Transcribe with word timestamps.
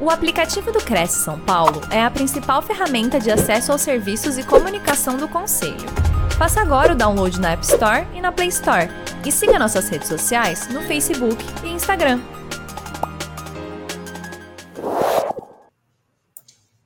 O 0.00 0.10
aplicativo 0.10 0.70
do 0.70 0.78
Cresce 0.78 1.24
São 1.24 1.40
Paulo 1.40 1.80
é 1.90 2.00
a 2.00 2.08
principal 2.08 2.62
ferramenta 2.62 3.18
de 3.18 3.32
acesso 3.32 3.72
aos 3.72 3.80
serviços 3.80 4.38
e 4.38 4.44
comunicação 4.46 5.16
do 5.16 5.26
Conselho. 5.26 5.74
Faça 6.38 6.60
agora 6.60 6.92
o 6.92 6.96
download 6.96 7.40
na 7.40 7.54
App 7.54 7.64
Store 7.64 8.06
e 8.14 8.20
na 8.20 8.30
Play 8.30 8.46
Store. 8.46 8.88
E 9.26 9.32
siga 9.32 9.58
nossas 9.58 9.88
redes 9.88 10.06
sociais 10.06 10.68
no 10.68 10.82
Facebook 10.82 11.36
e 11.64 11.70
Instagram. 11.70 12.20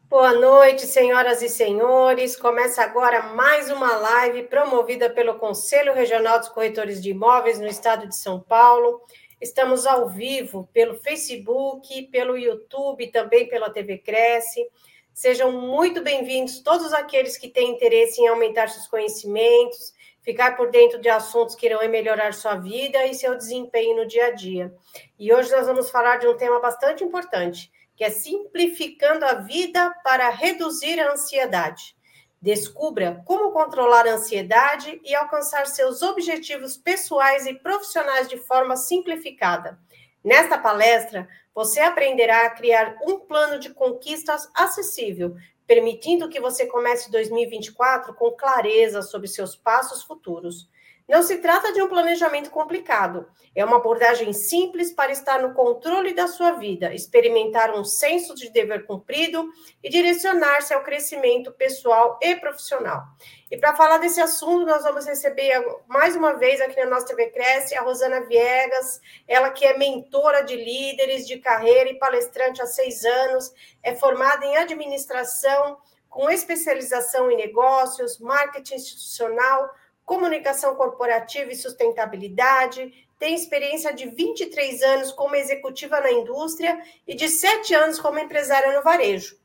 Boa 0.08 0.32
noite, 0.32 0.86
senhoras 0.86 1.42
e 1.42 1.50
senhores. 1.50 2.34
Começa 2.34 2.82
agora 2.82 3.22
mais 3.34 3.70
uma 3.70 3.94
live 3.94 4.44
promovida 4.44 5.10
pelo 5.10 5.34
Conselho 5.34 5.92
Regional 5.92 6.38
dos 6.38 6.48
Corretores 6.48 7.02
de 7.02 7.10
Imóveis 7.10 7.58
no 7.58 7.66
estado 7.66 8.08
de 8.08 8.16
São 8.16 8.40
Paulo. 8.40 9.02
Estamos 9.42 9.88
ao 9.88 10.08
vivo 10.08 10.68
pelo 10.72 10.94
Facebook, 10.94 12.02
pelo 12.12 12.38
YouTube, 12.38 13.08
também 13.08 13.48
pela 13.48 13.70
TV 13.70 13.98
Cresce. 13.98 14.64
Sejam 15.12 15.50
muito 15.50 16.00
bem-vindos 16.00 16.60
todos 16.60 16.92
aqueles 16.92 17.36
que 17.36 17.48
têm 17.48 17.72
interesse 17.72 18.20
em 18.20 18.28
aumentar 18.28 18.68
seus 18.68 18.86
conhecimentos, 18.86 19.92
ficar 20.20 20.56
por 20.56 20.70
dentro 20.70 21.00
de 21.00 21.08
assuntos 21.08 21.56
que 21.56 21.66
irão 21.66 21.80
melhorar 21.88 22.32
sua 22.32 22.54
vida 22.54 23.04
e 23.04 23.14
seu 23.14 23.36
desempenho 23.36 23.96
no 23.96 24.06
dia 24.06 24.26
a 24.26 24.30
dia. 24.30 24.72
E 25.18 25.34
hoje 25.34 25.50
nós 25.50 25.66
vamos 25.66 25.90
falar 25.90 26.18
de 26.18 26.28
um 26.28 26.36
tema 26.36 26.60
bastante 26.60 27.02
importante, 27.02 27.68
que 27.96 28.04
é 28.04 28.10
simplificando 28.10 29.24
a 29.24 29.34
vida 29.34 29.92
para 30.04 30.30
reduzir 30.30 31.00
a 31.00 31.10
ansiedade. 31.10 31.96
Descubra 32.42 33.22
como 33.24 33.52
controlar 33.52 34.04
a 34.04 34.14
ansiedade 34.14 35.00
e 35.04 35.14
alcançar 35.14 35.64
seus 35.68 36.02
objetivos 36.02 36.76
pessoais 36.76 37.46
e 37.46 37.54
profissionais 37.54 38.28
de 38.28 38.36
forma 38.36 38.76
simplificada. 38.76 39.78
Nesta 40.24 40.58
palestra, 40.58 41.28
você 41.54 41.78
aprenderá 41.78 42.46
a 42.46 42.50
criar 42.50 42.96
um 43.06 43.20
plano 43.20 43.60
de 43.60 43.70
conquistas 43.70 44.50
acessível, 44.56 45.36
permitindo 45.68 46.28
que 46.28 46.40
você 46.40 46.66
comece 46.66 47.12
2024 47.12 48.12
com 48.14 48.32
clareza 48.32 49.02
sobre 49.02 49.28
seus 49.28 49.54
passos 49.54 50.02
futuros. 50.02 50.68
Não 51.12 51.22
se 51.22 51.36
trata 51.36 51.74
de 51.74 51.82
um 51.82 51.88
planejamento 51.88 52.48
complicado, 52.48 53.28
é 53.54 53.62
uma 53.62 53.76
abordagem 53.76 54.32
simples 54.32 54.94
para 54.94 55.12
estar 55.12 55.42
no 55.42 55.52
controle 55.52 56.14
da 56.14 56.26
sua 56.26 56.52
vida, 56.52 56.94
experimentar 56.94 57.78
um 57.78 57.84
senso 57.84 58.34
de 58.34 58.48
dever 58.48 58.86
cumprido 58.86 59.46
e 59.82 59.90
direcionar-se 59.90 60.72
ao 60.72 60.82
crescimento 60.82 61.52
pessoal 61.52 62.18
e 62.22 62.34
profissional. 62.36 63.02
E 63.50 63.58
para 63.58 63.76
falar 63.76 63.98
desse 63.98 64.22
assunto, 64.22 64.64
nós 64.64 64.84
vamos 64.84 65.04
receber 65.04 65.62
mais 65.86 66.16
uma 66.16 66.32
vez 66.32 66.62
aqui 66.62 66.82
na 66.82 66.88
nossa 66.88 67.08
TV 67.08 67.26
Cresce 67.26 67.74
a 67.74 67.82
Rosana 67.82 68.22
Viegas, 68.22 68.98
ela 69.28 69.50
que 69.50 69.66
é 69.66 69.76
mentora 69.76 70.40
de 70.40 70.56
líderes 70.56 71.26
de 71.26 71.36
carreira 71.40 71.90
e 71.90 71.98
palestrante 71.98 72.62
há 72.62 72.66
seis 72.66 73.04
anos, 73.04 73.52
é 73.82 73.94
formada 73.94 74.46
em 74.46 74.56
administração, 74.56 75.76
com 76.08 76.30
especialização 76.30 77.30
em 77.30 77.36
negócios, 77.36 78.18
marketing 78.18 78.76
institucional 78.76 79.70
comunicação 80.04 80.74
corporativa 80.74 81.50
e 81.50 81.56
sustentabilidade, 81.56 83.06
tem 83.18 83.34
experiência 83.34 83.94
de 83.94 84.08
23 84.08 84.82
anos 84.82 85.12
como 85.12 85.36
executiva 85.36 86.00
na 86.00 86.10
indústria 86.10 86.82
e 87.06 87.14
de 87.14 87.28
7 87.28 87.72
anos 87.74 88.00
como 88.00 88.18
empresária 88.18 88.76
no 88.76 88.82
varejo. 88.82 89.38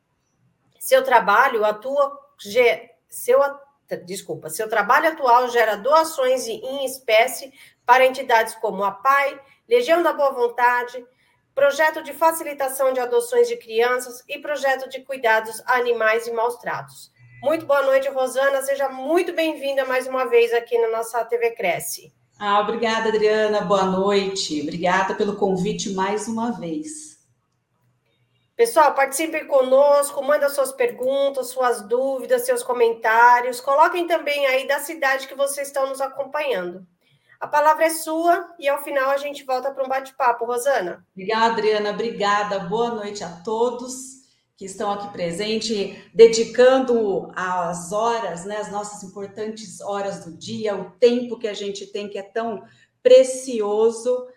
Seu 0.80 1.04
trabalho 1.04 1.64
atua 1.64 2.20
seu 3.08 3.40
desculpa, 4.04 4.50
seu 4.50 4.68
trabalho 4.68 5.10
atual 5.10 5.48
gera 5.50 5.78
doações 5.78 6.48
em 6.48 6.86
espécie 6.86 7.54
para 7.86 8.06
entidades 8.06 8.54
como 8.56 8.84
a 8.84 8.92
PAI, 8.92 9.40
Legião 9.68 10.04
da 10.04 10.12
Boa 10.12 10.34
Vontade, 10.34 11.06
projeto 11.56 12.04
de 12.04 12.14
facilitação 12.14 12.94
de 12.94 13.00
adoções 13.00 13.48
de 13.48 13.58
crianças 13.58 14.24
e 14.28 14.40
projeto 14.40 14.90
de 14.90 15.02
cuidados 15.02 15.62
a 15.66 15.76
animais 15.76 16.28
e 16.28 16.32
maus 16.32 16.58
tratos. 16.58 17.12
Muito 17.42 17.68
boa 17.68 17.84
noite, 17.84 18.10
Rosana. 18.10 18.64
Seja 18.64 18.90
muito 18.90 19.32
bem-vinda 19.32 19.86
mais 19.86 20.08
uma 20.08 20.26
vez 20.26 20.52
aqui 20.54 20.78
na 20.80 20.88
nossa 20.90 21.24
TV 21.24 21.52
Cresce. 21.52 22.12
Ah, 22.40 22.62
obrigada, 22.62 23.10
Adriana. 23.10 23.62
Boa 23.62 23.86
noite. 23.86 24.62
Obrigada 24.62 25.14
pelo 25.14 25.36
convite 25.36 25.94
mais 25.94 26.28
uma 26.28 26.52
vez. 26.52 27.18
Pessoal, 28.56 28.96
participe 28.96 29.46
conosco, 29.46 30.24
manda 30.24 30.50
suas 30.50 30.72
perguntas, 30.72 31.50
suas 31.50 31.82
dúvidas, 31.82 32.44
seus 32.44 32.64
comentários. 32.64 33.62
Coloquem 33.62 34.08
também 34.08 34.48
aí 34.48 34.68
da 34.68 34.80
cidade 34.80 35.28
que 35.28 35.36
vocês 35.36 35.68
estão 35.68 35.88
nos 35.88 36.02
acompanhando. 36.02 36.86
A 37.40 37.46
palavra 37.46 37.86
é 37.86 37.92
sua 37.92 38.52
e 38.58 38.68
ao 38.68 38.84
final 38.84 39.12
a 39.12 39.18
gente 39.18 39.44
volta 39.46 39.72
para 39.72 39.84
um 39.84 39.88
bate-papo, 39.88 40.44
Rosana. 40.44 41.06
Obrigada, 41.12 41.54
Adriana. 41.54 41.92
Obrigada. 41.92 42.60
Boa 42.62 42.90
noite 42.90 43.24
a 43.24 43.30
todos 43.46 44.17
que 44.58 44.66
estão 44.66 44.92
aqui 44.92 45.14
presentes, 45.14 45.96
dedicando 46.12 47.32
as 47.36 47.92
horas, 47.92 48.44
né, 48.44 48.58
as 48.58 48.72
nossas 48.72 49.04
importantes 49.04 49.80
horas 49.80 50.26
do 50.26 50.36
dia, 50.36 50.76
o 50.76 50.90
tempo 51.00 51.38
que 51.38 51.48
a 51.48 51.54
gente 51.54 51.86
tem 51.86 52.10
que 52.10 52.18
é 52.18 52.24
tão 52.24 52.64
precioso 53.04 54.28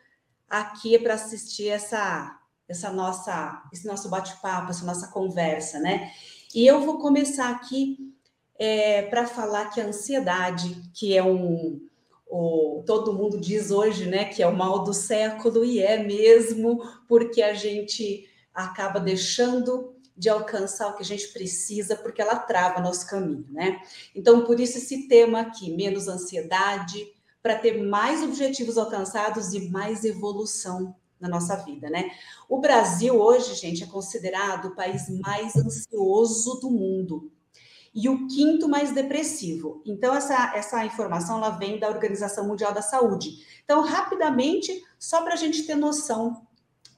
aqui 0.49 0.99
para 0.99 1.15
assistir 1.15 1.69
essa 1.69 2.37
essa 2.69 2.93
nossa 2.93 3.65
esse 3.73 3.87
nosso 3.87 4.09
bate-papo, 4.11 4.71
essa 4.71 4.85
nossa 4.85 5.09
conversa, 5.09 5.81
né? 5.81 6.13
E 6.55 6.67
eu 6.67 6.83
vou 6.83 6.99
começar 6.99 7.51
aqui 7.51 8.15
é, 8.57 9.03
para 9.03 9.27
falar 9.27 9.71
que 9.71 9.81
a 9.81 9.87
ansiedade, 9.87 10.81
que 10.95 11.17
é 11.17 11.23
um 11.23 11.81
o, 12.29 12.85
todo 12.87 13.15
mundo 13.15 13.41
diz 13.41 13.71
hoje, 13.71 14.07
né, 14.07 14.27
que 14.27 14.41
é 14.41 14.47
o 14.47 14.57
mal 14.57 14.85
do 14.85 14.95
século 14.95 15.65
e 15.65 15.81
é 15.81 16.01
mesmo 16.01 16.81
porque 17.09 17.43
a 17.43 17.55
gente 17.55 18.29
acaba 18.55 19.01
deixando 19.01 20.00
de 20.21 20.29
alcançar 20.29 20.89
o 20.89 20.95
que 20.95 21.03
a 21.03 21.07
gente 21.07 21.29
precisa, 21.29 21.97
porque 21.97 22.21
ela 22.21 22.37
trava 22.37 22.79
nosso 22.79 23.07
caminho, 23.07 23.47
né? 23.49 23.81
Então, 24.15 24.45
por 24.45 24.61
isso 24.61 24.77
esse 24.77 25.09
tema 25.09 25.41
aqui, 25.41 25.75
menos 25.75 26.09
ansiedade, 26.09 27.11
para 27.43 27.59
ter 27.59 27.83
mais 27.83 28.23
objetivos 28.23 28.77
alcançados 28.77 29.55
e 29.55 29.71
mais 29.71 30.05
evolução 30.05 30.95
na 31.19 31.27
nossa 31.27 31.57
vida, 31.57 31.89
né? 31.89 32.11
O 32.51 32.61
Brasil 32.61 33.19
hoje, 33.19 33.55
gente, 33.55 33.83
é 33.83 33.87
considerado 33.87 34.67
o 34.67 34.75
país 34.75 35.09
mais 35.21 35.57
ansioso 35.57 36.61
do 36.61 36.71
mundo 36.71 37.33
e 37.95 38.07
o 38.07 38.29
quinto 38.29 38.69
mais 38.69 38.93
depressivo. 38.93 39.83
Então 39.87 40.15
essa 40.15 40.55
essa 40.55 40.85
informação 40.85 41.39
ela 41.39 41.51
vem 41.51 41.79
da 41.79 41.89
Organização 41.89 42.47
Mundial 42.47 42.75
da 42.75 42.83
Saúde. 42.83 43.39
Então, 43.65 43.81
rapidamente, 43.81 44.85
só 44.99 45.23
para 45.23 45.33
a 45.33 45.37
gente 45.37 45.63
ter 45.63 45.77
noção 45.77 46.47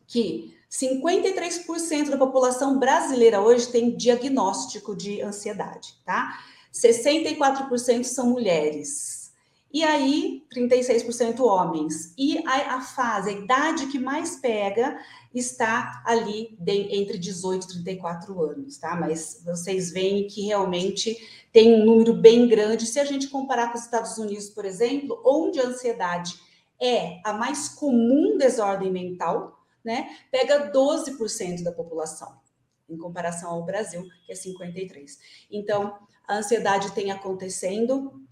que 0.09 0.61
53% 0.73 2.09
da 2.09 2.17
população 2.17 2.79
brasileira 2.79 3.43
hoje 3.43 3.71
tem 3.71 3.95
diagnóstico 3.95 4.97
de 4.97 5.21
ansiedade, 5.21 5.95
tá? 6.03 6.39
64% 6.73 8.05
são 8.05 8.31
mulheres. 8.31 9.31
E 9.71 9.85
aí, 9.85 10.45
36% 10.55 11.41
homens. 11.41 12.15
E 12.17 12.39
a, 12.47 12.77
a, 12.77 12.81
fase, 12.81 13.31
a 13.31 13.33
idade 13.33 13.87
que 13.89 13.99
mais 13.99 14.37
pega 14.37 14.99
está 15.35 16.03
ali 16.07 16.57
de, 16.59 16.95
entre 16.95 17.19
18 17.19 17.65
e 17.65 17.69
34 17.69 18.43
anos, 18.43 18.79
tá? 18.79 18.97
Mas 18.97 19.43
vocês 19.45 19.91
veem 19.91 20.27
que 20.27 20.43
realmente 20.43 21.17
tem 21.53 21.75
um 21.75 21.85
número 21.85 22.15
bem 22.15 22.49
grande. 22.49 22.87
Se 22.87 22.99
a 22.99 23.05
gente 23.05 23.29
comparar 23.29 23.69
com 23.69 23.79
os 23.79 23.85
Estados 23.85 24.17
Unidos, 24.17 24.49
por 24.49 24.65
exemplo, 24.65 25.23
onde 25.25 25.61
a 25.61 25.67
ansiedade 25.67 26.35
é 26.81 27.21
a 27.25 27.35
mais 27.35 27.69
comum 27.69 28.37
desordem 28.39 28.91
mental, 28.91 29.62
né, 29.85 30.17
pega 30.31 30.71
12% 30.73 31.63
da 31.63 31.73
população, 31.73 32.41
em 32.89 32.97
comparação 32.97 33.51
ao 33.51 33.65
Brasil, 33.65 34.07
que 34.25 34.33
é 34.33 34.35
53%. 34.35 35.19
Então, 35.51 35.99
a 36.27 36.37
ansiedade 36.37 36.93
tem 36.93 37.11
acontecendo. 37.11 38.23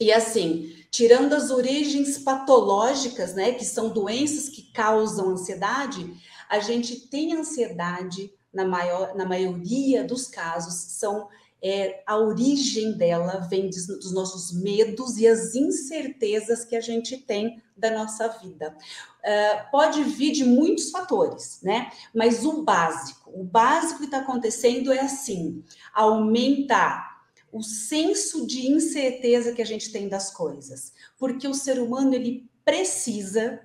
E 0.00 0.12
assim, 0.12 0.74
tirando 0.90 1.32
as 1.32 1.50
origens 1.50 2.18
patológicas, 2.18 3.34
né, 3.34 3.52
que 3.52 3.64
são 3.64 3.88
doenças 3.88 4.48
que 4.48 4.70
causam 4.72 5.30
ansiedade, 5.30 6.14
a 6.48 6.58
gente 6.58 7.08
tem 7.08 7.34
ansiedade 7.34 8.32
na 8.52 8.64
maior, 8.64 9.14
na 9.14 9.24
maioria 9.24 10.04
dos 10.04 10.26
casos, 10.26 10.74
são 10.74 11.28
é, 11.62 12.02
a 12.06 12.16
origem 12.16 12.96
dela 12.96 13.46
vem 13.50 13.68
dos, 13.68 13.86
dos 13.86 14.12
nossos 14.12 14.52
medos 14.52 15.18
e 15.18 15.26
as 15.26 15.54
incertezas 15.54 16.64
que 16.64 16.76
a 16.76 16.80
gente 16.80 17.18
tem 17.18 17.62
da 17.76 17.90
nossa 17.90 18.28
vida. 18.28 18.76
Uh, 19.18 19.70
pode 19.70 20.02
vir 20.04 20.32
de 20.32 20.44
muitos 20.44 20.90
fatores, 20.90 21.60
né? 21.62 21.90
Mas 22.14 22.44
o 22.44 22.62
básico, 22.62 23.30
o 23.34 23.44
básico 23.44 24.00
que 24.00 24.06
está 24.06 24.18
acontecendo 24.18 24.92
é 24.92 25.00
assim: 25.00 25.62
aumentar 25.92 27.18
o 27.52 27.62
senso 27.62 28.46
de 28.46 28.70
incerteza 28.70 29.52
que 29.52 29.62
a 29.62 29.66
gente 29.66 29.90
tem 29.90 30.08
das 30.08 30.30
coisas, 30.30 30.92
porque 31.18 31.48
o 31.48 31.54
ser 31.54 31.80
humano 31.80 32.14
ele 32.14 32.48
precisa 32.64 33.60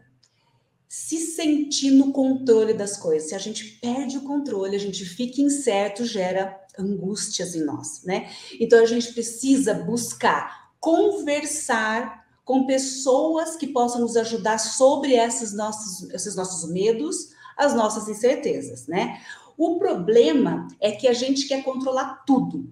se 0.96 1.18
sentir 1.18 1.90
no 1.90 2.12
controle 2.12 2.72
das 2.72 2.98
coisas. 2.98 3.30
Se 3.30 3.34
a 3.34 3.40
gente 3.40 3.80
perde 3.82 4.16
o 4.16 4.22
controle, 4.22 4.76
a 4.76 4.80
gente 4.80 5.04
fica 5.04 5.42
incerto, 5.42 6.06
gera 6.06 6.56
angústias 6.78 7.56
em 7.56 7.64
nós, 7.64 8.04
né? 8.04 8.30
Então 8.60 8.80
a 8.80 8.86
gente 8.86 9.12
precisa 9.12 9.74
buscar 9.74 10.72
conversar 10.80 12.28
com 12.46 12.68
pessoas 12.68 13.56
que 13.56 13.66
possam 13.66 14.02
nos 14.02 14.16
ajudar 14.16 14.60
sobre 14.60 15.14
esses 15.14 15.52
nossos, 15.52 16.12
esses 16.12 16.36
nossos 16.36 16.70
medos, 16.70 17.30
as 17.58 17.74
nossas 17.74 18.08
incertezas, 18.08 18.86
né? 18.86 19.20
O 19.58 19.80
problema 19.80 20.68
é 20.80 20.92
que 20.92 21.08
a 21.08 21.14
gente 21.14 21.48
quer 21.48 21.64
controlar 21.64 22.24
tudo. 22.24 22.72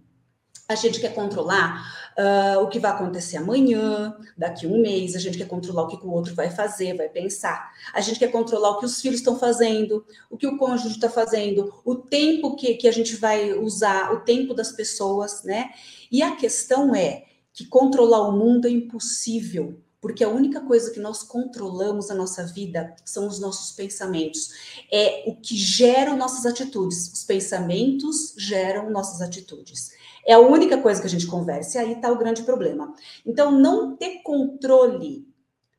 A 0.72 0.76
gente 0.76 1.00
quer 1.00 1.14
controlar 1.14 2.12
uh, 2.18 2.62
o 2.62 2.68
que 2.68 2.80
vai 2.80 2.92
acontecer 2.92 3.38
amanhã, 3.38 4.16
daqui 4.38 4.66
um 4.66 4.82
mês, 4.82 5.16
a 5.16 5.20
gente 5.20 5.38
quer 5.38 5.48
controlar 5.48 5.84
o 5.84 5.88
que 5.88 6.06
o 6.06 6.12
outro 6.12 6.34
vai 6.34 6.50
fazer, 6.50 6.96
vai 6.96 7.10
pensar. 7.10 7.72
A 7.94 8.02
gente 8.02 8.20
quer 8.20 8.32
controlar 8.32 8.72
o 8.72 8.80
que 8.80 8.86
os 8.86 9.02
filhos 9.02 9.20
estão 9.20 9.38
fazendo, 9.38 10.06
o 10.30 10.38
que 10.38 10.48
o 10.48 10.58
cônjuge 10.58 10.96
está 10.96 11.10
fazendo, 11.10 11.74
o 11.86 11.96
tempo 11.96 12.56
que, 12.56 12.76
que 12.76 12.88
a 12.88 12.92
gente 12.92 13.16
vai 13.16 13.54
usar, 13.54 14.14
o 14.14 14.22
tempo 14.22 14.54
das 14.54 14.72
pessoas, 14.72 15.44
né? 15.44 15.72
E 16.12 16.22
a 16.22 16.36
questão 16.36 16.96
é 16.96 17.26
que 17.54 17.66
controlar 17.66 18.28
o 18.28 18.32
mundo 18.32 18.68
é 18.68 18.72
impossível 18.72 19.78
porque 20.02 20.24
a 20.24 20.30
única 20.30 20.60
coisa 20.62 20.90
que 20.90 21.00
nós 21.00 21.22
controlamos 21.22 22.10
na 22.10 22.16
nossa 22.16 22.44
vida 22.44 22.96
são 23.06 23.28
os 23.28 23.40
nossos 23.40 23.72
pensamentos. 23.72 24.50
É 24.92 25.26
o 25.28 25.36
que 25.36 25.56
gera 25.56 26.16
nossas 26.16 26.48
atitudes. 26.48 27.14
Os 27.14 27.24
pensamentos 27.24 28.34
geram 28.36 28.90
nossas 28.90 29.22
atitudes. 29.22 29.92
É 30.26 30.34
a 30.34 30.40
única 30.40 30.78
coisa 30.78 31.02
que 31.02 31.08
a 31.08 31.10
gente 31.10 31.28
conversa, 31.28 31.78
e 31.78 31.82
aí 31.82 31.92
está 31.94 32.12
o 32.12 32.18
grande 32.18 32.44
problema. 32.44 32.94
Então, 33.26 33.52
não 33.52 33.96
ter 33.96 34.22
controle 34.24 35.28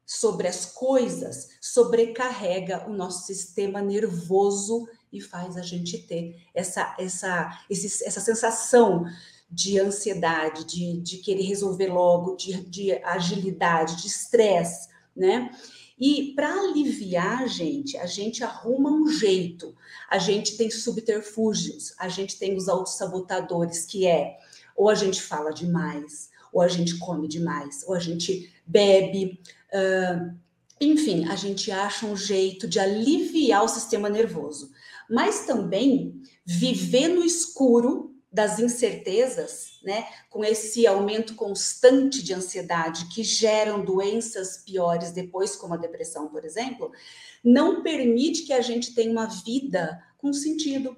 sobre 0.05 0.47
as 0.47 0.67
coisas 0.67 1.51
sobrecarrega 1.61 2.85
o 2.89 2.93
nosso 2.93 3.27
sistema 3.27 3.81
nervoso 3.81 4.87
e 5.13 5.21
faz 5.21 5.57
a 5.57 5.63
gente 5.63 5.99
ter 5.99 6.37
essa, 6.55 6.95
essa, 6.99 7.65
esse, 7.71 8.05
essa 8.05 8.21
sensação 8.21 9.05
de 9.51 9.79
ansiedade, 9.79 10.65
de, 10.65 11.01
de 11.01 11.19
querer 11.19 11.43
resolver 11.43 11.89
logo, 11.89 12.37
de, 12.37 12.63
de 12.63 12.93
agilidade, 13.05 14.01
de 14.01 14.07
estresse, 14.07 14.89
né? 15.15 15.51
E 16.05 16.33
para 16.35 16.53
aliviar, 16.53 17.47
gente, 17.47 17.97
a 17.97 18.07
gente 18.07 18.43
arruma 18.43 18.91
um 18.91 19.07
jeito. 19.07 19.73
A 20.11 20.19
gente 20.19 20.57
tem 20.57 20.69
subterfúgios, 20.69 21.95
a 21.97 22.09
gente 22.09 22.41
tem 22.41 22.57
os 22.57 22.69
autossabotadores, 22.69 23.87
que 23.87 24.05
é 24.05 24.37
ou 24.75 24.89
a 24.89 24.97
gente 24.97 25.23
fala 25.23 25.53
demais, 25.53 26.29
ou 26.53 26.61
a 26.61 26.67
gente 26.67 26.99
come 26.99 27.29
demais, 27.29 27.85
ou 27.87 27.95
a 27.95 28.01
gente 28.01 28.53
bebe. 28.67 29.41
Uh, 29.73 30.37
enfim, 30.81 31.27
a 31.27 31.37
gente 31.37 31.71
acha 31.71 32.05
um 32.05 32.17
jeito 32.17 32.67
de 32.67 32.81
aliviar 32.81 33.63
o 33.63 33.69
sistema 33.69 34.11
nervoso. 34.11 34.73
Mas 35.09 35.47
também 35.47 36.21
viver 36.45 37.07
no 37.07 37.25
escuro 37.25 38.12
das 38.33 38.59
incertezas, 38.59 39.79
né, 39.83 40.07
com 40.31 40.43
esse 40.43 40.87
aumento 40.87 41.35
constante 41.35 42.23
de 42.23 42.33
ansiedade 42.33 43.07
que 43.13 43.23
geram 43.23 43.85
doenças 43.85 44.57
piores 44.65 45.13
depois, 45.13 45.55
como 45.55 45.75
a 45.75 45.77
depressão, 45.77 46.29
por 46.29 46.45
exemplo, 46.45 46.91
não 47.45 47.83
permite 47.83 48.45
que 48.45 48.53
a 48.53 48.63
gente 48.63 48.95
tenha 48.95 49.11
uma 49.11 49.27
vida 49.27 50.03
com 50.17 50.33
sentido. 50.33 50.97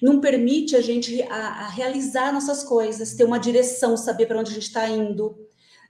Não 0.00 0.20
permite 0.20 0.76
a 0.76 0.80
gente 0.80 1.22
a, 1.24 1.36
a 1.36 1.68
realizar 1.68 2.32
nossas 2.32 2.62
coisas, 2.62 3.14
ter 3.14 3.24
uma 3.24 3.38
direção, 3.38 3.96
saber 3.96 4.26
para 4.26 4.38
onde 4.38 4.50
a 4.50 4.54
gente 4.54 4.68
está 4.68 4.88
indo. 4.88 5.36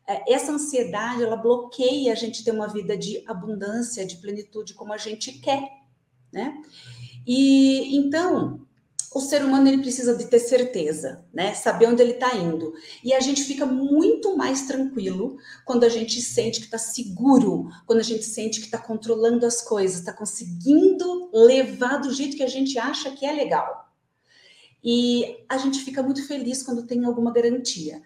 É, 0.06 0.32
essa 0.32 0.52
ansiedade, 0.52 1.22
ela 1.22 1.36
bloqueia 1.36 2.12
a 2.12 2.14
gente 2.14 2.44
ter 2.44 2.52
uma 2.52 2.69
vida 2.69 2.96
de 2.96 3.22
abundância, 3.26 4.06
de 4.06 4.16
plenitude, 4.16 4.74
como 4.74 4.92
a 4.92 4.96
gente 4.96 5.32
quer, 5.40 5.69
né? 6.32 6.60
E 7.26 7.96
então, 7.96 8.65
o 9.16 9.20
ser 9.20 9.42
humano 9.42 9.66
ele 9.66 9.80
precisa 9.80 10.14
de 10.14 10.26
ter 10.26 10.38
certeza, 10.38 11.24
né? 11.32 11.54
Saber 11.54 11.86
onde 11.86 12.02
ele 12.02 12.12
está 12.12 12.36
indo. 12.36 12.74
E 13.02 13.14
a 13.14 13.20
gente 13.20 13.44
fica 13.44 13.64
muito 13.64 14.36
mais 14.36 14.66
tranquilo 14.66 15.38
quando 15.64 15.84
a 15.84 15.88
gente 15.88 16.20
sente 16.20 16.60
que 16.60 16.66
está 16.66 16.76
seguro, 16.76 17.70
quando 17.86 18.00
a 18.00 18.02
gente 18.02 18.24
sente 18.24 18.60
que 18.60 18.66
está 18.66 18.76
controlando 18.76 19.46
as 19.46 19.62
coisas, 19.62 20.00
está 20.00 20.12
conseguindo 20.12 21.30
levar 21.32 21.96
do 21.96 22.12
jeito 22.12 22.36
que 22.36 22.42
a 22.42 22.46
gente 22.46 22.78
acha 22.78 23.10
que 23.10 23.24
é 23.24 23.32
legal. 23.32 23.90
E 24.84 25.38
a 25.48 25.56
gente 25.56 25.80
fica 25.80 26.02
muito 26.02 26.26
feliz 26.28 26.62
quando 26.62 26.86
tem 26.86 27.02
alguma 27.06 27.32
garantia. 27.32 28.02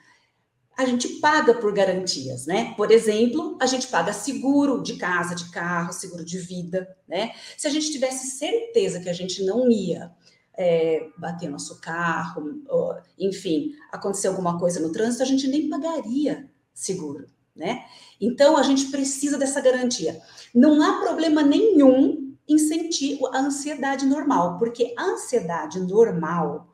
A 0.79 0.87
gente 0.87 1.09
paga 1.21 1.55
por 1.55 1.75
garantias, 1.75 2.47
né? 2.47 2.73
Por 2.77 2.93
exemplo, 2.93 3.59
a 3.61 3.67
gente 3.67 3.89
paga 3.89 4.13
seguro 4.13 4.81
de 4.81 4.95
casa, 4.95 5.35
de 5.35 5.51
carro, 5.51 5.93
seguro 5.93 6.25
de 6.25 6.39
vida, 6.39 6.89
né? 7.09 7.33
Se 7.59 7.67
a 7.67 7.71
gente 7.71 7.91
tivesse 7.91 8.39
certeza 8.39 9.01
que 9.01 9.09
a 9.09 9.13
gente 9.13 9.43
não 9.43 9.69
ia 9.69 10.13
é, 10.61 11.09
bater 11.17 11.49
nosso 11.49 11.81
carro, 11.81 12.63
ou, 12.69 12.95
enfim, 13.19 13.73
acontecer 13.91 14.29
alguma 14.29 14.59
coisa 14.59 14.79
no 14.79 14.93
trânsito, 14.93 15.23
a 15.23 15.27
gente 15.27 15.49
nem 15.49 15.71
pagaria 15.71 16.51
seguro, 16.75 17.27
né? 17.57 17.83
Então 18.21 18.59
a 18.59 18.63
gente 18.63 18.91
precisa 18.91 19.39
dessa 19.39 19.59
garantia. 19.59 20.21
Não 20.55 20.83
há 20.83 21.01
problema 21.01 21.43
nenhum 21.43 22.37
em 22.47 22.59
sentir 22.59 23.19
a 23.33 23.39
ansiedade 23.39 24.05
normal, 24.05 24.59
porque 24.59 24.93
a 24.99 25.05
ansiedade 25.05 25.81
normal, 25.81 26.69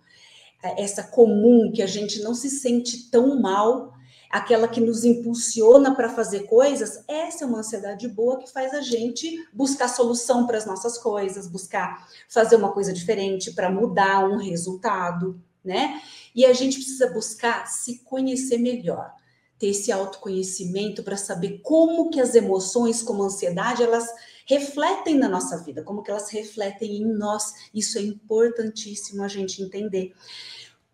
é, 0.64 0.82
essa 0.82 1.04
comum 1.04 1.70
que 1.72 1.80
a 1.80 1.86
gente 1.86 2.20
não 2.22 2.34
se 2.34 2.50
sente 2.50 3.08
tão 3.08 3.40
mal 3.40 3.94
aquela 4.30 4.68
que 4.68 4.80
nos 4.80 5.04
impulsiona 5.04 5.94
para 5.94 6.08
fazer 6.08 6.40
coisas, 6.44 7.04
essa 7.08 7.44
é 7.44 7.46
uma 7.46 7.58
ansiedade 7.58 8.08
boa 8.08 8.38
que 8.38 8.50
faz 8.50 8.74
a 8.74 8.80
gente 8.80 9.46
buscar 9.52 9.88
solução 9.88 10.46
para 10.46 10.58
as 10.58 10.66
nossas 10.66 10.98
coisas, 10.98 11.48
buscar 11.48 12.06
fazer 12.28 12.56
uma 12.56 12.72
coisa 12.72 12.92
diferente 12.92 13.52
para 13.52 13.70
mudar 13.70 14.28
um 14.28 14.36
resultado, 14.36 15.40
né? 15.64 16.00
E 16.34 16.44
a 16.44 16.52
gente 16.52 16.76
precisa 16.76 17.10
buscar 17.10 17.66
se 17.66 18.00
conhecer 18.04 18.58
melhor, 18.58 19.12
ter 19.58 19.68
esse 19.68 19.90
autoconhecimento 19.90 21.02
para 21.02 21.16
saber 21.16 21.60
como 21.62 22.10
que 22.10 22.20
as 22.20 22.34
emoções, 22.34 23.02
como 23.02 23.22
a 23.22 23.26
ansiedade, 23.26 23.82
elas 23.82 24.06
refletem 24.46 25.16
na 25.16 25.28
nossa 25.28 25.58
vida, 25.62 25.82
como 25.82 26.02
que 26.02 26.10
elas 26.10 26.30
refletem 26.30 26.96
em 26.96 27.06
nós. 27.06 27.52
Isso 27.74 27.98
é 27.98 28.02
importantíssimo 28.02 29.22
a 29.22 29.28
gente 29.28 29.62
entender. 29.62 30.12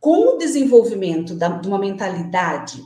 Com 0.00 0.34
o 0.34 0.38
desenvolvimento 0.38 1.34
da, 1.34 1.48
de 1.48 1.68
uma 1.68 1.78
mentalidade 1.78 2.82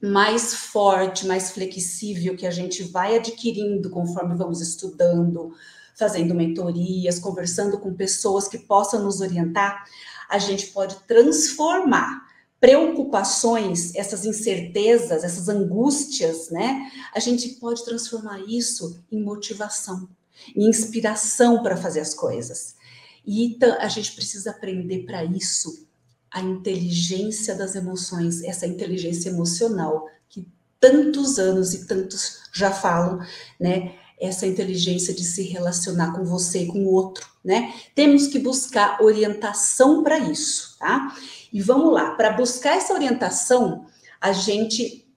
mais 0.00 0.54
forte, 0.54 1.26
mais 1.26 1.50
flexível 1.50 2.36
que 2.36 2.46
a 2.46 2.50
gente 2.50 2.84
vai 2.84 3.16
adquirindo 3.16 3.90
conforme 3.90 4.36
vamos 4.36 4.60
estudando, 4.60 5.52
fazendo 5.96 6.34
mentorias, 6.34 7.18
conversando 7.18 7.78
com 7.78 7.92
pessoas 7.92 8.46
que 8.46 8.58
possam 8.58 9.02
nos 9.02 9.20
orientar, 9.20 9.84
a 10.28 10.38
gente 10.38 10.68
pode 10.68 10.94
transformar 11.06 12.28
preocupações, 12.60 13.94
essas 13.94 14.24
incertezas, 14.24 15.24
essas 15.24 15.48
angústias, 15.48 16.50
né? 16.50 16.90
A 17.14 17.20
gente 17.20 17.50
pode 17.50 17.84
transformar 17.84 18.40
isso 18.48 19.02
em 19.10 19.22
motivação, 19.22 20.08
em 20.54 20.68
inspiração 20.68 21.62
para 21.62 21.76
fazer 21.76 22.00
as 22.00 22.14
coisas. 22.14 22.76
E 23.26 23.58
a 23.80 23.88
gente 23.88 24.12
precisa 24.12 24.50
aprender 24.50 25.04
para 25.04 25.24
isso 25.24 25.87
a 26.30 26.40
inteligência 26.40 27.54
das 27.54 27.74
emoções, 27.74 28.42
essa 28.42 28.66
inteligência 28.66 29.30
emocional 29.30 30.06
que 30.28 30.46
tantos 30.80 31.38
anos 31.38 31.74
e 31.74 31.86
tantos 31.86 32.40
já 32.52 32.70
falam, 32.70 33.20
né? 33.58 33.94
Essa 34.20 34.46
inteligência 34.46 35.14
de 35.14 35.22
se 35.24 35.42
relacionar 35.44 36.12
com 36.12 36.24
você 36.24 36.64
e 36.64 36.66
com 36.66 36.84
o 36.84 36.92
outro, 36.92 37.26
né? 37.44 37.72
Temos 37.94 38.26
que 38.26 38.38
buscar 38.38 39.00
orientação 39.00 40.02
para 40.02 40.18
isso, 40.18 40.76
tá? 40.78 41.14
E 41.52 41.62
vamos 41.62 41.92
lá, 41.92 42.12
para 42.12 42.32
buscar 42.32 42.76
essa 42.76 42.92
orientação, 42.92 43.86
a 44.20 44.32
gente 44.32 45.08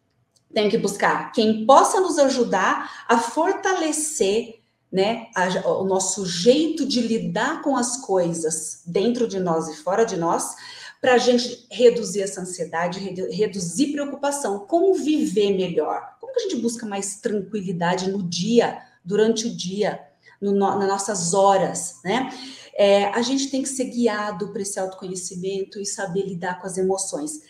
tem 0.54 0.70
que 0.70 0.78
buscar 0.78 1.32
quem 1.32 1.66
possa 1.66 2.00
nos 2.00 2.18
ajudar 2.20 3.06
a 3.08 3.18
fortalecer 3.18 4.62
né, 4.92 5.28
a, 5.34 5.70
o 5.70 5.86
nosso 5.86 6.26
jeito 6.26 6.86
de 6.86 7.00
lidar 7.02 7.62
com 7.62 7.78
as 7.78 7.98
coisas 7.98 8.82
dentro 8.86 9.28
de 9.28 9.40
nós 9.40 9.70
e 9.70 9.76
fora 9.78 10.04
de 10.04 10.18
nós, 10.18 10.54
para 11.02 11.16
a 11.16 11.18
gente 11.18 11.66
reduzir 11.72 12.22
essa 12.22 12.42
ansiedade, 12.42 13.00
reduzir 13.00 13.92
preocupação. 13.92 14.60
Como 14.60 14.94
viver 14.94 15.52
melhor? 15.52 16.16
Como 16.22 16.32
que 16.32 16.42
a 16.42 16.44
gente 16.44 16.62
busca 16.62 16.86
mais 16.86 17.16
tranquilidade 17.16 18.12
no 18.12 18.22
dia, 18.22 18.80
durante 19.04 19.48
o 19.48 19.56
dia, 19.56 20.00
no, 20.40 20.54
nas 20.54 20.88
nossas 20.88 21.34
horas, 21.34 21.96
né? 22.04 22.30
É, 22.76 23.06
a 23.06 23.22
gente 23.22 23.50
tem 23.50 23.64
que 23.64 23.70
ser 23.70 23.86
guiado 23.86 24.50
para 24.50 24.62
esse 24.62 24.80
autoconhecimento 24.80 25.80
e 25.80 25.86
saber 25.86 26.26
lidar 26.26 26.62
com 26.62 26.68
as 26.68 26.78
emoções. 26.78 27.42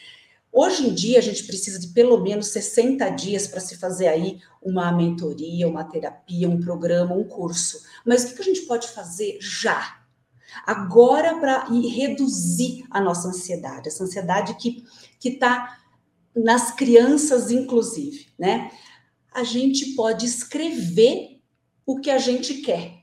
Hoje 0.52 0.88
em 0.88 0.94
dia, 0.94 1.20
a 1.20 1.22
gente 1.22 1.44
precisa 1.44 1.80
de 1.80 1.88
pelo 1.90 2.18
menos 2.20 2.48
60 2.48 3.08
dias 3.12 3.48
para 3.48 3.60
se 3.60 3.78
fazer 3.78 4.08
aí 4.08 4.40
uma 4.62 4.92
mentoria, 4.92 5.68
uma 5.68 5.84
terapia, 5.84 6.50
um 6.50 6.60
programa, 6.60 7.16
um 7.16 7.24
curso. 7.24 7.84
Mas 8.06 8.24
o 8.24 8.36
que 8.36 8.42
a 8.42 8.46
gente 8.46 8.62
pode 8.62 8.90
fazer 8.90 9.38
já? 9.40 10.01
Agora, 10.66 11.40
para 11.40 11.66
reduzir 11.66 12.86
a 12.90 13.00
nossa 13.00 13.30
ansiedade, 13.30 13.88
essa 13.88 14.04
ansiedade 14.04 14.56
que 14.56 14.84
está 15.24 15.78
nas 16.36 16.72
crianças, 16.72 17.52
inclusive, 17.52 18.28
né? 18.38 18.72
A 19.34 19.44
gente 19.44 19.96
pode 19.96 20.26
escrever 20.26 21.42
o 21.86 22.00
que 22.00 22.10
a 22.10 22.18
gente 22.18 22.56
quer. 22.56 23.02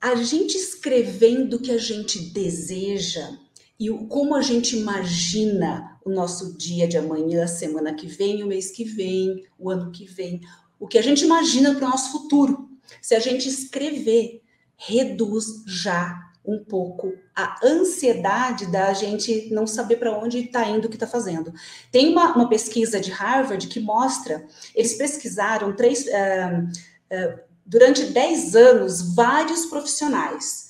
A 0.00 0.14
gente 0.14 0.56
escrevendo 0.56 1.54
o 1.54 1.60
que 1.60 1.70
a 1.70 1.78
gente 1.78 2.18
deseja 2.18 3.38
e 3.78 3.88
como 4.08 4.34
a 4.34 4.42
gente 4.42 4.76
imagina 4.76 5.98
o 6.04 6.10
nosso 6.10 6.56
dia 6.56 6.86
de 6.86 6.98
amanhã, 6.98 7.44
a 7.44 7.48
semana 7.48 7.94
que 7.94 8.06
vem, 8.06 8.42
o 8.42 8.46
mês 8.46 8.70
que 8.70 8.84
vem, 8.84 9.44
o 9.58 9.70
ano 9.70 9.90
que 9.90 10.04
vem, 10.04 10.40
o 10.78 10.86
que 10.86 10.98
a 10.98 11.02
gente 11.02 11.24
imagina 11.24 11.74
para 11.74 11.86
o 11.86 11.90
nosso 11.90 12.12
futuro. 12.12 12.68
Se 13.00 13.14
a 13.14 13.20
gente 13.20 13.48
escrever 13.48 14.42
reduz 14.86 15.62
já 15.66 16.24
um 16.44 16.62
pouco 16.62 17.14
a 17.34 17.58
ansiedade 17.64 18.66
da 18.66 18.92
gente 18.92 19.48
não 19.50 19.66
saber 19.66 19.96
para 19.96 20.16
onde 20.16 20.40
está 20.40 20.68
indo 20.68 20.86
o 20.86 20.88
que 20.88 20.96
está 20.96 21.06
fazendo. 21.06 21.52
Tem 21.90 22.10
uma, 22.10 22.34
uma, 22.34 22.48
pesquisa 22.48 23.00
de 23.00 23.10
Harvard 23.10 23.66
que 23.66 23.80
mostra, 23.80 24.46
eles 24.74 24.94
pesquisaram 24.94 25.74
três, 25.74 26.04
uh, 26.04 26.64
uh, 27.10 27.40
durante 27.64 28.04
10 28.04 28.54
anos 28.54 29.14
vários 29.14 29.64
profissionais. 29.66 30.64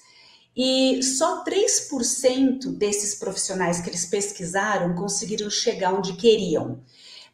E 0.56 1.02
só 1.02 1.42
3% 1.42 2.76
desses 2.76 3.16
profissionais 3.16 3.80
que 3.80 3.90
eles 3.90 4.06
pesquisaram 4.06 4.94
conseguiram 4.94 5.50
chegar 5.50 5.92
onde 5.92 6.12
queriam, 6.12 6.80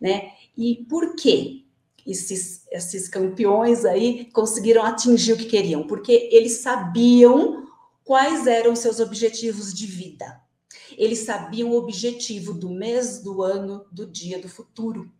né? 0.00 0.30
E 0.56 0.76
por 0.88 1.14
quê? 1.14 1.59
Esses, 2.06 2.66
esses 2.70 3.08
campeões 3.08 3.84
aí 3.84 4.30
conseguiram 4.32 4.84
atingir 4.84 5.32
o 5.32 5.36
que 5.36 5.46
queriam, 5.46 5.86
porque 5.86 6.28
eles 6.32 6.60
sabiam 6.62 7.66
quais 8.04 8.46
eram 8.46 8.74
seus 8.74 9.00
objetivos 9.00 9.72
de 9.72 9.86
vida. 9.86 10.40
Eles 10.96 11.20
sabiam 11.20 11.70
o 11.70 11.76
objetivo 11.76 12.52
do 12.52 12.68
mês, 12.68 13.22
do 13.22 13.42
ano, 13.42 13.86
do 13.92 14.06
dia, 14.06 14.40
do 14.40 14.48
futuro. 14.48 15.12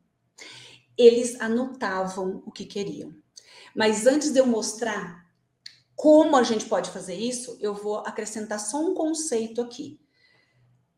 Eles 0.97 1.41
anotavam 1.41 2.43
o 2.45 2.51
que 2.51 2.65
queriam. 2.65 3.15
Mas 3.75 4.07
antes 4.07 4.33
de 4.33 4.41
eu 4.41 4.47
mostrar 4.47 5.25
como 5.95 6.37
a 6.37 6.43
gente 6.43 6.65
pode 6.65 6.91
fazer 6.91 7.15
isso, 7.15 7.59
eu 7.61 7.75
vou 7.75 7.99
acrescentar 7.99 8.59
só 8.59 8.79
um 8.79 8.95
conceito 8.95 9.61
aqui. 9.61 10.01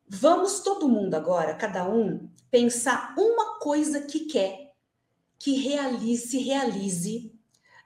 Vamos 0.08 0.60
todo 0.60 0.88
mundo 0.88 1.14
agora, 1.14 1.54
cada 1.54 1.88
um, 1.88 2.28
pensar 2.50 3.14
uma 3.18 3.58
coisa 3.58 4.02
que 4.02 4.26
quer 4.26 4.61
que 5.42 5.54
realize, 5.54 6.28
se 6.28 6.38
realize 6.38 7.34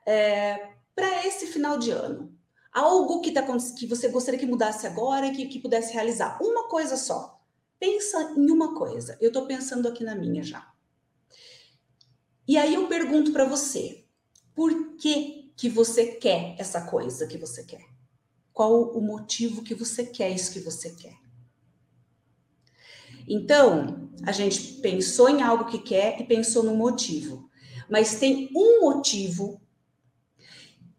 é, 0.04 0.74
para 0.94 1.26
esse 1.26 1.46
final 1.46 1.78
de 1.78 1.90
ano 1.90 2.36
algo 2.70 3.22
que, 3.22 3.32
tá, 3.32 3.42
que 3.78 3.86
você 3.86 4.08
gostaria 4.08 4.38
que 4.38 4.44
mudasse 4.44 4.86
agora, 4.86 5.30
que, 5.30 5.46
que 5.46 5.58
pudesse 5.58 5.94
realizar. 5.94 6.38
Uma 6.42 6.68
coisa 6.68 6.98
só. 6.98 7.42
Pensa 7.80 8.34
em 8.36 8.50
uma 8.50 8.74
coisa. 8.74 9.16
Eu 9.22 9.28
estou 9.28 9.46
pensando 9.46 9.88
aqui 9.88 10.04
na 10.04 10.14
minha 10.14 10.42
já. 10.42 10.70
E 12.46 12.58
aí 12.58 12.74
eu 12.74 12.88
pergunto 12.88 13.32
para 13.32 13.46
você, 13.46 14.04
por 14.54 14.94
que 14.96 15.50
que 15.56 15.70
você 15.70 16.08
quer 16.08 16.56
essa 16.58 16.82
coisa 16.82 17.26
que 17.26 17.38
você 17.38 17.64
quer? 17.64 17.86
Qual 18.52 18.90
o 18.90 19.00
motivo 19.00 19.62
que 19.62 19.74
você 19.74 20.04
quer 20.04 20.28
isso 20.28 20.52
que 20.52 20.60
você 20.60 20.90
quer? 20.90 21.16
Então, 23.26 24.05
a 24.24 24.32
gente 24.32 24.74
pensou 24.80 25.28
em 25.28 25.42
algo 25.42 25.66
que 25.66 25.78
quer 25.78 26.20
e 26.20 26.24
pensou 26.24 26.62
no 26.62 26.74
motivo. 26.74 27.50
Mas 27.90 28.18
tem 28.18 28.50
um 28.54 28.80
motivo 28.80 29.60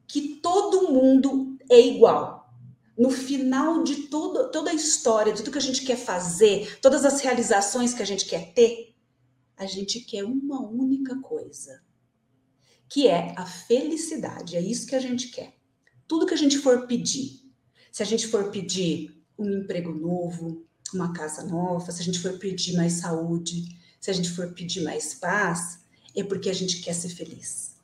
que 0.08 0.40
todo 0.42 0.92
mundo 0.92 1.58
é 1.70 1.80
igual. 1.80 2.54
No 2.98 3.12
final 3.12 3.84
de 3.84 4.08
toda 4.08 4.72
a 4.72 4.74
história, 4.74 5.34
de 5.34 5.44
tudo 5.44 5.52
que 5.52 5.58
a 5.58 5.62
gente 5.62 5.86
quer 5.86 5.98
fazer, 5.98 6.80
todas 6.80 7.06
as 7.06 7.22
realizações 7.22 7.94
que 7.94 8.02
a 8.02 8.06
gente 8.06 8.26
quer 8.26 8.54
ter, 8.54 8.96
a 9.56 9.66
gente 9.66 10.00
quer 10.02 10.24
uma 10.24 10.62
única 10.62 11.20
coisa, 11.22 11.82
que 12.88 13.08
é 13.08 13.34
a 13.38 13.46
felicidade. 13.46 14.56
É 14.56 14.62
isso 14.62 14.88
que 14.88 14.96
a 14.96 15.00
gente 15.00 15.30
quer. 15.30 15.56
Tudo 16.08 16.26
que 16.26 16.34
a 16.34 16.38
gente 16.38 16.58
for 16.58 16.88
pedir, 16.88 17.42
se 17.92 18.02
a 18.02 18.06
gente 18.06 18.28
for 18.28 18.50
pedir 18.50 19.24
um 19.38 19.62
emprego 19.62 19.92
novo, 19.92 20.67
uma 20.96 21.14
casa 21.14 21.44
nova, 21.44 21.92
se 21.92 22.02
a 22.02 22.04
gente 22.04 22.20
for 22.20 22.34
pedir 22.34 22.76
mais 22.76 22.94
saúde, 22.94 23.78
se 24.00 24.12
a 24.12 24.14
gente 24.14 24.30
for 24.30 24.54
pedir 24.54 24.82
mais 24.82 25.14
paz, 25.14 25.80
é 26.16 26.24
porque 26.24 26.50
a 26.50 26.54
gente 26.54 26.82
quer 26.82 26.94
ser 26.94 27.10
feliz. 27.10 27.76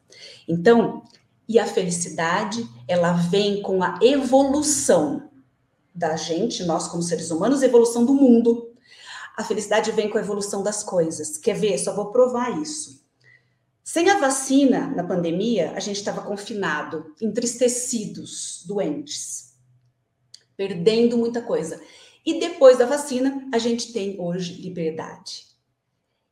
Então, 0.47 1.03
e 1.47 1.59
a 1.59 1.67
felicidade, 1.67 2.67
ela 2.87 3.13
vem 3.13 3.61
com 3.61 3.83
a 3.83 3.99
evolução 4.01 5.29
da 5.93 6.15
gente, 6.15 6.63
nós 6.63 6.87
como 6.87 7.03
seres 7.03 7.29
humanos, 7.29 7.61
evolução 7.61 8.05
do 8.05 8.13
mundo. 8.13 8.71
A 9.37 9.43
felicidade 9.43 9.91
vem 9.91 10.09
com 10.09 10.17
a 10.17 10.21
evolução 10.21 10.63
das 10.63 10.83
coisas. 10.83 11.37
Quer 11.37 11.55
ver? 11.55 11.77
Só 11.77 11.93
vou 11.93 12.11
provar 12.11 12.61
isso. 12.61 13.03
Sem 13.83 14.09
a 14.09 14.17
vacina 14.17 14.87
na 14.87 15.03
pandemia, 15.03 15.73
a 15.73 15.79
gente 15.79 15.97
estava 15.97 16.21
confinado, 16.21 17.13
entristecidos, 17.21 18.63
doentes, 18.65 19.53
perdendo 20.55 21.17
muita 21.17 21.41
coisa. 21.41 21.81
E 22.25 22.39
depois 22.39 22.77
da 22.77 22.85
vacina, 22.85 23.47
a 23.53 23.57
gente 23.57 23.91
tem 23.91 24.19
hoje 24.19 24.61
liberdade. 24.61 25.45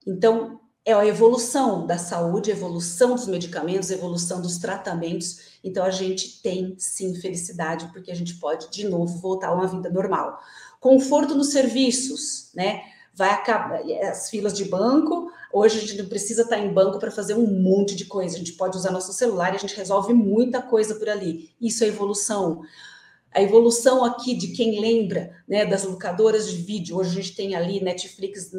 Então, 0.08 0.62
é 0.84 0.94
a 0.94 1.06
evolução 1.06 1.86
da 1.86 1.98
saúde, 1.98 2.50
evolução 2.50 3.14
dos 3.14 3.28
medicamentos, 3.28 3.92
evolução 3.92 4.42
dos 4.42 4.58
tratamentos. 4.58 5.60
Então 5.64 5.86
a 5.86 5.92
gente 5.92 6.42
tem 6.42 6.76
sim 6.78 7.14
felicidade 7.16 7.88
porque 7.94 8.12
a 8.12 8.16
gente 8.16 8.36
pode 8.36 8.70
de 8.72 8.88
novo 8.88 9.20
voltar 9.20 9.50
a 9.50 9.54
uma 9.54 9.68
vida 9.68 9.90
normal. 9.90 10.40
Conforto 10.80 11.36
nos 11.36 11.50
serviços, 11.50 12.50
né? 12.56 12.82
Vai 13.14 13.30
acabar 13.30 13.82
as 14.10 14.30
filas 14.30 14.54
de 14.54 14.66
banco. 14.66 15.32
Hoje 15.54 15.78
a 15.78 15.82
gente 15.82 16.02
não 16.02 16.10
precisa 16.10 16.44
estar 16.44 16.58
em 16.58 16.74
banco 16.74 16.98
para 16.98 17.12
fazer 17.12 17.36
um 17.36 17.46
monte 17.46 17.96
de 17.96 18.06
coisa. 18.06 18.36
A 18.36 18.40
gente 18.40 18.54
pode 18.54 18.76
usar 18.76 18.90
nosso 18.90 19.14
celular 19.14 19.54
e 19.54 19.58
a 19.58 19.60
gente 19.60 19.76
resolve 19.76 20.14
muita 20.14 20.62
coisa 20.62 20.96
por 20.96 21.10
ali. 21.10 21.52
Isso 21.62 21.84
é 21.84 21.88
evolução 21.88 22.64
a 23.34 23.42
evolução 23.42 24.04
aqui 24.04 24.36
de 24.36 24.50
quem 24.50 24.80
lembra 24.80 25.34
né, 25.48 25.66
das 25.66 25.84
locadoras 25.84 26.50
de 26.50 26.58
vídeo. 26.58 26.98
Hoje 26.98 27.12
a 27.12 27.22
gente 27.22 27.36
tem 27.36 27.56
ali 27.56 27.82
Netflix 27.82 28.52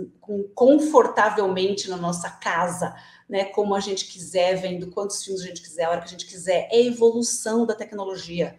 confortavelmente 0.55 1.91
na 1.91 1.97
nossa 1.99 2.31
casa, 2.31 2.95
né, 3.29 3.45
como 3.45 3.75
a 3.75 3.81
gente 3.81 4.07
quiser, 4.07 4.57
vendo 4.57 4.91
quantos 4.91 5.23
filmes 5.23 5.43
a 5.43 5.47
gente 5.47 5.61
quiser, 5.61 5.85
a 5.85 5.91
hora 5.91 6.01
que 6.01 6.07
a 6.07 6.11
gente 6.11 6.27
quiser. 6.27 6.69
É 6.71 6.77
a 6.77 6.85
evolução 6.85 7.67
da 7.67 7.75
tecnologia. 7.75 8.57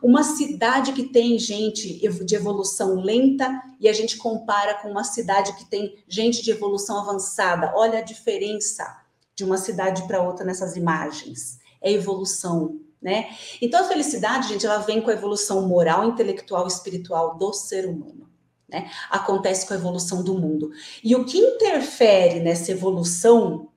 Uma 0.00 0.22
cidade 0.22 0.92
que 0.92 1.04
tem 1.04 1.38
gente 1.38 1.98
de 1.98 2.34
evolução 2.36 3.00
lenta 3.00 3.62
e 3.80 3.88
a 3.88 3.92
gente 3.92 4.16
compara 4.18 4.74
com 4.74 4.88
uma 4.88 5.04
cidade 5.04 5.54
que 5.54 5.64
tem 5.64 5.96
gente 6.06 6.42
de 6.42 6.50
evolução 6.50 7.00
avançada. 7.00 7.72
Olha 7.74 7.98
a 7.98 8.02
diferença 8.02 9.00
de 9.34 9.44
uma 9.44 9.56
cidade 9.56 10.06
para 10.06 10.22
outra 10.22 10.44
nessas 10.44 10.76
imagens. 10.76 11.58
É 11.80 11.90
evolução, 11.92 12.78
né? 13.00 13.36
Então 13.60 13.84
a 13.84 13.88
felicidade, 13.88 14.48
gente, 14.48 14.66
ela 14.66 14.78
vem 14.78 15.00
com 15.00 15.10
a 15.10 15.14
evolução 15.14 15.66
moral, 15.68 16.04
intelectual 16.04 16.66
espiritual 16.66 17.36
do 17.36 17.52
ser 17.52 17.86
humano. 17.86 18.28
Né? 18.68 18.90
Acontece 19.10 19.66
com 19.66 19.74
a 19.74 19.76
evolução 19.76 20.22
do 20.22 20.34
mundo. 20.34 20.70
E 21.02 21.14
o 21.14 21.24
que 21.24 21.38
interfere 21.38 22.40
nessa 22.40 22.72
evolução 22.72 23.68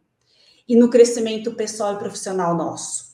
e 0.67 0.75
no 0.75 0.89
crescimento 0.89 1.53
pessoal 1.53 1.93
e 1.93 1.99
profissional 1.99 2.55
nosso? 2.55 3.09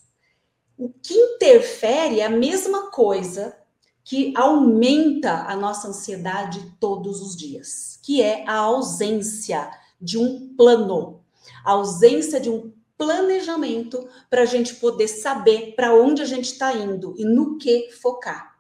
O 0.78 0.90
que 0.90 1.14
interfere 1.14 2.20
é 2.20 2.26
a 2.26 2.30
mesma 2.30 2.92
coisa 2.92 3.58
que 4.04 4.34
aumenta 4.36 5.46
a 5.48 5.56
nossa 5.56 5.88
ansiedade 5.88 6.74
todos 6.80 7.22
os 7.22 7.36
dias, 7.36 8.00
que 8.04 8.22
é 8.22 8.48
a 8.48 8.58
ausência 8.58 9.72
de 10.00 10.18
um 10.18 10.54
plano, 10.56 11.24
a 11.64 11.72
ausência 11.72 12.40
de 12.40 12.50
um 12.50 12.72
planejamento 12.98 14.08
para 14.30 14.42
a 14.42 14.46
gente 14.46 14.76
poder 14.76 15.08
saber 15.08 15.74
para 15.76 15.94
onde 15.94 16.22
a 16.22 16.26
gente 16.26 16.46
está 16.46 16.74
indo 16.74 17.14
e 17.18 17.26
no 17.26 17.58
que 17.58 17.92
focar. 17.92 18.56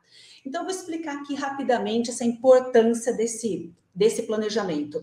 Então, 0.45 0.63
vou 0.63 0.71
explicar 0.71 1.17
aqui 1.17 1.33
rapidamente 1.33 2.09
essa 2.09 2.23
importância 2.23 3.13
desse, 3.13 3.73
desse 3.93 4.23
planejamento. 4.23 4.99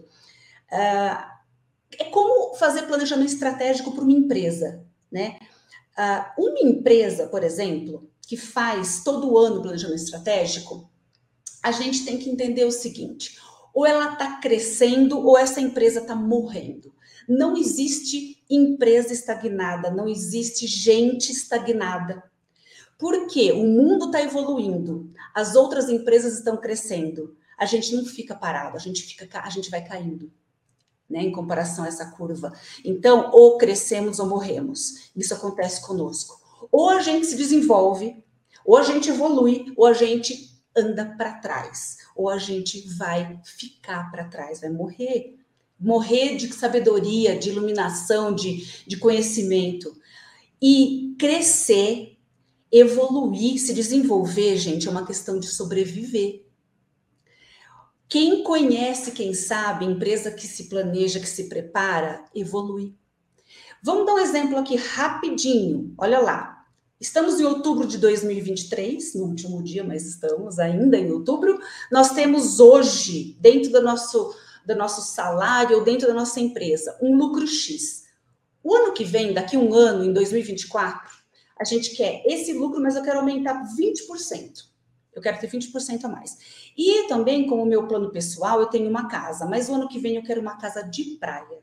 Uh, 0.70 1.32
é 1.98 2.04
como 2.10 2.54
fazer 2.54 2.82
planejamento 2.82 3.32
estratégico 3.32 3.92
para 3.92 4.04
uma 4.04 4.12
empresa, 4.12 4.84
né? 5.10 5.38
Uh, 5.98 6.42
uma 6.46 6.60
empresa, 6.60 7.26
por 7.26 7.42
exemplo, 7.42 8.08
que 8.26 8.36
faz 8.36 9.02
todo 9.02 9.36
ano 9.36 9.60
planejamento 9.60 10.02
estratégico, 10.02 10.90
a 11.62 11.70
gente 11.70 12.04
tem 12.04 12.18
que 12.18 12.30
entender 12.30 12.64
o 12.64 12.72
seguinte: 12.72 13.38
ou 13.74 13.86
ela 13.86 14.12
está 14.12 14.38
crescendo 14.40 15.18
ou 15.18 15.36
essa 15.36 15.60
empresa 15.60 16.00
está 16.00 16.14
morrendo. 16.14 16.91
Não 17.34 17.56
existe 17.56 18.44
empresa 18.50 19.10
estagnada, 19.10 19.90
não 19.90 20.06
existe 20.06 20.66
gente 20.66 21.32
estagnada. 21.32 22.22
Porque 22.98 23.50
o 23.52 23.64
mundo 23.64 24.06
está 24.06 24.20
evoluindo, 24.20 25.10
as 25.34 25.54
outras 25.54 25.88
empresas 25.88 26.34
estão 26.34 26.58
crescendo. 26.58 27.34
A 27.58 27.64
gente 27.64 27.94
não 27.96 28.04
fica 28.04 28.34
parado, 28.34 28.76
a 28.76 28.78
gente 28.78 29.02
fica, 29.02 29.40
a 29.40 29.48
gente 29.48 29.70
vai 29.70 29.82
caindo, 29.82 30.30
né? 31.08 31.22
Em 31.22 31.32
comparação 31.32 31.84
a 31.84 31.88
essa 31.88 32.10
curva. 32.10 32.52
Então, 32.84 33.30
ou 33.32 33.56
crescemos 33.56 34.18
ou 34.18 34.26
morremos. 34.26 35.10
Isso 35.16 35.32
acontece 35.32 35.80
conosco. 35.86 36.38
Ou 36.70 36.90
a 36.90 37.00
gente 37.00 37.26
se 37.26 37.36
desenvolve, 37.36 38.22
ou 38.62 38.76
a 38.76 38.82
gente 38.82 39.08
evolui, 39.08 39.72
ou 39.74 39.86
a 39.86 39.94
gente 39.94 40.52
anda 40.76 41.06
para 41.16 41.38
trás, 41.38 41.96
ou 42.14 42.28
a 42.28 42.36
gente 42.36 42.86
vai 42.94 43.40
ficar 43.42 44.10
para 44.10 44.28
trás, 44.28 44.60
vai 44.60 44.70
morrer 44.70 45.41
morrer 45.82 46.36
de 46.36 46.52
sabedoria, 46.52 47.36
de 47.36 47.50
iluminação, 47.50 48.34
de, 48.34 48.84
de 48.86 48.96
conhecimento. 48.96 49.92
E 50.60 51.14
crescer, 51.18 52.16
evoluir, 52.70 53.58
se 53.58 53.74
desenvolver, 53.74 54.56
gente, 54.56 54.86
é 54.86 54.90
uma 54.90 55.04
questão 55.04 55.38
de 55.38 55.48
sobreviver. 55.48 56.46
Quem 58.08 58.44
conhece, 58.44 59.10
quem 59.10 59.34
sabe, 59.34 59.84
empresa 59.84 60.30
que 60.30 60.46
se 60.46 60.68
planeja, 60.68 61.18
que 61.18 61.28
se 61.28 61.48
prepara, 61.48 62.24
evolui. 62.34 62.94
Vamos 63.82 64.06
dar 64.06 64.14
um 64.14 64.18
exemplo 64.18 64.56
aqui 64.58 64.76
rapidinho. 64.76 65.92
Olha 65.98 66.20
lá. 66.20 66.62
Estamos 67.00 67.40
em 67.40 67.44
outubro 67.44 67.84
de 67.84 67.98
2023, 67.98 69.16
no 69.16 69.24
último 69.24 69.60
dia, 69.60 69.82
mas 69.82 70.06
estamos 70.06 70.60
ainda 70.60 70.96
em 70.96 71.10
outubro. 71.10 71.58
Nós 71.90 72.12
temos 72.12 72.60
hoje, 72.60 73.36
dentro 73.40 73.72
do 73.72 73.82
nosso, 73.82 74.32
do 74.66 74.76
nosso 74.76 75.02
salário 75.02 75.78
ou 75.78 75.84
dentro 75.84 76.06
da 76.06 76.14
nossa 76.14 76.40
empresa, 76.40 76.96
um 77.00 77.16
lucro 77.16 77.46
X. 77.46 78.04
O 78.62 78.74
ano 78.74 78.92
que 78.92 79.04
vem, 79.04 79.32
daqui 79.32 79.56
um 79.56 79.74
ano, 79.74 80.04
em 80.04 80.12
2024, 80.12 81.10
a 81.58 81.64
gente 81.64 81.96
quer 81.96 82.22
esse 82.26 82.52
lucro, 82.52 82.80
mas 82.80 82.96
eu 82.96 83.02
quero 83.02 83.18
aumentar 83.18 83.62
20%. 83.76 84.70
Eu 85.14 85.20
quero 85.20 85.38
ter 85.38 85.48
20% 85.48 86.04
a 86.04 86.08
mais. 86.08 86.38
E 86.76 87.06
também, 87.06 87.46
como 87.46 87.66
meu 87.66 87.86
plano 87.86 88.10
pessoal, 88.10 88.60
eu 88.60 88.66
tenho 88.66 88.88
uma 88.88 89.08
casa, 89.08 89.46
mas 89.46 89.68
o 89.68 89.74
ano 89.74 89.88
que 89.88 89.98
vem 89.98 90.16
eu 90.16 90.22
quero 90.22 90.40
uma 90.40 90.56
casa 90.56 90.82
de 90.82 91.16
praia, 91.20 91.60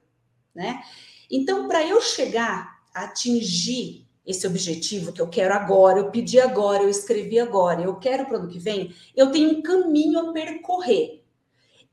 né? 0.53 0.84
Então, 1.32 1.68
para 1.68 1.86
eu 1.86 2.00
chegar 2.01 2.79
a 2.94 3.06
atingir 3.06 4.08
esse 4.25 4.46
objetivo 4.46 5.12
que 5.12 5.22
eu 5.22 5.27
quero 5.27 5.53
agora, 5.53 6.00
eu 6.00 6.12
pedi 6.12 6.39
agora, 6.39 6.84
eu 6.84 6.89
escrevi 6.89 7.39
agora, 7.39 7.82
eu 7.82 7.96
quero 7.96 8.25
para 8.25 8.38
o 8.38 8.39
ano 8.41 8.50
que 8.50 8.60
vem, 8.60 8.94
eu 9.15 9.32
tenho 9.32 9.58
um 9.58 9.62
caminho 9.62 10.20
a 10.20 10.32
percorrer. 10.32 11.24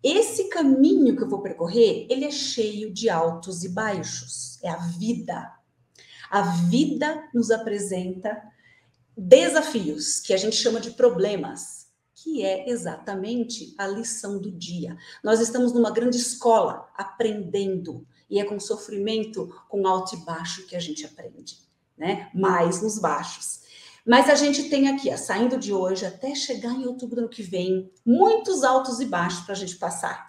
Esse 0.09 0.45
caminho 0.45 1.17
que 1.17 1.25
eu 1.25 1.29
vou 1.29 1.43
percorrer, 1.43 2.07
ele 2.09 2.25
é 2.25 2.31
cheio 2.31 2.93
de 2.93 3.11
altos 3.11 3.65
e 3.65 3.69
baixos. 3.69 4.57
É 4.63 4.69
a 4.69 4.77
vida. 4.77 5.53
A 6.31 6.43
vida 6.43 7.29
nos 7.35 7.51
apresenta 7.51 8.41
desafios, 9.17 10.21
que 10.21 10.33
a 10.33 10.37
gente 10.37 10.55
chama 10.55 10.81
de 10.81 10.93
problemas, 10.93 11.89
que 12.15 12.45
é 12.45 12.71
exatamente 12.71 13.75
a 13.77 13.89
lição 13.89 14.39
do 14.39 14.53
dia. 14.53 14.97
Nós 15.25 15.41
estamos 15.41 15.73
numa 15.73 15.91
grande 15.91 16.19
escola 16.19 16.89
aprendendo, 16.95 18.07
e 18.31 18.39
é 18.39 18.45
com 18.45 18.61
sofrimento, 18.61 19.53
com 19.69 19.89
alto 19.89 20.15
e 20.15 20.19
baixo 20.19 20.69
que 20.69 20.77
a 20.77 20.81
gente 20.81 21.05
aprende, 21.05 21.59
né? 21.99 22.31
Mais 22.33 22.81
nos 22.81 22.97
baixos. 22.97 23.63
Mas 24.07 24.31
a 24.31 24.37
gente 24.37 24.69
tem 24.69 24.89
aqui, 24.89 25.11
ó, 25.13 25.17
saindo 25.17 25.59
de 25.59 25.73
hoje 25.73 26.07
até 26.07 26.33
chegar 26.35 26.73
em 26.73 26.87
outubro 26.87 27.17
do 27.17 27.19
ano 27.23 27.29
que 27.29 27.43
vem, 27.43 27.91
muitos 28.05 28.63
altos 28.63 29.01
e 29.01 29.07
baixos 29.07 29.41
para 29.41 29.55
a 29.55 29.59
gente 29.59 29.77
passar. 29.77 30.27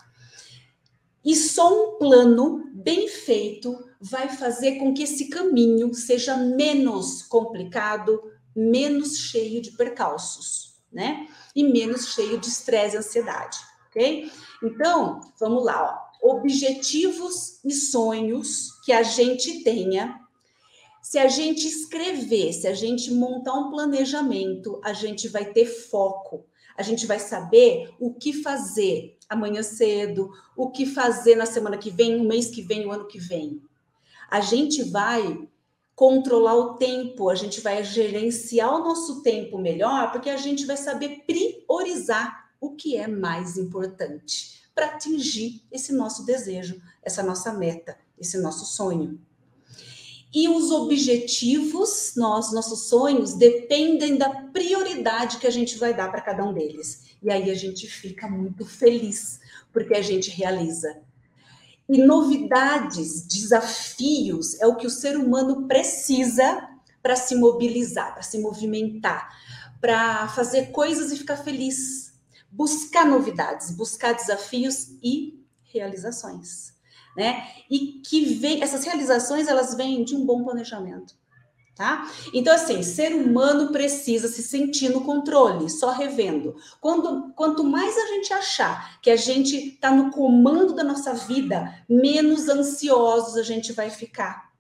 E 1.24 1.36
só 1.36 1.72
um 1.72 1.98
plano 1.98 2.64
bem 2.74 3.08
feito 3.08 3.78
vai 4.00 4.30
fazer 4.30 4.78
com 4.78 4.94
que 4.94 5.04
esse 5.04 5.30
caminho 5.30 5.94
seja 5.94 6.36
menos 6.38 7.22
complicado, 7.22 8.20
menos 8.56 9.18
cheio 9.18 9.62
de 9.62 9.72
percalços, 9.72 10.76
né? 10.92 11.28
E 11.56 11.64
menos 11.64 12.14
cheio 12.14 12.40
de 12.40 12.48
estresse 12.48 12.96
e 12.96 13.00
ansiedade, 13.00 13.58
ok? 13.88 14.32
Então, 14.64 15.20
vamos 15.40 15.64
lá, 15.64 15.84
ó. 16.24 16.30
Objetivos 16.32 17.64
e 17.64 17.72
sonhos 17.72 18.72
que 18.84 18.92
a 18.92 19.04
gente 19.04 19.64
tenha. 19.64 20.20
Se 21.10 21.18
a 21.18 21.30
gente 21.30 21.66
escrever, 21.66 22.52
se 22.52 22.68
a 22.68 22.74
gente 22.74 23.14
montar 23.14 23.54
um 23.54 23.70
planejamento, 23.70 24.78
a 24.84 24.92
gente 24.92 25.30
vai 25.30 25.46
ter 25.46 25.66
foco. 25.66 26.46
A 26.76 26.84
gente 26.84 27.08
vai 27.08 27.18
saber 27.18 27.96
o 27.98 28.14
que 28.14 28.34
fazer 28.34 29.18
amanhã 29.30 29.64
cedo, 29.64 30.30
o 30.54 30.70
que 30.70 30.86
fazer 30.86 31.38
na 31.38 31.46
semana 31.46 31.78
que 31.78 31.90
vem, 31.90 32.20
o 32.20 32.28
mês 32.28 32.48
que 32.48 32.62
vem, 32.62 32.86
o 32.86 32.92
ano 32.92 33.08
que 33.08 33.20
vem. 33.20 33.62
A 34.30 34.42
gente 34.42 34.84
vai 34.84 35.48
controlar 35.96 36.56
o 36.56 36.74
tempo, 36.74 37.30
a 37.30 37.36
gente 37.36 37.62
vai 37.62 37.86
gerenciar 37.86 38.76
o 38.76 38.84
nosso 38.84 39.22
tempo 39.22 39.58
melhor, 39.58 40.12
porque 40.12 40.30
a 40.30 40.36
gente 40.36 40.66
vai 40.66 40.76
saber 40.76 41.24
priorizar 41.26 42.50
o 42.60 42.76
que 42.76 42.98
é 42.98 43.08
mais 43.08 43.56
importante 43.58 44.62
para 44.76 44.88
atingir 44.88 45.64
esse 45.72 45.94
nosso 45.94 46.26
desejo, 46.26 46.82
essa 47.02 47.24
nossa 47.24 47.54
meta, 47.54 47.98
esse 48.20 48.38
nosso 48.38 48.66
sonho. 48.66 49.26
E 50.34 50.48
os 50.50 50.72
objetivos, 50.72 52.14
nós, 52.16 52.52
nossos 52.52 52.88
sonhos, 52.90 53.34
dependem 53.34 54.18
da 54.18 54.30
prioridade 54.30 55.38
que 55.38 55.48
a 55.48 55.52
gente 55.52 55.78
vai 55.78 55.94
dar 55.94 56.12
para 56.12 56.22
cada 56.22 56.44
um 56.44 56.54
deles. 56.54 57.06
E 57.24 57.32
aí 57.32 57.50
a 57.50 57.56
gente 57.56 57.88
fica 57.88 58.28
muito 58.28 58.66
feliz, 58.66 59.40
porque 59.72 59.96
a 59.96 60.02
gente 60.02 60.30
realiza 60.30 61.02
e 61.90 62.04
novidades, 62.04 63.26
desafios, 63.26 64.60
é 64.60 64.68
o 64.68 64.76
que 64.76 64.86
o 64.86 64.90
ser 64.90 65.16
humano 65.16 65.68
precisa 65.68 66.68
para 67.02 67.16
se 67.16 67.34
mobilizar, 67.36 68.14
para 68.14 68.24
se 68.24 68.40
movimentar, 68.40 69.30
para 69.80 70.28
fazer 70.30 70.72
coisas 70.72 71.12
e 71.12 71.18
ficar 71.18 71.38
feliz. 71.38 72.14
Buscar 72.52 73.06
novidades, 73.06 73.72
buscar 73.72 74.14
desafios 74.14 74.98
e 75.02 75.46
realizações, 75.64 76.74
né? 77.18 77.48
E 77.70 78.00
que 78.06 78.36
vem, 78.36 78.62
essas 78.62 78.86
realizações 78.86 79.48
elas 79.48 79.76
vêm 79.76 80.04
de 80.04 80.16
um 80.16 80.26
bom 80.26 80.44
planejamento 80.44 81.16
tá? 81.78 82.12
Então, 82.34 82.54
assim, 82.56 82.82
ser 82.82 83.14
humano 83.14 83.72
precisa 83.72 84.28
se 84.28 84.42
sentir 84.42 84.90
no 84.90 85.02
controle, 85.02 85.70
só 85.70 85.92
revendo. 85.92 86.56
Quando, 86.82 87.32
quanto 87.34 87.64
mais 87.64 87.96
a 87.96 88.08
gente 88.08 88.34
achar 88.34 89.00
que 89.00 89.12
a 89.12 89.16
gente 89.16 89.56
está 89.56 89.92
no 89.92 90.10
comando 90.10 90.74
da 90.74 90.84
nossa 90.84 91.14
vida, 91.14 91.86
menos 91.88 92.50
ansiosos 92.50 93.38
a 93.38 93.44
gente 93.44 93.72
vai 93.74 93.92
ficar. 93.92 94.52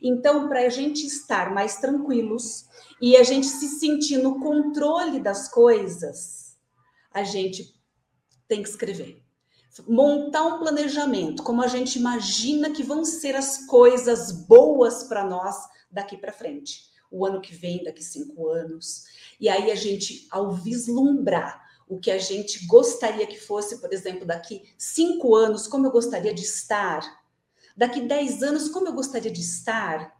Então, 0.00 0.48
para 0.48 0.60
a 0.60 0.68
gente 0.68 1.04
estar 1.04 1.52
mais 1.52 1.76
tranquilos 1.76 2.66
e 3.00 3.16
a 3.16 3.24
gente 3.24 3.46
se 3.46 3.68
sentir 3.68 4.18
no 4.18 4.40
controle 4.40 5.18
das 5.18 5.48
coisas, 5.48 6.56
a 7.12 7.24
gente 7.24 7.74
tem 8.46 8.62
que 8.62 8.68
escrever. 8.68 9.21
Montar 9.88 10.44
um 10.44 10.58
planejamento, 10.58 11.42
como 11.42 11.62
a 11.62 11.66
gente 11.66 11.98
imagina 11.98 12.70
que 12.70 12.82
vão 12.82 13.04
ser 13.04 13.34
as 13.34 13.66
coisas 13.66 14.30
boas 14.30 15.04
para 15.04 15.24
nós 15.24 15.56
daqui 15.90 16.16
para 16.16 16.32
frente, 16.32 16.90
o 17.10 17.24
ano 17.24 17.40
que 17.40 17.54
vem, 17.54 17.82
daqui 17.82 18.02
cinco 18.02 18.48
anos. 18.48 19.04
E 19.40 19.48
aí 19.48 19.70
a 19.70 19.74
gente, 19.74 20.26
ao 20.30 20.52
vislumbrar 20.52 21.62
o 21.88 21.98
que 21.98 22.10
a 22.10 22.18
gente 22.18 22.66
gostaria 22.66 23.26
que 23.26 23.38
fosse, 23.38 23.80
por 23.80 23.92
exemplo, 23.92 24.26
daqui 24.26 24.62
cinco 24.78 25.34
anos, 25.34 25.66
como 25.66 25.86
eu 25.86 25.90
gostaria 25.90 26.32
de 26.32 26.42
estar, 26.42 27.00
daqui 27.76 28.00
dez 28.00 28.42
anos, 28.42 28.68
como 28.68 28.88
eu 28.88 28.92
gostaria 28.92 29.30
de 29.30 29.40
estar, 29.40 30.14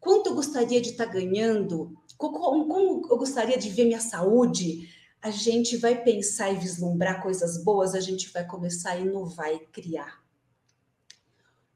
quanto 0.00 0.30
eu 0.30 0.34
gostaria 0.34 0.80
de 0.80 0.90
estar 0.90 1.06
ganhando, 1.06 1.96
como 2.16 3.06
eu 3.10 3.16
gostaria 3.16 3.58
de 3.58 3.68
ver 3.70 3.84
minha 3.84 4.00
saúde, 4.00 4.88
a 5.20 5.30
gente 5.30 5.76
vai 5.76 6.02
pensar 6.02 6.50
e 6.50 6.56
vislumbrar 6.56 7.22
coisas 7.22 7.62
boas, 7.62 7.94
a 7.94 8.00
gente 8.00 8.30
vai 8.30 8.46
começar 8.46 8.92
a 8.92 8.98
inovar 8.98 9.52
e 9.52 9.66
criar. 9.66 10.22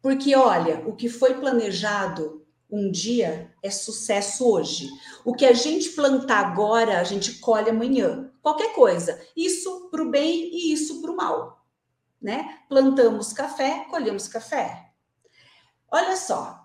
Porque, 0.01 0.35
olha, 0.35 0.83
o 0.87 0.95
que 0.95 1.09
foi 1.09 1.35
planejado 1.35 2.45
um 2.71 2.91
dia 2.91 3.53
é 3.63 3.71
sucesso 3.71 4.49
hoje. 4.51 4.91
O 5.25 5.35
que 5.35 5.45
a 5.45 5.53
gente 5.53 5.91
plantar 5.91 6.47
agora, 6.47 6.99
a 6.99 7.05
gente 7.05 7.39
colhe 7.39 7.71
amanhã. 7.71 8.31
Qualquer 8.41 8.75
coisa. 8.75 9.21
Isso 9.37 9.89
para 9.91 10.03
o 10.03 10.11
bem 10.11 10.51
e 10.53 10.73
isso 10.73 11.03
para 11.03 11.13
o 11.13 11.17
mal. 11.17 11.67
Né? 12.21 12.59
Plantamos 12.69 13.33
café, 13.33 13.87
colhemos 13.91 14.27
café. 14.27 14.91
Olha 15.91 16.17
só, 16.17 16.62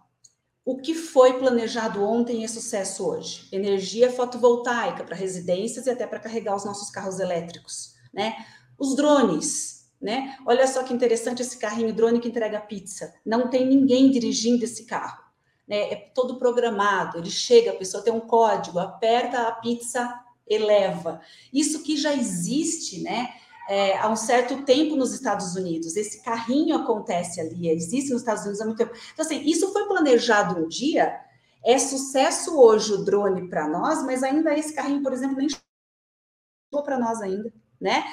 o 0.68 0.78
que 0.78 0.94
foi 0.94 1.40
planejado 1.40 2.04
ontem 2.04 2.44
é 2.44 2.48
sucesso 2.48 3.08
hoje. 3.08 3.48
Energia 3.52 4.12
fotovoltaica 4.12 5.04
para 5.04 5.16
residências 5.16 5.88
e 5.88 5.90
até 5.90 6.06
para 6.06 6.20
carregar 6.20 6.56
os 6.56 6.66
nossos 6.66 6.90
carros 6.90 7.20
elétricos, 7.20 7.96
né? 8.14 8.36
Os 8.78 8.96
drones, 8.96 9.90
né? 10.00 10.38
Olha 10.46 10.68
só 10.68 10.84
que 10.84 10.94
interessante 10.94 11.42
esse 11.42 11.58
carrinho 11.58 11.94
drone 11.94 12.20
que 12.20 12.28
entrega 12.28 12.60
pizza. 12.60 13.14
Não 13.26 13.50
tem 13.50 13.66
ninguém 13.66 14.12
dirigindo 14.12 14.66
esse 14.66 14.86
carro 14.86 15.28
né, 15.68 15.92
é 15.92 15.96
todo 15.96 16.38
programado, 16.38 17.18
ele 17.18 17.30
chega, 17.30 17.72
a 17.72 17.76
pessoa 17.76 18.02
tem 18.02 18.14
um 18.14 18.22
código, 18.22 18.80
aperta 18.80 19.48
a 19.48 19.52
pizza, 19.52 20.18
eleva. 20.48 21.20
Isso 21.52 21.84
que 21.84 21.98
já 21.98 22.14
existe, 22.14 23.02
né? 23.02 23.34
É, 23.70 23.98
há 23.98 24.10
um 24.10 24.16
certo 24.16 24.64
tempo 24.64 24.96
nos 24.96 25.14
Estados 25.14 25.56
Unidos. 25.56 25.96
Esse 25.96 26.24
carrinho 26.24 26.76
acontece 26.78 27.42
ali, 27.42 27.70
existe 27.70 28.12
nos 28.12 28.22
Estados 28.22 28.44
Unidos 28.44 28.62
há 28.62 28.66
muito 28.66 28.78
tempo. 28.78 28.94
Então, 29.14 29.26
assim, 29.26 29.42
isso 29.42 29.74
foi 29.74 29.86
planejado 29.88 30.60
um 30.60 30.68
dia, 30.68 31.20
é 31.64 31.78
sucesso 31.78 32.58
hoje 32.58 32.94
o 32.94 33.04
drone 33.04 33.50
para 33.50 33.68
nós, 33.68 34.04
mas 34.06 34.24
ainda 34.24 34.58
esse 34.58 34.74
carrinho, 34.74 35.04
por 35.04 35.12
exemplo, 35.12 35.36
nem 35.36 35.50
chegou 35.50 36.84
para 36.84 36.98
nós 36.98 37.22
ainda, 37.22 37.54
né? 37.80 38.06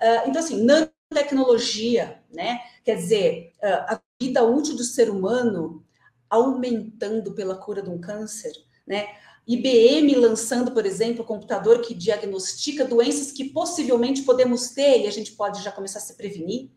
Uh, 0.00 0.28
então, 0.28 0.42
assim, 0.42 0.64
nanotecnologia, 0.64 2.20
né? 2.32 2.58
Quer 2.84 2.96
dizer, 2.96 3.52
uh, 3.62 3.94
a 3.94 4.00
vida 4.20 4.42
útil 4.42 4.76
do 4.76 4.82
ser 4.82 5.08
humano 5.08 5.84
aumentando 6.28 7.32
pela 7.32 7.56
cura 7.56 7.82
de 7.82 7.90
um 7.90 8.00
câncer, 8.00 8.52
né? 8.86 9.06
IBM 9.46 10.16
lançando, 10.16 10.72
por 10.72 10.84
exemplo, 10.84 11.22
um 11.22 11.26
computador 11.26 11.80
que 11.80 11.94
diagnostica 11.94 12.84
doenças 12.84 13.30
que 13.30 13.44
possivelmente 13.44 14.22
podemos 14.22 14.70
ter 14.70 15.02
e 15.02 15.06
a 15.06 15.10
gente 15.12 15.32
pode 15.32 15.62
já 15.62 15.70
começar 15.70 16.00
a 16.00 16.02
se 16.02 16.14
prevenir. 16.14 16.70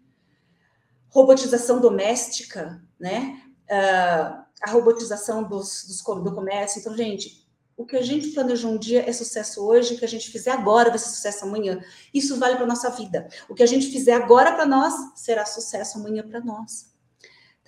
Robotização 1.10 1.82
doméstica, 1.82 2.84
né? 3.00 3.42
Uh, 3.66 4.44
a 4.62 4.72
robotização 4.72 5.44
dos, 5.44 5.86
dos, 5.86 6.02
do 6.02 6.36
comércio. 6.36 6.80
Então, 6.80 6.96
gente, 6.96 7.48
o 7.76 7.86
que 7.86 7.96
a 7.96 8.02
gente 8.04 8.30
planejou 8.30 8.72
um 8.72 8.78
dia 8.78 9.10
é 9.10 9.14
sucesso 9.14 9.66
hoje, 9.66 9.96
o 9.96 9.98
que 9.98 10.06
a 10.06 10.08
gente 10.08 10.30
fizer 10.30 10.52
agora 10.52 10.90
vai 10.90 11.00
ser 11.00 11.10
sucesso 11.10 11.46
amanhã. 11.46 11.82
Isso 12.14 12.38
vale 12.38 12.56
para 12.56 12.68
nossa 12.68 12.90
vida. 12.92 13.28
O 13.48 13.56
que 13.56 13.64
a 13.64 13.68
gente 13.68 13.88
fizer 13.88 14.14
agora 14.14 14.52
para 14.52 14.68
nós 14.68 14.94
será 15.16 15.46
sucesso 15.46 15.98
amanhã 15.98 16.28
para 16.28 16.40
nós 16.42 16.89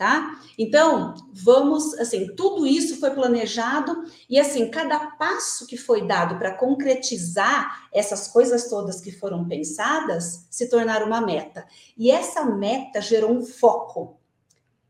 tá? 0.01 0.35
Então, 0.57 1.13
vamos, 1.31 1.93
assim, 1.99 2.33
tudo 2.35 2.65
isso 2.65 2.99
foi 2.99 3.11
planejado 3.11 4.03
e 4.27 4.39
assim, 4.39 4.71
cada 4.71 5.11
passo 5.11 5.67
que 5.67 5.77
foi 5.77 6.07
dado 6.07 6.39
para 6.39 6.57
concretizar 6.57 7.87
essas 7.93 8.27
coisas 8.27 8.67
todas 8.67 8.99
que 8.99 9.11
foram 9.11 9.47
pensadas 9.47 10.47
se 10.49 10.67
tornaram 10.67 11.05
uma 11.05 11.21
meta. 11.21 11.67
E 11.95 12.09
essa 12.09 12.43
meta 12.43 12.99
gerou 12.99 13.31
um 13.31 13.45
foco. 13.45 14.19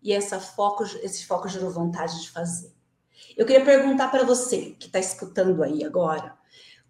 E 0.01 0.13
essa 0.13 0.39
foco, 0.39 0.85
esse 1.03 1.25
foco 1.25 1.49
gerou 1.49 1.69
vontade 1.69 2.21
de 2.21 2.31
fazer. 2.31 2.73
Eu 3.35 3.45
queria 3.45 3.65
perguntar 3.65 4.07
para 4.07 4.23
você 4.23 4.77
que 4.79 4.85
está 4.85 4.97
escutando 4.97 5.61
aí 5.61 5.83
agora, 5.83 6.37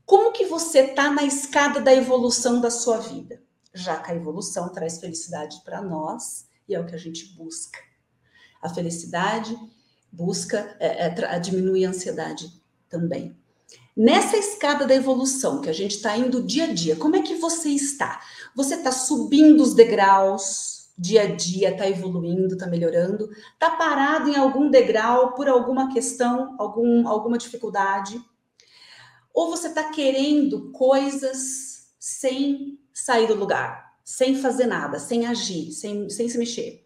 como 0.06 0.32
que 0.32 0.46
você 0.46 0.82
está 0.82 1.10
na 1.10 1.24
escada 1.24 1.82
da 1.82 1.92
evolução 1.92 2.62
da 2.62 2.70
sua 2.70 3.00
vida? 3.00 3.42
Já 3.74 3.98
que 3.98 4.12
a 4.12 4.16
evolução 4.16 4.70
traz 4.70 5.00
felicidade 5.00 5.60
para 5.66 5.82
nós 5.82 6.46
e 6.70 6.76
é 6.76 6.80
o 6.80 6.86
que 6.86 6.94
a 6.94 7.00
gente 7.00 7.34
busca 7.34 7.90
a 8.62 8.70
felicidade, 8.70 9.58
busca 10.12 10.76
é, 10.80 11.08
é, 11.08 11.40
diminuir 11.40 11.86
a 11.86 11.90
ansiedade 11.90 12.52
também. 12.90 13.36
Nessa 13.96 14.38
escada 14.38 14.86
da 14.86 14.96
evolução 14.96 15.62
que 15.62 15.70
a 15.70 15.74
gente 15.74 15.96
está 15.96 16.16
indo 16.18 16.44
dia 16.44 16.66
a 16.66 16.74
dia, 16.74 16.96
como 16.96 17.16
é 17.16 17.22
que 17.22 17.36
você 17.36 17.70
está? 17.70 18.22
Você 18.56 18.76
está 18.76 18.92
subindo 18.92 19.62
os 19.62 19.74
degraus 19.74 20.82
dia 20.98 21.24
a 21.24 21.36
dia, 21.36 21.72
está 21.72 21.90
evoluindo, 21.90 22.54
está 22.54 22.68
melhorando? 22.68 23.30
Está 23.54 23.72
parado 23.72 24.30
em 24.30 24.36
algum 24.36 24.70
degrau 24.70 25.34
por 25.34 25.48
alguma 25.48 25.92
questão, 25.92 26.56
algum, 26.60 27.08
alguma 27.08 27.38
dificuldade? 27.38 28.22
Ou 29.34 29.50
você 29.50 29.68
está 29.68 29.86
querendo 29.86 30.72
coisas 30.72 31.88
sem 32.00 32.80
sair 32.94 33.28
do 33.28 33.36
lugar, 33.36 33.94
sem 34.04 34.36
fazer 34.36 34.68
nada, 34.68 35.00
sem 35.00 35.26
agir, 35.26 35.72
sem, 35.72 36.10
sem 36.10 36.30
se 36.30 36.38
mexer? 36.38 36.81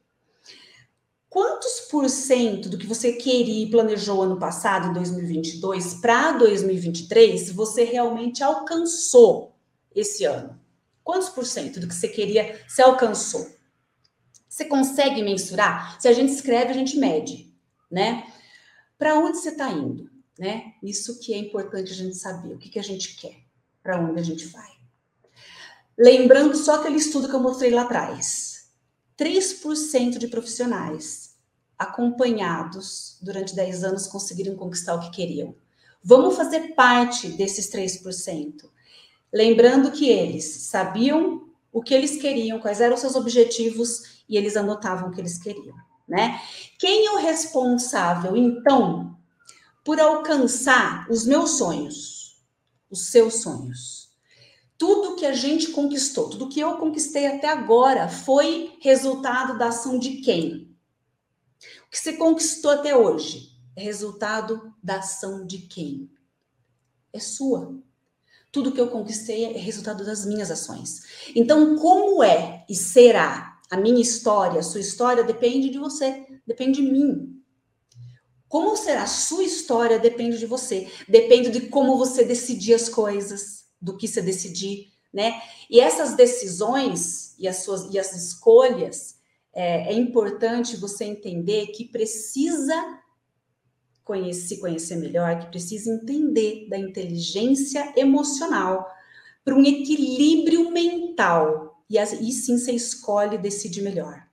Quantos 1.36 1.82
por 1.91 2.10
cento 2.10 2.69
do 2.69 2.78
que 2.78 2.88
você 2.88 3.12
queria 3.12 3.65
e 3.65 3.69
planejou 3.69 4.21
ano 4.21 4.39
passado, 4.39 4.88
em 4.88 4.93
2022, 4.93 5.95
para 5.95 6.32
2023, 6.32 7.52
você 7.52 7.84
realmente 7.84 8.41
alcançou 8.41 9.54
esse 9.93 10.24
ano? 10.24 10.58
Quantos 11.04 11.28
por 11.28 11.45
cento 11.45 11.82
do 11.82 11.89
que 11.89 11.93
você 11.93 12.08
queria 12.08 12.63
você 12.65 12.82
alcançou? 12.82 13.54
Você 14.48 14.63
consegue 14.63 15.21
mensurar? 15.21 16.00
Se 16.00 16.08
a 16.08 16.13
gente 16.13 16.32
escreve, 16.32 16.69
a 16.69 16.74
gente 16.74 16.95
mede, 16.98 17.54
né? 17.91 18.32
Para 18.98 19.19
onde 19.19 19.38
você 19.38 19.50
está 19.50 19.69
indo, 19.69 20.10
né? 20.39 20.71
Isso 20.82 21.19
que 21.19 21.34
é 21.34 21.38
importante 21.38 21.91
a 21.91 21.95
gente 21.95 22.15
saber, 22.15 22.54
o 22.54 22.58
que, 22.58 22.69
que 22.69 22.80
a 22.80 22.84
gente 22.84 23.17
quer, 23.17 23.39
para 23.84 24.00
onde 24.00 24.21
a 24.21 24.24
gente 24.24 24.48
vai. 24.48 24.71
Lembrando 26.00 26.56
só 26.56 26.76
aquele 26.76 26.95
estudo 26.95 27.28
que 27.28 27.36
eu 27.36 27.41
mostrei 27.41 27.71
lá 27.71 27.82
atrás. 27.82 28.55
3% 29.17 30.17
de 30.17 30.28
profissionais 30.28 31.36
acompanhados 31.78 33.17
durante 33.21 33.56
10 33.56 33.84
anos 33.84 34.08
conseguiram 34.08 34.56
conquistar 34.56 34.95
o 34.95 34.99
que 34.99 35.12
queriam. 35.12 35.56
Vamos 36.04 36.36
fazer 36.36 36.73
parte 36.75 37.30
desses 37.30 37.69
3%. 37.71 38.69
Lembrando 39.34 39.91
que 39.91 40.10
eles 40.10 40.45
sabiam 40.67 41.49
o 41.71 41.82
que 41.82 41.93
eles 41.93 42.17
queriam, 42.17 42.60
quais 42.60 42.80
eram 42.80 42.95
os 42.95 43.01
seus 43.01 43.15
objetivos 43.15 44.23
e 44.30 44.38
eles 44.38 44.56
anotavam 44.56 45.10
o 45.10 45.12
que 45.12 45.19
eles 45.19 45.38
queriam, 45.38 45.75
né? 46.08 46.39
Quem 46.80 47.08
é 47.08 47.12
o 47.12 47.17
responsável, 47.17 48.38
então, 48.38 49.17
por 49.84 49.99
alcançar 49.99 51.06
os 51.10 51.25
meus 51.25 51.58
sonhos, 51.58 52.41
os 52.89 53.08
seus 53.08 53.41
sonhos? 53.41 54.05
Tudo 54.78 55.16
que 55.16 55.26
a 55.26 55.34
gente 55.34 55.72
conquistou, 55.72 56.30
tudo 56.30 56.50
que 56.50 56.60
eu 56.60 56.78
conquistei 56.78 57.28
até 57.28 57.48
agora 57.48 58.10
foi 58.10 58.78
resultado 58.82 59.58
da 59.58 59.68
ação 59.68 59.98
de 59.98 60.18
quem? 60.18 60.76
O 61.88 61.92
que 61.92 61.98
você 61.98 62.14
conquistou 62.14 62.72
até 62.72 62.96
hoje 62.96 63.52
é 63.76 63.82
resultado 63.82 64.74
da 64.84 64.98
ação 64.98 65.46
de 65.46 65.60
quem? 65.60 66.10
É 67.14 67.20
sua. 67.20 67.78
Tudo 68.52 68.72
que 68.72 68.80
eu 68.80 68.90
conquistei 68.90 69.46
é 69.46 69.58
resultado 69.58 70.06
das 70.06 70.26
minhas 70.26 70.52
ações. 70.52 71.04
Então, 71.36 71.78
como 71.78 72.24
é 72.24 72.66
e 72.70 72.76
será 72.76 73.60
a 73.70 73.78
minha 73.78 74.02
história, 74.02 74.60
a 74.60 74.64
sua 74.64 74.82
história, 74.82 75.24
depende 75.24 75.70
de 75.70 75.78
você, 75.78 76.26
depende 76.46 76.82
de 76.82 76.92
mim. 76.92 77.42
Como 78.48 78.76
será 78.78 79.04
a 79.04 79.08
sua 79.08 79.44
história 79.44 80.00
depende 80.00 80.38
de 80.38 80.46
você, 80.46 80.90
depende 81.08 81.50
de 81.50 81.62
como 81.68 81.98
você 81.98 82.24
decidir 82.24 82.74
as 82.74 82.88
coisas 82.88 83.64
do 83.86 83.95
que 83.95 84.08
você 84.08 84.21
decidir, 84.21 84.91
né? 85.13 85.39
E 85.69 85.80
essas 85.80 86.15
decisões 86.15 87.36
e 87.38 87.48
as 87.48 87.58
suas 87.58 87.93
e 87.93 88.00
as 88.00 88.13
escolhas 88.13 89.15
é, 89.54 89.93
é 89.93 89.93
importante 89.93 90.76
você 90.76 91.06
entender 91.06 91.67
que 91.67 91.86
precisa 91.86 92.74
conhecer, 94.04 94.56
se 94.56 94.60
conhecer 94.60 94.95
melhor, 94.95 95.39
que 95.39 95.48
precisa 95.48 95.91
entender 95.91 96.67
da 96.67 96.78
inteligência 96.78 97.93
emocional 97.95 98.91
para 99.43 99.56
um 99.56 99.63
equilíbrio 99.63 100.71
mental. 100.71 101.84
E, 101.88 101.98
e 101.98 102.32
sim 102.32 102.58
você 102.58 102.71
escolhe 102.71 103.36
e 103.36 103.39
decide 103.39 103.82
melhor. 103.82 104.26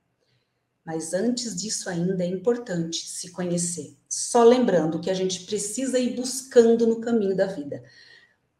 Mas 0.84 1.12
antes 1.14 1.54
disso 1.54 1.88
ainda 1.88 2.24
é 2.24 2.26
importante 2.26 3.06
se 3.06 3.30
conhecer. 3.30 3.96
Só 4.08 4.42
lembrando 4.42 4.98
que 4.98 5.10
a 5.10 5.14
gente 5.14 5.44
precisa 5.44 5.98
ir 5.98 6.16
buscando 6.16 6.86
no 6.86 7.00
caminho 7.00 7.36
da 7.36 7.46
vida. 7.46 7.84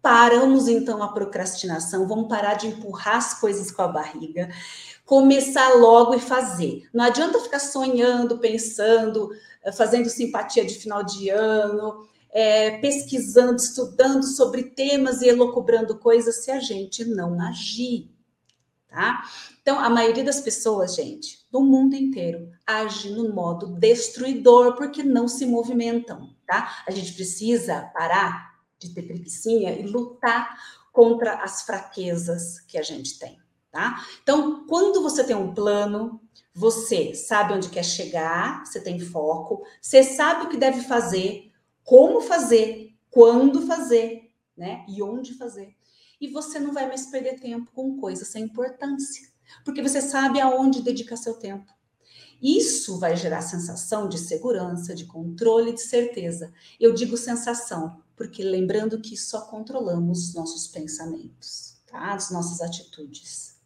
Paramos 0.03 0.67
então 0.67 1.01
a 1.01 1.13
procrastinação, 1.13 2.09
vamos 2.09 2.29
parar 2.29 2.55
de 2.55 2.67
empurrar 2.67 3.19
as 3.19 3.39
coisas 3.39 3.71
com 3.71 3.83
a 3.83 3.89
barriga, 3.89 4.51
começar 5.07 5.75
logo 5.75 6.13
e 6.13 6.19
fazer. 6.19 6.89
Não 6.93 7.05
adianta 7.05 7.39
ficar 7.39 7.61
sonhando, 7.61 8.39
pensando, 8.39 9.31
eh, 9.63 9.71
fazendo 9.71 10.09
simpatia 10.09 10.65
de 10.65 10.75
final 10.75 11.05
de 11.05 11.29
ano, 11.29 12.05
é, 12.33 12.79
pesquisando, 12.79 13.57
estudando 13.57 14.25
sobre 14.25 14.65
temas 14.65 15.23
e 15.23 15.29
elocubrando 15.29 15.97
coisas 15.97 16.43
se 16.43 16.51
a 16.51 16.59
gente 16.59 17.05
não 17.05 17.41
agir, 17.41 18.11
tá? 18.89 19.23
Então, 19.61 19.79
a 19.79 19.89
maioria 19.89 20.25
das 20.25 20.41
pessoas, 20.41 20.97
gente, 20.97 21.47
do 21.49 21.61
mundo 21.61 21.95
inteiro, 21.95 22.51
age 22.67 23.11
no 23.11 23.33
modo 23.33 23.69
destruidor 23.69 24.75
porque 24.75 25.05
não 25.05 25.29
se 25.29 25.47
movimentam, 25.47 26.35
tá? 26.45 26.83
A 26.89 26.91
gente 26.91 27.13
precisa 27.13 27.83
parar 27.95 28.52
de 28.89 28.95
ter 28.95 29.03
preguiçinha 29.03 29.73
e 29.73 29.87
lutar 29.87 30.57
contra 30.93 31.43
as 31.43 31.63
fraquezas 31.63 32.61
que 32.61 32.77
a 32.77 32.83
gente 32.83 33.19
tem, 33.19 33.39
tá? 33.71 34.05
Então, 34.23 34.67
quando 34.67 35.03
você 35.03 35.25
tem 35.25 35.35
um 35.35 35.55
plano, 35.55 36.21
você 36.55 37.15
sabe 37.15 37.55
onde 37.55 37.71
quer 37.71 37.85
chegar, 37.85 38.65
você 38.65 38.81
tem 38.81 39.01
foco, 39.01 39.65
você 39.81 40.03
sabe 40.03 40.45
o 40.45 40.49
que 40.49 40.57
deve 40.57 40.83
fazer, 40.83 41.51
como 41.83 42.21
fazer, 42.21 42.95
quando 43.11 43.67
fazer, 43.67 44.31
né? 44.57 44.85
E 44.89 45.03
onde 45.03 45.35
fazer. 45.35 45.75
E 46.21 46.29
você 46.29 46.59
não 46.59 46.73
vai 46.73 46.87
mais 46.87 47.07
perder 47.07 47.41
tempo 47.41 47.71
com 47.73 47.97
coisas 47.99 48.29
sem 48.29 48.45
importância, 48.45 49.29
porque 49.65 49.83
você 49.83 50.01
sabe 50.01 50.41
aonde 50.41 50.83
dedicar 50.83 51.17
seu 51.17 51.35
tempo. 51.35 51.73
Isso 52.43 52.99
vai 52.99 53.17
gerar 53.17 53.41
sensação 53.41 54.09
de 54.09 54.19
segurança, 54.19 54.95
de 54.95 55.07
controle, 55.07 55.73
de 55.73 55.81
certeza. 55.81 56.53
Eu 56.79 56.93
digo 56.93 57.17
sensação, 57.17 58.02
porque 58.17 58.43
lembrando 58.43 59.01
que 59.01 59.17
só 59.17 59.43
controlamos 59.43 60.35
nossos 60.35 60.67
pensamentos, 60.67 61.77
tá? 61.87 62.13
As 62.13 62.31
nossas 62.31 62.61
atitudes. 62.61 63.57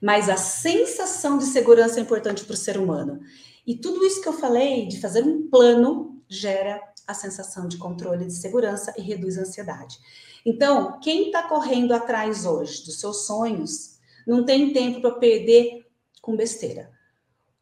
Mas 0.00 0.28
a 0.28 0.36
sensação 0.36 1.38
de 1.38 1.44
segurança 1.44 1.98
é 1.98 2.02
importante 2.02 2.44
para 2.44 2.54
o 2.54 2.56
ser 2.56 2.78
humano. 2.78 3.20
E 3.66 3.76
tudo 3.76 4.04
isso 4.04 4.20
que 4.20 4.28
eu 4.28 4.32
falei 4.32 4.86
de 4.86 5.00
fazer 5.00 5.22
um 5.24 5.48
plano 5.48 6.22
gera 6.28 6.80
a 7.06 7.14
sensação 7.14 7.68
de 7.68 7.78
controle 7.78 8.26
de 8.26 8.34
segurança 8.34 8.92
e 8.96 9.02
reduz 9.02 9.38
a 9.38 9.42
ansiedade. 9.42 9.98
Então, 10.44 10.98
quem 11.00 11.26
está 11.26 11.42
correndo 11.44 11.92
atrás 11.92 12.44
hoje 12.44 12.84
dos 12.84 13.00
seus 13.00 13.26
sonhos 13.26 13.98
não 14.26 14.44
tem 14.44 14.72
tempo 14.72 15.00
para 15.00 15.12
perder 15.12 15.86
com 16.20 16.36
besteira 16.36 16.96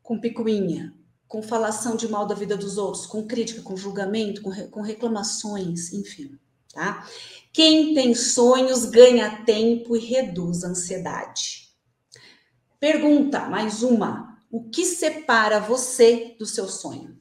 com 0.05 0.21
picuinha, 0.21 0.95
com 1.29 1.43
falação 1.43 1.97
de 1.97 2.09
mal 2.09 2.27
da 2.27 2.35
vida 2.35 2.57
dos 2.57 2.79
outros, 2.79 3.07
com 3.07 3.27
crítica, 3.27 3.63
com 3.63 3.77
julgamento, 3.77 4.43
com, 4.43 4.51
re, 4.51 4.69
com 4.69 4.81
reclamações, 4.81 5.93
enfim, 5.93 6.39
tá? 6.73 7.09
Quem 7.53 7.95
tem 7.95 8.15
sonhos 8.15 8.85
ganha 8.85 9.45
tempo 9.45 9.97
e 9.97 10.01
reduz 10.01 10.65
a 10.65 10.69
ansiedade. 10.69 11.69
Pergunta, 12.79 13.47
mais 13.47 13.83
uma. 13.83 14.39
O 14.51 14.69
que 14.69 14.85
separa 14.85 15.61
você 15.61 16.37
do 16.39 16.47
seu 16.47 16.69
sonho? 16.69 17.21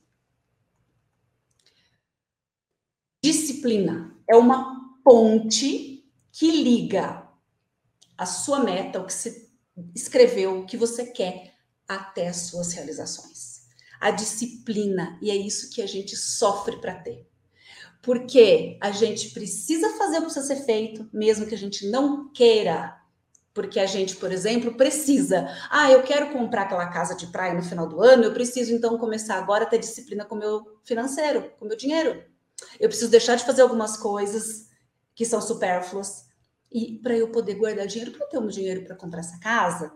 Disciplina 3.23 4.15
é 4.29 4.35
uma 4.35 4.99
ponte 5.03 6.05
que 6.31 6.51
liga 6.51 7.27
a 8.17 8.25
sua 8.25 8.59
meta, 8.59 8.99
o 8.99 9.05
que 9.05 9.13
você 9.13 9.49
escreveu, 9.95 10.59
o 10.59 10.65
que 10.65 10.75
você 10.75 11.05
quer, 11.05 11.53
até 11.87 12.27
as 12.27 12.37
suas 12.47 12.73
realizações. 12.73 13.52
A 14.03 14.11
disciplina, 14.11 15.17
e 15.21 15.31
é 15.31 15.35
isso 15.35 15.69
que 15.73 15.81
a 15.81 15.87
gente 15.87 16.15
sofre 16.15 16.77
para 16.81 16.95
ter. 16.95 17.27
Porque 18.01 18.77
a 18.81 18.91
gente 18.91 19.29
precisa 19.31 19.89
fazer 19.97 20.17
o 20.17 20.21
que 20.21 20.25
precisa 20.25 20.47
ser 20.55 20.65
feito, 20.65 21.09
mesmo 21.13 21.45
que 21.47 21.55
a 21.55 21.57
gente 21.57 21.89
não 21.89 22.31
queira 22.33 22.95
Porque 23.53 23.79
a 23.79 23.85
gente, 23.85 24.15
por 24.15 24.31
exemplo, 24.31 24.75
precisa. 24.75 25.47
Ah, 25.69 25.91
eu 25.91 26.03
quero 26.03 26.31
comprar 26.33 26.63
aquela 26.63 26.87
casa 26.87 27.15
de 27.15 27.27
praia 27.27 27.53
no 27.53 27.61
final 27.63 27.87
do 27.87 28.01
ano, 28.01 28.23
eu 28.25 28.33
preciso 28.33 28.73
então 28.73 28.97
começar 28.97 29.35
agora 29.37 29.63
a 29.65 29.67
ter 29.67 29.79
disciplina 29.79 30.25
com 30.25 30.35
o 30.35 30.39
meu 30.39 30.79
financeiro, 30.83 31.51
com 31.59 31.65
o 31.65 31.67
meu 31.67 31.77
dinheiro. 31.77 32.23
Eu 32.79 32.89
preciso 32.89 33.11
deixar 33.11 33.35
de 33.35 33.45
fazer 33.45 33.61
algumas 33.61 33.97
coisas 33.97 34.69
que 35.15 35.25
são 35.25 35.41
supérfluas 35.41 36.25
e 36.71 36.99
para 37.03 37.15
eu 37.15 37.29
poder 37.31 37.55
guardar 37.55 37.87
dinheiro 37.87 38.11
para 38.11 38.27
ter 38.27 38.39
um 38.39 38.47
dinheiro 38.47 38.83
para 38.85 38.95
comprar 38.95 39.19
essa 39.21 39.39
casa. 39.39 39.93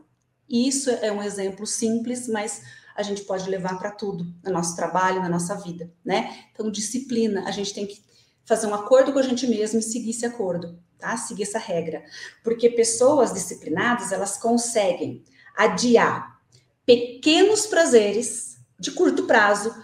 Isso 0.50 0.89
é 0.91 1.12
um 1.12 1.24
exemplo 1.24 1.65
simples, 1.65 2.28
mas 2.28 2.62
a 2.98 3.04
gente 3.04 3.22
pode 3.22 3.48
levar 3.48 3.78
para 3.78 3.92
tudo, 3.92 4.26
no 4.44 4.52
nosso 4.52 4.76
trabalho, 4.76 5.22
na 5.22 5.30
nossa 5.30 5.54
vida, 5.56 5.94
né? 6.04 6.46
Então, 6.52 6.72
disciplina, 6.72 7.48
a 7.48 7.52
gente 7.52 7.72
tem 7.72 7.86
que 7.86 8.04
fazer 8.44 8.66
um 8.66 8.74
acordo 8.74 9.14
com 9.14 9.20
a 9.20 9.24
gente 9.24 9.46
mesmo 9.46 9.80
e 9.80 9.84
seguir 9.84 10.10
esse 10.10 10.26
acordo, 10.26 10.80
tá? 10.98 11.16
Seguir 11.16 11.44
essa 11.44 11.60
regra. 11.60 12.04
Porque 12.44 12.72
pessoas 12.72 13.32
disciplinadas, 13.32 14.12
elas 14.12 14.38
conseguem 14.38 15.24
adiar 15.56 16.42
pequenos 16.88 17.68
prazeres 17.68 18.58
de 18.80 18.90
curto 18.92 19.28
prazo 19.28 19.76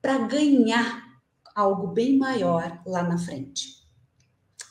para 0.00 0.16
ganhar 0.16 1.04
algo 1.54 1.88
bem 1.88 2.16
maior 2.16 2.80
lá 2.86 3.02
na 3.02 3.18
frente. 3.18 3.84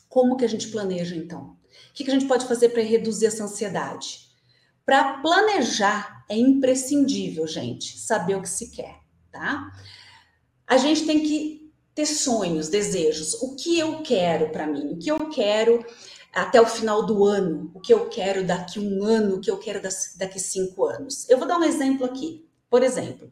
Como 0.09 0.35
que 0.35 0.45
a 0.45 0.49
gente 0.49 0.69
planeja 0.69 1.15
então? 1.15 1.43
O 1.43 1.93
que, 1.93 2.03
que 2.03 2.09
a 2.09 2.13
gente 2.13 2.27
pode 2.27 2.47
fazer 2.47 2.69
para 2.69 2.81
reduzir 2.81 3.27
essa 3.27 3.43
ansiedade? 3.43 4.22
Para 4.85 5.21
planejar 5.21 6.25
é 6.29 6.37
imprescindível, 6.37 7.47
gente, 7.47 7.97
saber 7.97 8.35
o 8.35 8.41
que 8.41 8.49
se 8.49 8.69
quer, 8.69 8.99
tá? 9.31 9.71
A 10.67 10.77
gente 10.77 11.05
tem 11.05 11.21
que 11.21 11.71
ter 11.95 12.05
sonhos, 12.05 12.69
desejos. 12.69 13.35
O 13.35 13.55
que 13.55 13.77
eu 13.77 14.01
quero 14.01 14.49
para 14.49 14.67
mim? 14.67 14.93
O 14.93 14.97
que 14.97 15.11
eu 15.11 15.29
quero 15.29 15.85
até 16.33 16.59
o 16.59 16.65
final 16.65 17.05
do 17.05 17.23
ano? 17.25 17.71
O 17.73 17.79
que 17.79 17.93
eu 17.93 18.09
quero 18.09 18.43
daqui 18.43 18.79
um 18.79 19.03
ano? 19.03 19.35
O 19.35 19.39
que 19.39 19.51
eu 19.51 19.57
quero 19.57 19.81
daqui 19.81 20.39
cinco 20.39 20.85
anos? 20.85 21.29
Eu 21.29 21.37
vou 21.37 21.47
dar 21.47 21.59
um 21.59 21.63
exemplo 21.63 22.05
aqui. 22.05 22.47
Por 22.69 22.81
exemplo, 22.81 23.31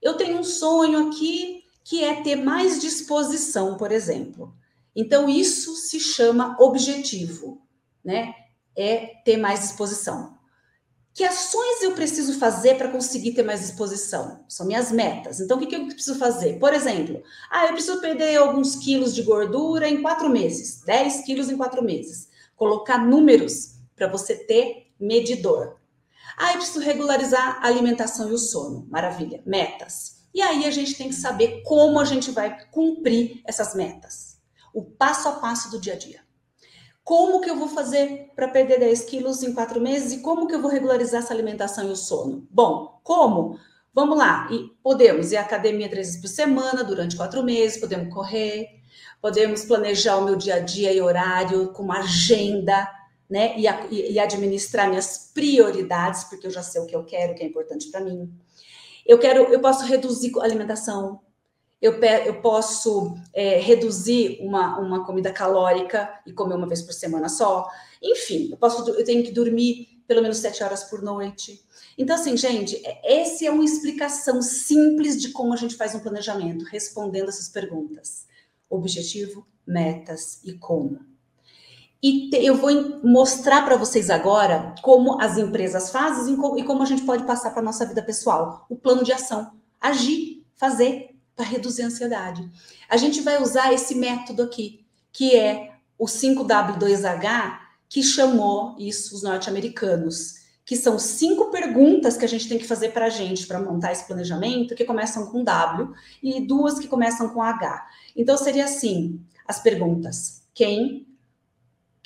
eu 0.00 0.16
tenho 0.16 0.38
um 0.38 0.44
sonho 0.44 1.08
aqui 1.08 1.64
que 1.82 2.04
é 2.04 2.22
ter 2.22 2.36
mais 2.36 2.80
disposição, 2.80 3.76
por 3.76 3.90
exemplo. 3.90 4.54
Então, 4.94 5.28
isso 5.28 5.74
se 5.74 5.98
chama 5.98 6.56
objetivo, 6.60 7.62
né? 8.04 8.34
É 8.76 9.20
ter 9.24 9.36
mais 9.36 9.60
disposição. 9.60 10.37
Que 11.18 11.24
ações 11.24 11.82
eu 11.82 11.94
preciso 11.94 12.38
fazer 12.38 12.76
para 12.76 12.92
conseguir 12.92 13.32
ter 13.32 13.42
mais 13.42 13.58
disposição? 13.58 14.44
São 14.48 14.64
minhas 14.64 14.92
metas. 14.92 15.40
Então, 15.40 15.56
o 15.56 15.60
que, 15.60 15.66
que 15.66 15.74
eu 15.74 15.86
preciso 15.86 16.16
fazer? 16.16 16.60
Por 16.60 16.72
exemplo, 16.72 17.24
ah, 17.50 17.66
eu 17.66 17.72
preciso 17.72 18.00
perder 18.00 18.36
alguns 18.36 18.76
quilos 18.76 19.12
de 19.12 19.24
gordura 19.24 19.88
em 19.88 20.00
quatro 20.00 20.28
meses, 20.28 20.80
10 20.86 21.22
quilos 21.24 21.50
em 21.50 21.56
quatro 21.56 21.82
meses. 21.82 22.28
Colocar 22.54 22.98
números 22.98 23.80
para 23.96 24.06
você 24.06 24.36
ter 24.36 24.92
medidor. 25.00 25.78
Ah, 26.36 26.52
eu 26.52 26.58
preciso 26.58 26.78
regularizar 26.78 27.58
a 27.64 27.66
alimentação 27.66 28.30
e 28.30 28.34
o 28.34 28.38
sono. 28.38 28.86
Maravilha, 28.88 29.42
metas. 29.44 30.18
E 30.32 30.40
aí 30.40 30.66
a 30.66 30.70
gente 30.70 30.94
tem 30.94 31.08
que 31.08 31.16
saber 31.16 31.64
como 31.64 31.98
a 31.98 32.04
gente 32.04 32.30
vai 32.30 32.64
cumprir 32.70 33.42
essas 33.44 33.74
metas. 33.74 34.38
O 34.72 34.84
passo 34.84 35.26
a 35.26 35.32
passo 35.32 35.68
do 35.68 35.80
dia 35.80 35.94
a 35.94 35.98
dia. 35.98 36.27
Como 37.08 37.40
que 37.40 37.48
eu 37.48 37.56
vou 37.56 37.68
fazer 37.68 38.32
para 38.36 38.48
perder 38.48 38.80
10 38.80 39.06
quilos 39.06 39.42
em 39.42 39.54
quatro 39.54 39.80
meses 39.80 40.12
e 40.12 40.20
como 40.20 40.46
que 40.46 40.54
eu 40.54 40.60
vou 40.60 40.70
regularizar 40.70 41.22
essa 41.22 41.32
alimentação 41.32 41.88
e 41.88 41.90
o 41.90 41.96
sono? 41.96 42.46
Bom, 42.50 43.00
como? 43.02 43.58
Vamos 43.94 44.18
lá, 44.18 44.46
e 44.50 44.68
podemos 44.82 45.32
ir 45.32 45.38
à 45.38 45.40
academia 45.40 45.88
três 45.88 46.08
vezes 46.08 46.20
por 46.20 46.28
semana 46.28 46.84
durante 46.84 47.16
quatro 47.16 47.42
meses, 47.42 47.80
podemos 47.80 48.12
correr, 48.12 48.68
podemos 49.22 49.64
planejar 49.64 50.18
o 50.18 50.26
meu 50.26 50.36
dia 50.36 50.56
a 50.56 50.60
dia 50.60 50.92
e 50.92 51.00
horário 51.00 51.72
com 51.72 51.82
uma 51.82 52.00
agenda, 52.00 52.86
né? 53.28 53.58
E, 53.58 54.12
e 54.12 54.18
administrar 54.18 54.86
minhas 54.86 55.32
prioridades, 55.32 56.24
porque 56.24 56.46
eu 56.46 56.50
já 56.50 56.62
sei 56.62 56.82
o 56.82 56.86
que 56.86 56.94
eu 56.94 57.04
quero, 57.06 57.32
o 57.32 57.34
que 57.34 57.42
é 57.42 57.46
importante 57.46 57.90
para 57.90 58.02
mim. 58.02 58.30
Eu 59.06 59.18
quero, 59.18 59.44
eu 59.44 59.60
posso 59.60 59.82
reduzir 59.86 60.30
a 60.38 60.44
alimentação, 60.44 61.20
eu, 61.80 61.92
eu 61.92 62.40
posso 62.40 63.16
é, 63.32 63.58
reduzir 63.60 64.38
uma, 64.40 64.78
uma 64.78 65.04
comida 65.04 65.32
calórica 65.32 66.20
e 66.26 66.32
comer 66.32 66.54
uma 66.54 66.66
vez 66.66 66.82
por 66.82 66.92
semana 66.92 67.28
só. 67.28 67.68
Enfim, 68.02 68.48
eu 68.50 68.56
posso 68.56 68.88
eu 68.90 69.04
tenho 69.04 69.22
que 69.22 69.30
dormir 69.30 70.02
pelo 70.06 70.22
menos 70.22 70.38
sete 70.38 70.64
horas 70.64 70.84
por 70.84 71.02
noite. 71.02 71.62
Então, 71.96 72.16
assim, 72.16 72.36
gente, 72.36 72.80
é, 72.84 73.20
essa 73.20 73.44
é 73.44 73.50
uma 73.50 73.64
explicação 73.64 74.42
simples 74.42 75.20
de 75.20 75.30
como 75.30 75.52
a 75.52 75.56
gente 75.56 75.76
faz 75.76 75.94
um 75.94 76.00
planejamento, 76.00 76.64
respondendo 76.64 77.28
essas 77.28 77.48
perguntas: 77.48 78.26
objetivo, 78.68 79.46
metas 79.66 80.40
e 80.44 80.54
como. 80.54 80.98
E 82.02 82.30
te, 82.30 82.44
eu 82.44 82.54
vou 82.54 82.70
mostrar 83.04 83.64
para 83.64 83.76
vocês 83.76 84.08
agora 84.08 84.74
como 84.82 85.20
as 85.20 85.36
empresas 85.36 85.90
fazem 85.90 86.36
e 86.56 86.64
como 86.64 86.82
a 86.82 86.86
gente 86.86 87.02
pode 87.02 87.24
passar 87.24 87.50
para 87.50 87.60
a 87.60 87.64
nossa 87.64 87.84
vida 87.86 88.02
pessoal. 88.02 88.66
O 88.68 88.76
plano 88.76 89.04
de 89.04 89.12
ação. 89.12 89.52
Agir, 89.80 90.44
fazer, 90.54 91.17
para 91.38 91.46
reduzir 91.46 91.82
a 91.82 91.86
ansiedade. 91.86 92.50
A 92.90 92.96
gente 92.96 93.20
vai 93.20 93.40
usar 93.40 93.72
esse 93.72 93.94
método 93.94 94.42
aqui, 94.42 94.84
que 95.12 95.36
é 95.36 95.70
o 95.96 96.06
5W2H, 96.06 97.60
que 97.88 98.02
chamou 98.02 98.74
isso 98.76 99.14
os 99.14 99.22
norte-americanos, 99.22 100.34
que 100.64 100.74
são 100.74 100.98
cinco 100.98 101.52
perguntas 101.52 102.16
que 102.16 102.24
a 102.24 102.28
gente 102.28 102.48
tem 102.48 102.58
que 102.58 102.66
fazer 102.66 102.88
para 102.88 103.06
a 103.06 103.08
gente 103.08 103.46
para 103.46 103.60
montar 103.60 103.92
esse 103.92 104.04
planejamento, 104.04 104.74
que 104.74 104.84
começam 104.84 105.26
com 105.26 105.44
W 105.44 105.94
e 106.20 106.40
duas 106.40 106.80
que 106.80 106.88
começam 106.88 107.28
com 107.28 107.40
H. 107.40 107.86
Então 108.16 108.36
seria 108.36 108.64
assim: 108.64 109.24
as 109.46 109.62
perguntas: 109.62 110.42
quem, 110.52 111.06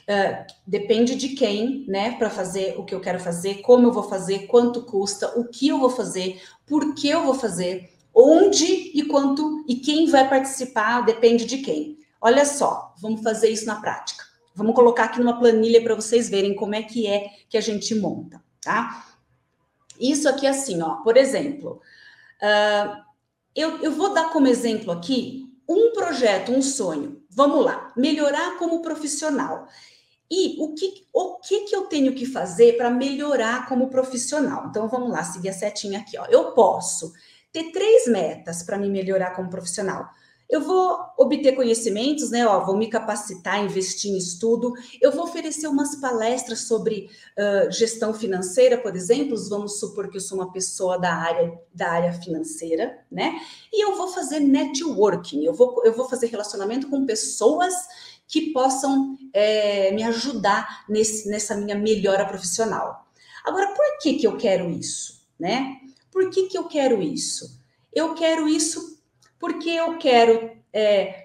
Uh, 0.03 0.45
depende 0.67 1.15
de 1.15 1.29
quem, 1.29 1.87
né, 1.87 2.17
para 2.19 2.29
fazer 2.29 2.75
o 2.77 2.85
que 2.85 2.93
eu 2.93 3.01
quero 3.01 3.21
fazer, 3.21 3.63
como 3.63 3.87
eu 3.87 3.93
vou 3.93 4.03
fazer, 4.03 4.49
quanto 4.49 4.83
custa, 4.83 5.39
o 5.39 5.45
que 5.45 5.69
eu 5.69 5.79
vou 5.79 5.89
fazer, 5.89 6.43
por 6.67 6.93
que 6.93 7.09
eu 7.09 7.25
vou 7.25 7.35
fazer, 7.35 7.93
Onde 8.15 8.65
e 8.65 9.05
quanto 9.07 9.65
e 9.67 9.77
quem 9.77 10.11
vai 10.11 10.29
participar 10.29 11.03
depende 11.03 11.45
de 11.45 11.59
quem. 11.59 11.99
Olha 12.21 12.45
só, 12.45 12.95
vamos 13.01 13.23
fazer 13.23 13.49
isso 13.49 13.67
na 13.67 13.81
prática. 13.81 14.25
Vamos 14.55 14.75
colocar 14.75 15.05
aqui 15.05 15.19
numa 15.19 15.39
planilha 15.39 15.83
para 15.83 15.95
vocês 15.95 16.29
verem 16.29 16.55
como 16.55 16.75
é 16.75 16.83
que 16.83 17.07
é 17.07 17.31
que 17.49 17.57
a 17.57 17.61
gente 17.61 17.95
monta, 17.95 18.43
tá? 18.61 19.07
Isso 19.99 20.29
aqui 20.29 20.47
assim, 20.47 20.83
ó, 20.83 20.97
por 20.97 21.17
exemplo, 21.17 21.81
uh, 22.43 23.03
eu, 23.55 23.79
eu 23.79 23.93
vou 23.93 24.13
dar 24.13 24.31
como 24.31 24.47
exemplo 24.47 24.93
aqui 24.93 25.49
um 25.69 25.93
projeto, 25.93 26.53
um 26.53 26.61
sonho. 26.61 27.23
Vamos 27.31 27.65
lá, 27.65 27.93
melhorar 27.97 28.59
como 28.59 28.83
profissional. 28.83 29.67
E 30.31 30.57
o 30.59 30.75
que, 30.75 31.07
o 31.13 31.39
que, 31.39 31.61
que 31.65 31.77
eu 31.77 31.83
tenho 31.83 32.15
que 32.15 32.27
fazer 32.27 32.77
para 32.77 32.91
melhorar 32.91 33.69
como 33.69 33.91
profissional? 33.91 34.67
Então, 34.69 34.89
vamos 34.89 35.11
lá, 35.11 35.23
seguir 35.25 35.51
a 35.51 35.53
setinha 35.53 36.01
aqui. 36.01 36.19
Ó. 36.19 36.25
Eu 36.27 36.53
posso 36.53 37.13
ter 37.53 37.71
três 37.71 38.09
metas 38.09 38.63
para 38.63 38.79
me 38.79 38.89
melhorar 38.89 39.37
como 39.37 39.51
profissional. 39.51 40.09
Eu 40.53 40.61
vou 40.61 40.99
obter 41.17 41.57
conhecimentos, 41.57 42.31
né? 42.31 42.47
Ó, 42.47 42.63
vou 42.63 42.77
me 42.77 42.89
capacitar, 42.89 43.65
investir 43.65 44.11
em 44.11 44.19
estudo. 44.19 44.75
Eu 45.01 45.11
vou 45.11 45.25
oferecer 45.25 45.67
umas 45.67 45.97
palestras 45.97 46.67
sobre 46.67 47.09
uh, 47.39 47.71
gestão 47.73 48.13
financeira, 48.13 48.77
por 48.77 48.95
exemplo. 48.95 49.35
Vamos 49.49 49.81
supor 49.81 50.11
que 50.11 50.19
eu 50.19 50.21
sou 50.21 50.37
uma 50.37 50.53
pessoa 50.53 50.99
da 50.99 51.15
área 51.15 51.59
da 51.73 51.91
área 51.91 52.13
financeira, 52.13 52.99
né? 53.11 53.41
E 53.73 53.83
eu 53.83 53.97
vou 53.97 54.09
fazer 54.09 54.41
networking. 54.41 55.43
Eu 55.43 55.55
vou 55.55 55.83
eu 55.87 55.95
vou 55.95 56.07
fazer 56.07 56.27
relacionamento 56.27 56.91
com 56.91 57.07
pessoas 57.07 57.73
que 58.29 58.53
possam 58.53 59.17
é, 59.33 59.91
me 59.93 60.03
ajudar 60.03 60.85
nesse, 60.87 61.31
nessa 61.31 61.55
minha 61.55 61.77
melhora 61.77 62.27
profissional. 62.27 63.07
Agora, 63.43 63.69
por 63.69 63.99
que 64.03 64.15
que 64.15 64.27
eu 64.27 64.37
quero 64.37 64.71
isso, 64.71 65.23
né? 65.41 65.79
Por 66.13 66.31
que, 66.31 66.47
que 66.47 66.57
eu 66.57 66.65
quero 66.65 67.03
isso? 67.03 67.59
Eu 67.93 68.15
quero 68.15 68.47
isso 68.47 69.01
porque 69.41 69.71
eu 69.71 69.99
quero 69.99 70.53
é, 70.73 71.25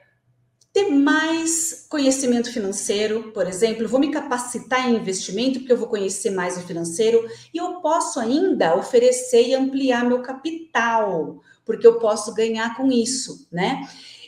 ter 0.74 0.90
mais 0.90 1.86
conhecimento 1.90 2.52
financeiro, 2.52 3.32
por 3.32 3.48
exemplo, 3.48 3.88
vou 3.88 4.00
me 4.00 4.12
capacitar 4.12 4.90
em 4.90 4.96
investimento, 4.96 5.60
porque 5.60 5.74
eu 5.74 5.78
vou 5.78 5.88
conhecer 5.88 6.32
mais 6.32 6.58
o 6.58 6.62
financeiro, 6.62 7.28
e 7.54 7.58
eu 7.58 7.82
posso 7.82 8.20
ainda 8.20 8.76
oferecer 8.76 9.48
e 9.48 9.56
ampliar 9.56 10.06
meu 10.06 10.22
capital, 10.22 11.42
porque 11.66 11.86
eu 11.86 12.00
posso 12.00 12.34
ganhar 12.34 12.76
com 12.76 12.92
isso, 12.92 13.48
né? 13.52 13.88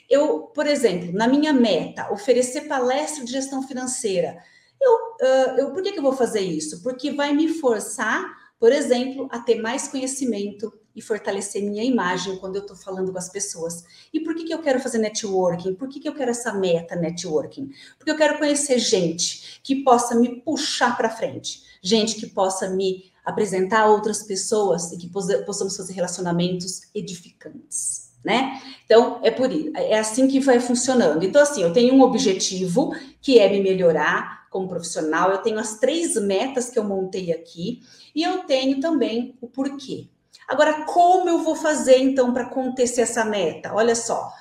Eu, 0.10 0.39
por 0.54 0.65
exemplo, 0.65 1.13
na 1.13 1.28
minha 1.28 1.54
meta, 1.54 2.12
oferecer 2.12 2.62
palestra 2.62 3.24
de 3.24 3.32
gestão 3.32 3.62
financeira. 3.62 4.38
Eu, 4.82 4.91
uh, 4.91 5.60
eu, 5.60 5.72
por 5.72 5.84
que, 5.84 5.91
que 5.91 6.00
eu 6.00 6.04
vou 6.04 6.13
fazer 6.13 6.41
isso? 6.41 6.82
Porque 6.82 7.12
vai 7.12 7.32
me 7.32 7.48
forçar 7.48 8.26
por 8.60 8.72
exemplo, 8.72 9.28
a 9.32 9.39
ter 9.39 9.62
mais 9.62 9.88
conhecimento 9.88 10.72
e 10.93 11.02
fortalecer 11.02 11.63
minha 11.63 11.84
imagem 11.84 12.36
quando 12.38 12.58
eu 12.58 12.62
estou 12.62 12.76
falando 12.76 13.12
com 13.12 13.17
as 13.17 13.30
pessoas. 13.30 13.86
E 14.13 14.19
por 14.19 14.36
que, 14.36 14.43
que 14.43 14.54
eu 14.54 14.62
quero 14.62 14.82
fazer 14.82 14.98
networking? 14.98 15.74
Por 15.76 15.88
que, 15.88 16.00
que 16.00 16.10
eu 16.10 16.13
quero 16.13 16.32
essa 16.32 16.54
meta 16.54 16.95
networking? 16.95 17.72
Porque 17.98 18.12
eu 18.12 18.17
quero 18.17 18.38
conhecer 18.38 18.78
gente 18.78 19.62
que 19.63 19.78
possa 19.78 20.13
me 20.13 20.41
puxar 20.41 20.98
para 20.98 21.10
frente, 21.10 21.63
gente 21.82 22.15
que 22.15 22.28
possa 22.28 22.69
me 22.69 23.10
apresentar 23.24 23.82
a 23.82 23.88
outras 23.88 24.24
pessoas 24.24 24.91
e 24.91 24.98
que 24.98 25.10
possamos 25.45 25.78
fazer 25.78 25.93
relacionamentos 25.93 26.82
edificantes. 26.93 28.10
Né? 28.22 28.62
Então, 28.84 29.22
é 29.24 29.32
por 29.32 29.50
é 29.74 29.98
assim 29.98 30.28
que 30.28 30.41
vai 30.41 30.60
funcionando. 30.60 31.24
Então, 31.24 31.41
assim, 31.41 31.62
eu 31.62 31.72
tenho 31.72 31.93
um 31.93 32.02
objetivo 32.02 32.93
que 33.22 33.39
é 33.39 33.50
me 33.50 33.62
melhorar, 33.62 34.38
como 34.49 34.67
profissional, 34.67 35.31
eu 35.31 35.39
tenho 35.39 35.59
as 35.59 35.79
três 35.79 36.15
metas 36.15 36.69
que 36.69 36.79
eu 36.79 36.83
montei 36.83 37.31
aqui 37.31 37.81
e 38.15 38.23
eu 38.23 38.39
tenho 38.39 38.79
também 38.79 39.38
o 39.41 39.47
porquê. 39.47 40.07
Agora, 40.47 40.85
como 40.85 41.29
eu 41.29 41.39
vou 41.39 41.55
fazer 41.55 41.97
então 41.97 42.33
para 42.33 42.43
acontecer 42.43 43.01
essa 43.01 43.23
meta? 43.23 43.73
Olha 43.73 43.95
só, 43.95 44.31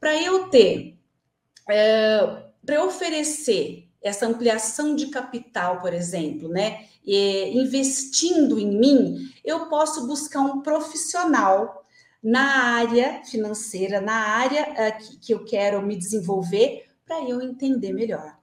para 0.00 0.20
eu 0.20 0.48
ter, 0.48 0.98
é, 1.70 2.42
para 2.64 2.84
oferecer 2.84 3.88
essa 4.02 4.26
ampliação 4.26 4.94
de 4.94 5.06
capital, 5.06 5.80
por 5.80 5.94
exemplo, 5.94 6.48
né, 6.48 6.86
e, 7.04 7.58
investindo 7.58 8.58
em 8.58 8.78
mim, 8.78 9.30
eu 9.44 9.66
posso 9.68 10.06
buscar 10.06 10.40
um 10.40 10.60
profissional 10.60 11.84
na 12.22 12.76
área 12.76 13.22
financeira, 13.24 14.00
na 14.00 14.14
área 14.14 14.62
uh, 14.70 14.98
que, 14.98 15.18
que 15.18 15.34
eu 15.34 15.44
quero 15.44 15.82
me 15.82 15.96
desenvolver, 15.96 16.86
para 17.04 17.22
eu 17.28 17.42
entender 17.42 17.92
melhor. 17.92 18.34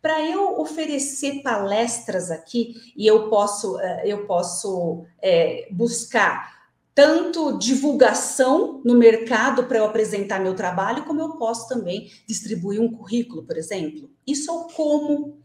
Para 0.00 0.22
eu 0.22 0.60
oferecer 0.60 1.42
palestras 1.42 2.30
aqui, 2.30 2.92
e 2.96 3.06
eu 3.06 3.28
posso, 3.28 3.76
uh, 3.76 4.00
eu 4.04 4.26
posso 4.26 5.04
é, 5.22 5.68
buscar 5.70 6.60
tanto 6.94 7.58
divulgação 7.58 8.80
no 8.84 8.94
mercado 8.94 9.64
para 9.64 9.78
eu 9.78 9.84
apresentar 9.84 10.40
meu 10.40 10.54
trabalho, 10.54 11.04
como 11.04 11.20
eu 11.20 11.30
posso 11.36 11.68
também 11.68 12.10
distribuir 12.26 12.80
um 12.80 12.90
currículo, 12.90 13.42
por 13.42 13.56
exemplo. 13.56 14.10
Isso 14.26 14.50
é 14.50 14.54
o 14.54 14.64
como 14.64 15.40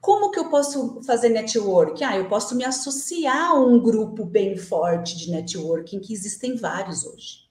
como 0.00 0.30
que 0.30 0.38
eu 0.38 0.48
posso 0.48 1.02
fazer 1.02 1.30
network? 1.30 2.04
Ah, 2.04 2.16
eu 2.16 2.28
posso 2.28 2.54
me 2.54 2.64
associar 2.64 3.50
a 3.50 3.54
um 3.54 3.80
grupo 3.80 4.24
bem 4.24 4.56
forte 4.56 5.16
de 5.16 5.32
networking, 5.32 5.98
que 5.98 6.12
existem 6.12 6.54
vários 6.54 7.04
hoje. 7.04 7.45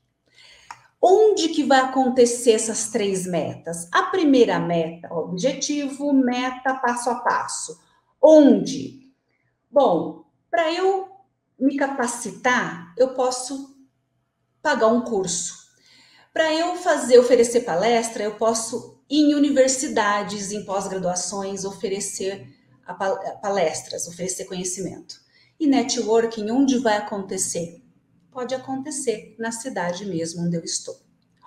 Onde 1.07 1.49
que 1.49 1.63
vai 1.63 1.81
acontecer 1.81 2.53
essas 2.53 2.89
três 2.89 3.27
metas? 3.27 3.87
A 3.91 4.07
primeira 4.07 4.57
meta, 4.57 5.13
objetivo, 5.13 6.11
meta, 6.11 6.73
passo 6.73 7.11
a 7.11 7.15
passo. 7.19 7.79
Onde? 8.19 9.13
Bom, 9.69 10.25
para 10.49 10.73
eu 10.73 11.07
me 11.59 11.77
capacitar, 11.77 12.91
eu 12.97 13.13
posso 13.13 13.77
pagar 14.63 14.87
um 14.87 15.01
curso. 15.01 15.53
Para 16.33 16.51
eu 16.51 16.75
fazer, 16.77 17.19
oferecer 17.19 17.61
palestra, 17.61 18.23
eu 18.23 18.33
posso 18.33 18.99
em 19.07 19.35
universidades, 19.35 20.51
em 20.51 20.65
pós-graduações, 20.65 21.65
oferecer 21.65 22.51
palestras, 23.43 24.07
oferecer 24.07 24.45
conhecimento. 24.45 25.17
E 25.59 25.67
networking, 25.67 26.49
onde 26.49 26.79
vai 26.79 26.97
acontecer? 26.97 27.84
Pode 28.35 28.53
acontecer 28.53 29.33
na 29.39 29.49
cidade 29.49 30.05
mesmo 30.05 30.45
onde 30.45 30.57
eu 30.57 30.63
estou. 30.65 30.97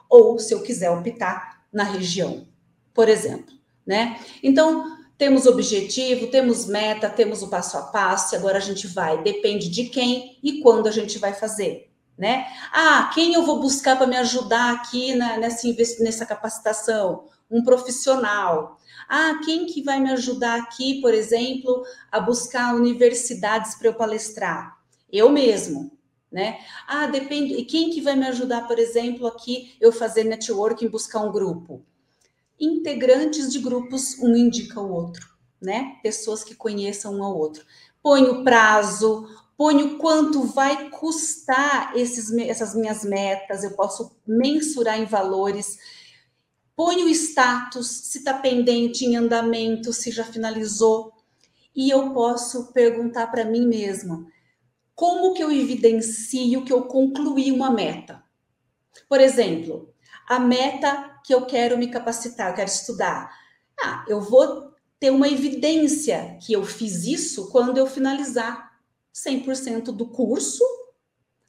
Ou, 0.09 0.39
se 0.39 0.55
eu 0.55 0.63
quiser 0.63 0.91
optar, 0.91 1.67
na 1.71 1.85
região, 1.85 2.49
por 2.95 3.11
exemplo. 3.11 3.53
Né? 3.87 4.19
Então, 4.43 4.97
temos 5.19 5.45
objetivo, 5.45 6.29
temos 6.29 6.65
meta, 6.65 7.11
temos 7.11 7.43
o 7.43 7.49
passo 7.49 7.77
a 7.77 7.83
passo, 7.83 8.35
e 8.35 8.39
agora 8.39 8.57
a 8.57 8.63
gente 8.63 8.87
vai, 8.87 9.23
depende 9.23 9.69
de 9.69 9.85
quem 9.91 10.39
e 10.43 10.63
quando 10.63 10.87
a 10.87 10.91
gente 10.91 11.19
vai 11.19 11.35
fazer. 11.35 11.91
Né? 12.17 12.47
Ah, 12.73 13.11
quem 13.13 13.35
eu 13.35 13.43
vou 13.43 13.61
buscar 13.61 13.99
para 13.99 14.07
me 14.07 14.17
ajudar 14.17 14.73
aqui 14.73 15.15
na, 15.15 15.37
nessa, 15.37 15.69
nessa 16.01 16.25
capacitação? 16.25 17.29
um 17.51 17.63
profissional. 17.63 18.79
Ah, 19.09 19.41
quem 19.45 19.67
que 19.67 19.83
vai 19.83 20.01
me 20.01 20.11
ajudar 20.13 20.61
aqui, 20.61 21.01
por 21.01 21.15
exemplo, 21.15 21.83
a 22.11 22.21
buscar 22.21 22.75
universidades 22.75 23.75
para 23.75 23.89
eu 23.89 23.95
palestrar? 23.95 24.77
Eu 25.11 25.31
mesmo, 25.31 25.98
né? 26.31 26.59
Ah, 26.87 27.07
depende. 27.07 27.55
E 27.55 27.65
quem 27.65 27.91
que 27.91 28.01
vai 28.01 28.15
me 28.15 28.27
ajudar, 28.27 28.67
por 28.67 28.79
exemplo, 28.79 29.27
aqui 29.27 29.75
eu 29.81 29.93
fazer 29.93 30.25
networking, 30.25 30.89
buscar 30.89 31.21
um 31.21 31.33
grupo? 31.33 31.83
Integrantes 32.61 33.53
de 33.53 33.59
grupos, 33.59 34.19
um 34.19 34.37
indica 34.37 34.81
o 34.81 34.93
outro, 34.93 35.29
né? 35.61 35.97
Pessoas 36.03 36.43
que 36.43 36.55
conheçam 36.55 37.17
um 37.17 37.25
ao 37.25 37.37
outro. 37.37 37.65
Põe 38.03 38.25
o 38.25 38.45
prazo, 38.45 39.29
põe 39.57 39.83
o 39.83 39.99
quanto 39.99 40.45
vai 40.45 40.91
custar 40.91 41.97
esses, 41.97 42.33
essas 42.33 42.75
minhas 42.75 43.05
metas, 43.05 43.65
eu 43.65 43.73
posso 43.73 44.11
mensurar 44.27 45.01
em 45.01 45.05
valores 45.05 45.79
põe 46.79 47.03
o 47.03 47.09
status, 47.09 47.89
se 47.89 48.19
está 48.19 48.35
pendente 48.35 49.05
em 49.05 49.17
andamento, 49.17 49.93
se 49.93 50.13
já 50.13 50.23
finalizou, 50.23 51.13
e 51.75 51.91
eu 51.91 52.13
posso 52.13 52.73
perguntar 52.73 53.27
para 53.27 53.45
mim 53.45 53.67
mesma: 53.67 54.25
como 54.99 55.33
que 55.33 55.45
eu 55.45 55.53
evidencio 55.53 56.65
que 56.65 56.73
eu 56.73 56.83
concluí 56.83 57.53
uma 57.53 57.71
meta? 57.71 58.21
Por 59.09 59.21
exemplo, 59.21 59.95
a 60.29 60.41
meta 60.41 61.21
que 61.25 61.33
eu 61.33 61.47
quero 61.47 61.79
me 61.79 61.87
capacitar, 61.87 62.49
eu 62.49 62.57
quero 62.57 62.69
estudar. 62.69 63.33
Ah, 63.81 64.05
eu 64.09 64.21
vou 64.21 64.73
ter 64.99 65.11
uma 65.11 65.29
evidência 65.29 66.37
que 66.45 66.53
eu 66.53 66.65
fiz 66.65 67.05
isso 67.05 67.49
quando 67.53 67.79
eu 67.79 67.87
finalizar 67.87 68.73
100% 69.15 69.93
do 69.93 70.09
curso, 70.09 70.65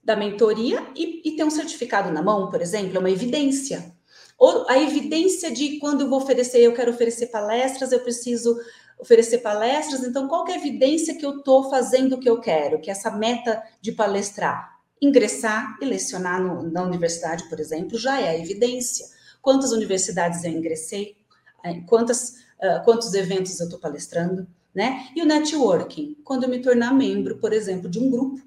da 0.03 0.15
mentoria 0.15 0.87
e, 0.95 1.27
e 1.27 1.35
ter 1.35 1.43
um 1.43 1.49
certificado 1.49 2.11
na 2.11 2.21
mão, 2.21 2.51
por 2.51 2.61
exemplo, 2.61 2.97
é 2.97 2.99
uma 2.99 3.09
evidência. 3.09 3.95
Ou 4.37 4.69
a 4.69 4.77
evidência 4.77 5.49
de 5.51 5.79
quando 5.79 6.01
eu 6.01 6.07
vou 6.07 6.21
oferecer, 6.21 6.59
eu 6.59 6.75
quero 6.75 6.91
oferecer 6.91 7.31
palestras, 7.31 7.91
eu 7.91 7.99
preciso 8.01 8.55
oferecer 8.99 9.37
palestras, 9.37 10.03
então 10.03 10.27
qual 10.27 10.45
é 10.47 10.53
a 10.53 10.57
evidência 10.57 11.15
que 11.15 11.25
eu 11.25 11.37
estou 11.37 11.69
fazendo 11.69 12.13
o 12.13 12.19
que 12.19 12.29
eu 12.29 12.41
quero, 12.41 12.79
que 12.79 12.89
é 12.89 12.91
essa 12.91 13.09
meta 13.09 13.63
de 13.81 13.93
palestrar? 13.93 14.77
Ingressar 15.01 15.77
e 15.81 15.85
lecionar 15.85 16.41
no, 16.41 16.69
na 16.69 16.83
universidade, 16.83 17.47
por 17.47 17.59
exemplo, 17.59 17.97
já 17.97 18.19
é 18.19 18.29
a 18.29 18.37
evidência. 18.37 19.05
Quantas 19.41 19.71
universidades 19.71 20.43
eu 20.43 20.51
ingressei? 20.51 21.15
É, 21.63 21.79
quantas, 21.81 22.39
uh, 22.61 22.83
quantos 22.83 23.13
eventos 23.13 23.57
eu 23.59 23.65
estou 23.65 23.79
palestrando? 23.79 24.45
Né? 24.75 25.07
E 25.15 25.21
o 25.21 25.25
networking, 25.25 26.17
quando 26.23 26.43
eu 26.43 26.49
me 26.49 26.59
tornar 26.59 26.93
membro, 26.93 27.37
por 27.37 27.53
exemplo, 27.53 27.89
de 27.89 27.99
um 27.99 28.11
grupo, 28.11 28.41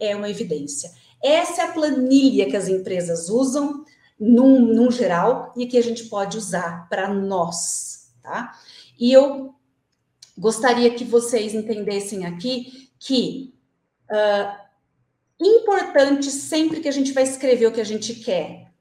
é 0.00 0.14
uma 0.16 0.28
evidência. 0.28 0.90
Essa 1.22 1.62
é 1.62 1.64
a 1.66 1.72
planilha 1.72 2.50
que 2.50 2.56
as 2.56 2.66
empresas 2.66 3.28
usam 3.28 3.84
num, 4.18 4.60
num 4.60 4.90
geral 4.90 5.52
e 5.56 5.66
que 5.66 5.78
a 5.78 5.82
gente 5.82 6.04
pode 6.04 6.36
usar 6.36 6.88
para 6.88 7.12
nós, 7.14 8.12
tá? 8.20 8.52
E 8.98 9.12
eu 9.12 9.54
gostaria 10.42 10.92
que 10.92 11.04
vocês 11.04 11.54
entendessem 11.54 12.26
aqui 12.26 12.90
que 12.98 13.54
uh, 14.10 14.60
importante 15.40 16.30
sempre 16.30 16.80
que 16.80 16.88
a 16.88 16.92
gente 16.92 17.12
vai 17.12 17.22
escrever 17.22 17.66
o 17.66 17.72
que 17.72 17.80
a 17.80 17.84
gente 17.84 18.14
quer, 18.16 18.72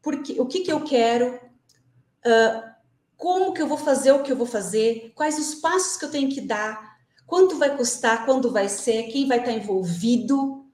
porque 0.00 0.40
o 0.40 0.46
que, 0.46 0.60
que 0.60 0.72
eu 0.72 0.80
quero, 0.82 1.34
uh, 1.34 2.74
como 3.16 3.52
que 3.52 3.60
eu 3.60 3.68
vou 3.68 3.78
fazer 3.78 4.12
o 4.12 4.22
que 4.22 4.32
eu 4.32 4.36
vou 4.36 4.46
fazer, 4.46 5.12
quais 5.14 5.38
os 5.38 5.54
passos 5.56 5.98
que 5.98 6.06
eu 6.06 6.10
tenho 6.10 6.30
que 6.30 6.40
dar, 6.40 6.96
quanto 7.26 7.58
vai 7.58 7.76
custar, 7.76 8.24
quando 8.24 8.50
vai 8.50 8.68
ser, 8.68 9.04
quem 9.04 9.28
vai 9.28 9.40
estar 9.40 9.52
envolvido, 9.52 10.64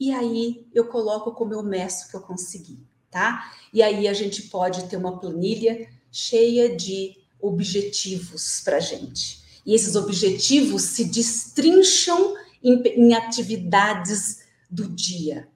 e 0.00 0.12
aí 0.12 0.66
eu 0.74 0.88
coloco 0.88 1.32
como 1.32 1.54
eu 1.54 1.62
meço 1.62 2.10
que 2.10 2.16
eu 2.16 2.20
consegui 2.20 2.88
tá? 3.10 3.52
E 3.72 3.82
aí 3.82 4.06
a 4.06 4.12
gente 4.12 4.42
pode 4.42 4.88
ter 4.88 4.96
uma 4.96 5.18
planilha 5.18 5.88
cheia 6.10 6.74
de 6.74 7.16
objetivos 7.40 8.60
para 8.64 8.80
gente. 8.80 9.37
E 9.68 9.74
esses 9.74 9.96
objetivos 9.96 10.80
se 10.80 11.04
destrincham 11.04 12.34
em, 12.64 12.80
em 12.86 13.14
atividades 13.14 14.38
do 14.70 14.88
dia, 14.88 15.46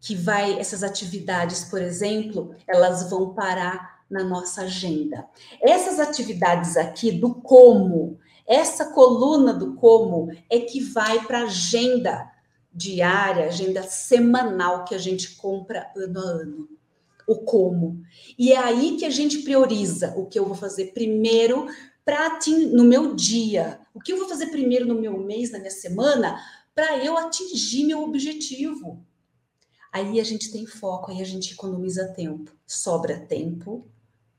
que 0.00 0.14
vai 0.14 0.56
essas 0.56 0.84
atividades, 0.84 1.64
por 1.64 1.82
exemplo, 1.82 2.54
elas 2.64 3.10
vão 3.10 3.34
parar 3.34 4.04
na 4.08 4.22
nossa 4.22 4.62
agenda. 4.62 5.26
Essas 5.60 5.98
atividades 5.98 6.76
aqui 6.76 7.10
do 7.10 7.34
como, 7.34 8.20
essa 8.46 8.92
coluna 8.92 9.52
do 9.52 9.74
como 9.74 10.30
é 10.48 10.60
que 10.60 10.80
vai 10.80 11.26
para 11.26 11.40
a 11.40 11.46
agenda 11.46 12.30
diária, 12.72 13.46
agenda 13.46 13.82
semanal 13.82 14.84
que 14.84 14.94
a 14.94 14.98
gente 14.98 15.34
compra 15.34 15.90
ano 15.96 16.20
a 16.20 16.22
ano 16.22 16.68
o 17.26 17.38
como. 17.38 18.00
E 18.38 18.52
é 18.52 18.56
aí 18.56 18.96
que 18.96 19.04
a 19.04 19.10
gente 19.10 19.38
prioriza 19.38 20.14
o 20.16 20.26
que 20.26 20.38
eu 20.38 20.44
vou 20.44 20.54
fazer 20.54 20.92
primeiro 20.92 21.66
para 22.06 22.38
no 22.72 22.84
meu 22.84 23.16
dia, 23.16 23.80
o 23.92 23.98
que 24.00 24.12
eu 24.12 24.16
vou 24.16 24.28
fazer 24.28 24.46
primeiro 24.46 24.86
no 24.86 24.94
meu 24.94 25.18
mês, 25.18 25.50
na 25.50 25.58
minha 25.58 25.72
semana, 25.72 26.40
para 26.72 27.04
eu 27.04 27.18
atingir 27.18 27.84
meu 27.84 28.00
objetivo. 28.04 29.04
Aí 29.92 30.20
a 30.20 30.24
gente 30.24 30.52
tem 30.52 30.64
foco, 30.66 31.10
aí 31.10 31.20
a 31.20 31.24
gente 31.24 31.54
economiza 31.54 32.06
tempo, 32.14 32.52
sobra 32.64 33.18
tempo 33.18 33.88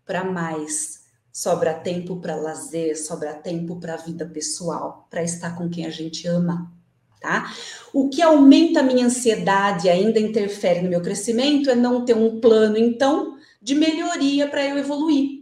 para 0.06 0.24
mais, 0.24 1.07
sobra 1.34 1.74
tempo 1.74 2.22
para 2.22 2.38
lazer, 2.38 2.97
sobra 2.97 3.34
tempo 3.34 3.76
para 3.82 3.95
a 3.95 3.97
vida 3.97 4.26
pessoal, 4.26 5.05
para 5.09 5.22
estar 5.22 5.57
com 5.57 5.70
quem 5.70 5.86
a 5.86 5.89
gente 5.89 6.26
ama 6.26 6.72
tá? 7.20 7.51
O 7.93 8.09
que 8.09 8.22
aumenta 8.22 8.80
a 8.80 8.84
minha 8.84 9.07
ansiedade 9.07 9.88
e 9.88 9.89
ainda 9.89 10.20
interfere 10.20 10.82
no 10.82 10.89
meu 10.89 11.01
crescimento 11.01 11.70
é 11.70 11.76
não 11.76 12.05
ter 12.05 12.15
um 12.15 12.39
plano, 12.39 12.78
então, 12.78 13.38
de 13.61 13.76
melhoria 13.76 14.47
para 14.47 14.65
eu 14.65 14.78
evoluir. 14.78 15.36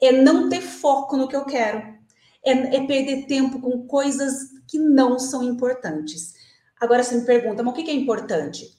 É 0.00 0.12
não 0.12 0.48
ter 0.48 0.60
foco 0.60 1.16
no 1.16 1.28
que 1.28 1.36
eu 1.36 1.44
quero. 1.44 1.98
É, 2.44 2.76
é, 2.76 2.86
perder 2.86 3.26
tempo 3.26 3.60
com 3.60 3.86
coisas 3.86 4.50
que 4.66 4.78
não 4.78 5.18
são 5.18 5.42
importantes. 5.42 6.34
Agora 6.80 7.02
você 7.02 7.16
me 7.16 7.26
pergunta, 7.26 7.62
mas 7.62 7.74
o 7.74 7.76
que 7.76 7.90
é 7.90 7.94
importante? 7.94 8.78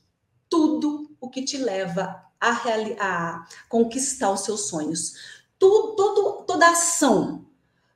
Tudo 0.50 1.16
o 1.20 1.30
que 1.30 1.44
te 1.44 1.58
leva 1.58 2.24
a, 2.40 2.62
a 3.00 3.48
conquistar 3.68 4.32
os 4.32 4.42
seus 4.42 4.70
sonhos. 4.70 5.14
Tudo, 5.60 5.96
todo, 5.96 6.46
toda 6.46 6.72
ação 6.72 7.46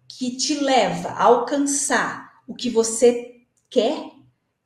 que 0.08 0.36
te 0.36 0.56
leva 0.56 1.10
a 1.10 1.24
alcançar 1.24 2.44
o 2.48 2.54
que 2.54 2.70
você 2.70 3.42
quer 3.70 4.12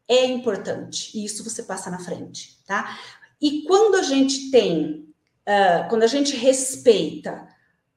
é 0.08 0.26
importante. 0.26 1.18
E 1.18 1.26
isso 1.26 1.44
você 1.44 1.64
passa 1.64 1.90
na 1.90 2.00
frente, 2.00 2.60
tá? 2.66 2.98
E 3.40 3.64
quando 3.64 3.96
a 3.96 4.02
gente 4.02 4.50
tem, 4.50 5.14
uh, 5.48 5.88
quando 5.90 6.04
a 6.04 6.08
gente 6.08 6.36
respeita 6.36 7.48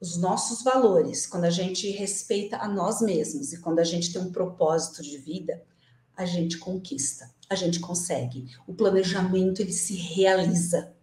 os 0.00 0.16
nossos 0.16 0.62
valores, 0.62 1.26
quando 1.26 1.44
a 1.44 1.50
gente 1.50 1.90
respeita 1.90 2.56
a 2.56 2.66
nós 2.66 3.02
mesmos 3.02 3.52
e 3.52 3.60
quando 3.60 3.80
a 3.80 3.84
gente 3.84 4.12
tem 4.12 4.22
um 4.22 4.32
propósito 4.32 5.02
de 5.02 5.18
vida, 5.18 5.62
a 6.16 6.24
gente 6.24 6.56
conquista, 6.56 7.30
a 7.50 7.54
gente 7.54 7.80
consegue. 7.80 8.48
O 8.66 8.72
planejamento 8.72 9.60
ele 9.60 9.72
se 9.72 9.94
realiza. 9.94 10.94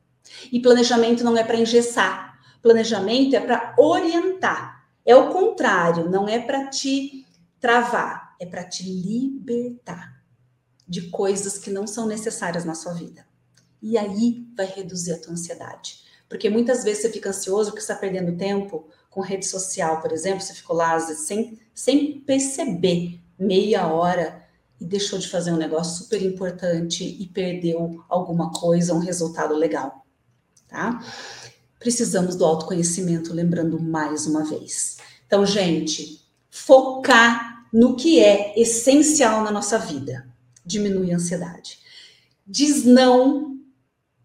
E 0.52 0.60
planejamento 0.60 1.24
não 1.24 1.38
é 1.38 1.43
para 1.43 1.60
engessar, 1.60 2.39
planejamento 2.62 3.36
é 3.36 3.39
para 3.39 3.76
orientar. 3.78 4.88
É 5.06 5.16
o 5.16 5.32
contrário, 5.32 6.10
não 6.10 6.28
é 6.28 6.39
para 6.39 6.68
te 6.68 7.26
travar, 7.60 8.36
é 8.39 8.45
para 8.45 8.64
te 8.64 8.84
libertar 8.84 10.22
de 10.88 11.10
coisas 11.10 11.58
que 11.58 11.70
não 11.70 11.86
são 11.86 12.08
necessárias 12.08 12.66
na 12.66 12.74
sua 12.74 12.93
vida. 12.93 13.26
E 13.82 13.98
aí 13.98 14.45
vai 14.56 14.66
reduzir 14.66 15.14
a 15.14 15.20
tua 15.20 15.34
ansiedade. 15.34 16.07
Porque 16.30 16.49
muitas 16.49 16.84
vezes 16.84 17.03
você 17.03 17.09
fica 17.11 17.30
ansioso 17.30 17.69
porque 17.69 17.82
está 17.82 17.95
perdendo 17.95 18.38
tempo 18.38 18.88
com 19.09 19.21
rede 19.21 19.45
social, 19.45 20.01
por 20.01 20.11
exemplo, 20.11 20.41
você 20.41 20.53
ficou 20.53 20.75
lá 20.75 20.99
sem, 20.99 21.57
sem 21.73 22.19
perceber 22.19 23.19
meia 23.39 23.88
hora 23.88 24.45
e 24.80 24.86
deixou 24.86 25.17
de 25.17 25.28
fazer 25.28 25.51
um 25.51 25.57
negócio 25.57 26.03
super 26.03 26.21
importante 26.21 27.03
e 27.03 27.25
perdeu 27.28 28.03
alguma 28.09 28.51
coisa, 28.51 28.93
um 28.93 28.99
resultado 28.99 29.55
legal, 29.55 30.05
tá? 30.67 30.99
Precisamos 31.80 32.36
do 32.36 32.45
autoconhecimento, 32.45 33.34
lembrando 33.34 33.80
mais 33.80 34.28
uma 34.28 34.43
vez. 34.43 34.97
Então, 35.25 35.45
gente, 35.45 36.21
focar 36.49 37.65
no 37.73 37.95
que 37.95 38.19
é 38.19 38.59
essencial 38.59 39.43
na 39.43 39.51
nossa 39.51 39.78
vida 39.78 40.28
diminui 40.65 41.11
a 41.11 41.15
ansiedade. 41.15 41.80
Diz 42.45 42.84
não 42.84 43.57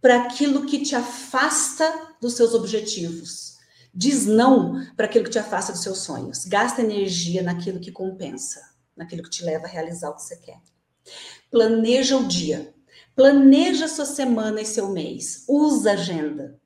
para 0.03 0.25
aquilo 0.25 0.67
que 0.67 0.81
te 0.81 0.97
afasta 0.97 2.17
dos 2.21 2.35
seus 2.35 2.53
objetivos. 2.53 3.57
Diz 3.95 4.27
não 4.27 4.85
para 4.97 5.07
aquilo 5.07 5.25
que 5.25 5.31
te 5.31 5.39
afasta 5.39 5.73
dos 5.73 5.83
seus 5.83 5.99
sonhos. 5.99 6.45
Gasta 6.45 6.83
energia 6.83 7.43
naquilo 7.43 7.79
que 7.79 7.93
compensa, 7.93 8.61
naquilo 8.97 9.23
que 9.23 9.31
te 9.31 9.45
leva 9.45 9.67
a 9.67 9.71
realizar 9.71 10.11
o 10.11 10.17
que 10.17 10.23
você 10.23 10.37
quer. 10.37 10.61
Planeja 11.51 12.17
o 12.17 12.27
dia. 12.27 12.75
Planeja 13.15 13.87
sua 13.87 14.07
semana 14.07 14.61
e 14.61 14.67
seu 14.67 14.91
mês. 14.91 15.45
Usa 15.47 15.93
agenda. 15.93 16.61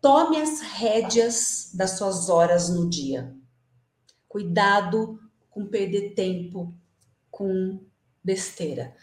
Tome 0.00 0.40
as 0.40 0.60
rédeas 0.60 1.70
das 1.74 1.92
suas 1.98 2.30
horas 2.30 2.70
no 2.70 2.88
dia. 2.88 3.36
Cuidado 4.26 5.20
com 5.50 5.66
perder 5.66 6.14
tempo 6.14 6.72
com 7.30 7.84
besteira. 8.22 8.94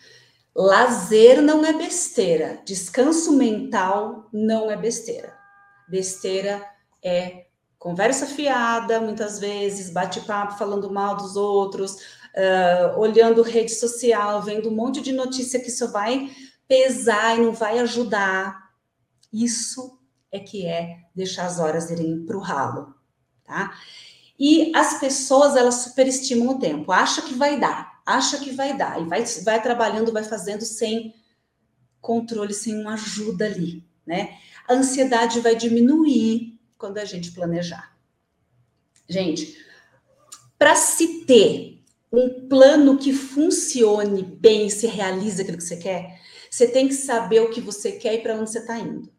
Lazer 0.56 1.42
não 1.42 1.66
é 1.66 1.74
besteira, 1.74 2.62
descanso 2.66 3.34
mental 3.34 4.30
não 4.32 4.72
é 4.72 4.78
besteira. 4.78 5.38
Besteira 5.86 6.66
é 7.04 7.48
conversa 7.78 8.26
fiada, 8.26 9.02
muitas 9.02 9.38
vezes, 9.38 9.92
bate-papo 9.92 10.58
falando 10.58 10.90
mal 10.90 11.18
dos 11.18 11.36
outros, 11.36 11.96
uh, 12.36 12.98
olhando 12.98 13.42
rede 13.42 13.74
social, 13.74 14.42
vendo 14.42 14.70
um 14.70 14.76
monte 14.76 15.02
de 15.02 15.12
notícia 15.12 15.60
que 15.60 15.70
só 15.70 15.88
vai 15.88 16.32
pesar 16.68 17.38
e 17.38 17.42
não 17.42 17.52
vai 17.52 17.80
ajudar. 17.80 18.72
Isso 19.34 20.00
é 20.32 20.40
que 20.40 20.66
é 20.66 21.00
deixar 21.14 21.48
as 21.48 21.60
horas 21.60 21.92
irem 21.92 22.26
para 22.26 22.38
o 22.38 22.42
ralo, 22.42 22.96
tá? 23.44 23.74
E 24.40 24.72
as 24.74 25.00
pessoas, 25.00 25.56
elas 25.58 25.76
superestimam 25.76 26.56
o 26.56 26.60
tempo, 26.60 26.94
acha 26.94 27.22
que 27.22 27.34
vai 27.34 27.60
dar, 27.60 27.95
acha 28.06 28.40
que 28.40 28.52
vai 28.52 28.78
dar, 28.78 29.02
e 29.02 29.06
vai, 29.06 29.24
vai 29.44 29.62
trabalhando, 29.62 30.14
vai 30.14 30.24
fazendo 30.24 30.64
sem 30.64 31.14
controle, 32.00 32.54
sem 32.54 32.80
uma 32.80 32.94
ajuda 32.94 33.46
ali, 33.46 33.84
né? 34.06 34.38
A 34.68 34.74
ansiedade 34.74 35.40
vai 35.40 35.56
diminuir 35.56 36.60
quando 36.78 36.98
a 36.98 37.06
gente 37.06 37.32
planejar. 37.32 37.96
Gente, 39.08 39.58
para 40.58 40.76
se 40.76 41.26
ter 41.26 41.84
um 42.12 42.48
plano 42.48 42.98
que 42.98 43.12
funcione 43.12 44.24
bem, 44.24 44.70
se 44.70 44.88
realize 44.88 45.42
aquilo 45.42 45.58
que 45.58 45.64
você 45.64 45.78
quer, 45.78 46.20
você 46.50 46.68
tem 46.68 46.88
que 46.88 46.94
saber 46.94 47.42
o 47.42 47.50
que 47.50 47.60
você 47.60 47.94
quer 47.94 48.14
e 48.14 48.22
para 48.22 48.36
onde 48.36 48.50
você 48.50 48.60
está 48.60 48.80
indo. 48.80 49.12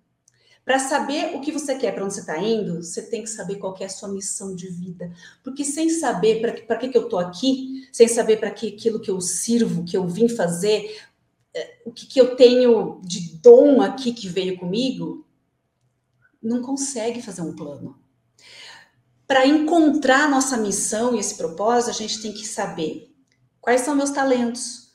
Para 0.66 0.80
saber 0.80 1.36
o 1.36 1.40
que 1.40 1.52
você 1.52 1.76
quer, 1.76 1.94
para 1.94 2.04
onde 2.04 2.14
você 2.14 2.22
está 2.22 2.36
indo, 2.38 2.82
você 2.82 3.00
tem 3.00 3.22
que 3.22 3.30
saber 3.30 3.54
qual 3.54 3.72
que 3.72 3.84
é 3.84 3.86
a 3.86 3.88
sua 3.88 4.08
missão 4.08 4.52
de 4.52 4.66
vida. 4.66 5.12
Porque 5.44 5.64
sem 5.64 5.88
saber 5.88 6.40
para 6.40 6.76
que, 6.76 6.88
que 6.88 6.98
eu 6.98 7.04
estou 7.04 7.20
aqui, 7.20 7.88
sem 7.92 8.08
saber 8.08 8.38
para 8.40 8.50
que 8.50 8.74
aquilo 8.74 8.98
que 8.98 9.08
eu 9.08 9.20
sirvo, 9.20 9.84
que 9.84 9.96
eu 9.96 10.08
vim 10.08 10.28
fazer, 10.28 11.00
é, 11.54 11.78
o 11.84 11.92
que, 11.92 12.04
que 12.08 12.20
eu 12.20 12.34
tenho 12.34 13.00
de 13.04 13.36
dom 13.36 13.80
aqui 13.80 14.12
que 14.12 14.28
veio 14.28 14.58
comigo, 14.58 15.24
não 16.42 16.60
consegue 16.60 17.22
fazer 17.22 17.42
um 17.42 17.54
plano. 17.54 17.96
Para 19.24 19.46
encontrar 19.46 20.28
nossa 20.28 20.56
missão 20.56 21.14
e 21.14 21.20
esse 21.20 21.36
propósito, 21.36 21.90
a 21.90 21.94
gente 21.94 22.20
tem 22.20 22.32
que 22.32 22.44
saber 22.44 23.14
quais 23.60 23.82
são 23.82 23.94
meus 23.94 24.10
talentos, 24.10 24.90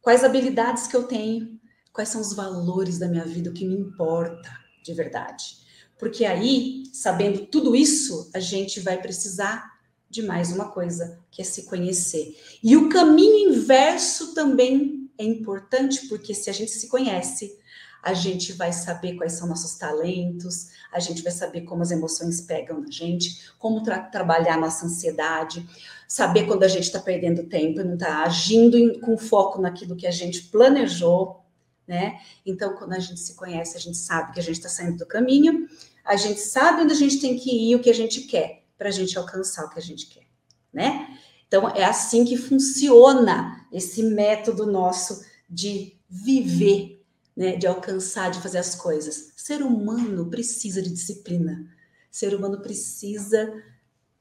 quais 0.00 0.22
habilidades 0.22 0.86
que 0.86 0.94
eu 0.94 1.02
tenho, 1.08 1.58
quais 1.92 2.08
são 2.08 2.20
os 2.20 2.32
valores 2.34 3.00
da 3.00 3.08
minha 3.08 3.24
vida, 3.24 3.50
o 3.50 3.52
que 3.52 3.66
me 3.66 3.74
importa 3.74 4.67
de 4.88 4.94
verdade. 4.94 5.58
Porque 5.98 6.24
aí, 6.24 6.84
sabendo 6.92 7.46
tudo 7.46 7.76
isso, 7.76 8.30
a 8.34 8.40
gente 8.40 8.80
vai 8.80 9.00
precisar 9.00 9.78
de 10.08 10.22
mais 10.22 10.50
uma 10.50 10.70
coisa, 10.70 11.20
que 11.30 11.42
é 11.42 11.44
se 11.44 11.64
conhecer. 11.64 12.34
E 12.62 12.76
o 12.76 12.88
caminho 12.88 13.50
inverso 13.52 14.32
também 14.32 15.10
é 15.18 15.24
importante, 15.24 16.08
porque 16.08 16.32
se 16.32 16.48
a 16.48 16.52
gente 16.52 16.70
se 16.70 16.88
conhece, 16.88 17.58
a 18.02 18.14
gente 18.14 18.52
vai 18.52 18.72
saber 18.72 19.16
quais 19.16 19.32
são 19.32 19.48
nossos 19.48 19.74
talentos, 19.74 20.68
a 20.90 21.00
gente 21.00 21.22
vai 21.22 21.32
saber 21.32 21.62
como 21.62 21.82
as 21.82 21.90
emoções 21.90 22.40
pegam 22.40 22.80
na 22.80 22.90
gente, 22.90 23.50
como 23.58 23.82
tra 23.82 23.98
trabalhar 23.98 24.56
nossa 24.56 24.86
ansiedade, 24.86 25.68
saber 26.06 26.46
quando 26.46 26.62
a 26.62 26.68
gente 26.68 26.84
está 26.84 27.00
perdendo 27.00 27.48
tempo 27.48 27.80
e 27.80 27.84
não 27.84 27.94
está 27.94 28.22
agindo 28.22 28.78
em, 28.78 28.98
com 29.00 29.18
foco 29.18 29.60
naquilo 29.60 29.96
que 29.96 30.06
a 30.06 30.10
gente 30.10 30.44
planejou, 30.44 31.44
né? 31.88 32.20
Então, 32.44 32.74
quando 32.74 32.92
a 32.92 32.98
gente 32.98 33.18
se 33.18 33.34
conhece, 33.34 33.76
a 33.76 33.80
gente 33.80 33.96
sabe 33.96 34.32
que 34.32 34.38
a 34.38 34.42
gente 34.42 34.56
está 34.56 34.68
saindo 34.68 34.98
do 34.98 35.06
caminho, 35.06 35.66
a 36.04 36.16
gente 36.16 36.38
sabe 36.38 36.82
onde 36.82 36.92
a 36.92 36.96
gente 36.96 37.18
tem 37.18 37.38
que 37.38 37.50
ir, 37.50 37.74
o 37.74 37.80
que 37.80 37.88
a 37.88 37.94
gente 37.94 38.20
quer, 38.22 38.62
para 38.76 38.90
a 38.90 38.92
gente 38.92 39.16
alcançar 39.16 39.64
o 39.64 39.70
que 39.70 39.78
a 39.78 39.82
gente 39.82 40.06
quer, 40.06 40.26
né? 40.70 41.18
Então, 41.46 41.66
é 41.70 41.82
assim 41.84 42.26
que 42.26 42.36
funciona 42.36 43.66
esse 43.72 44.02
método 44.02 44.66
nosso 44.66 45.24
de 45.48 45.96
viver, 46.08 47.02
né? 47.34 47.56
De 47.56 47.66
alcançar, 47.66 48.30
de 48.30 48.40
fazer 48.40 48.58
as 48.58 48.74
coisas. 48.74 49.32
Ser 49.34 49.62
humano 49.62 50.28
precisa 50.28 50.82
de 50.82 50.90
disciplina. 50.90 51.74
Ser 52.10 52.34
humano 52.34 52.60
precisa 52.60 53.62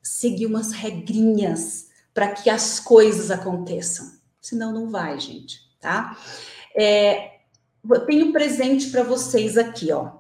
seguir 0.01 0.45
umas 0.45 0.71
regrinhas 0.71 1.87
para 2.13 2.31
que 2.31 2.49
as 2.49 2.79
coisas 2.79 3.29
aconteçam. 3.29 4.13
Senão, 4.39 4.71
não 4.71 4.89
vai, 4.89 5.19
gente, 5.19 5.59
tá? 5.81 6.17
É, 6.73 7.36
tenho 8.05 8.27
um 8.27 8.31
presente 8.31 8.89
para 8.89 9.03
vocês 9.03 9.57
aqui, 9.57 9.91
ó. 9.91 10.17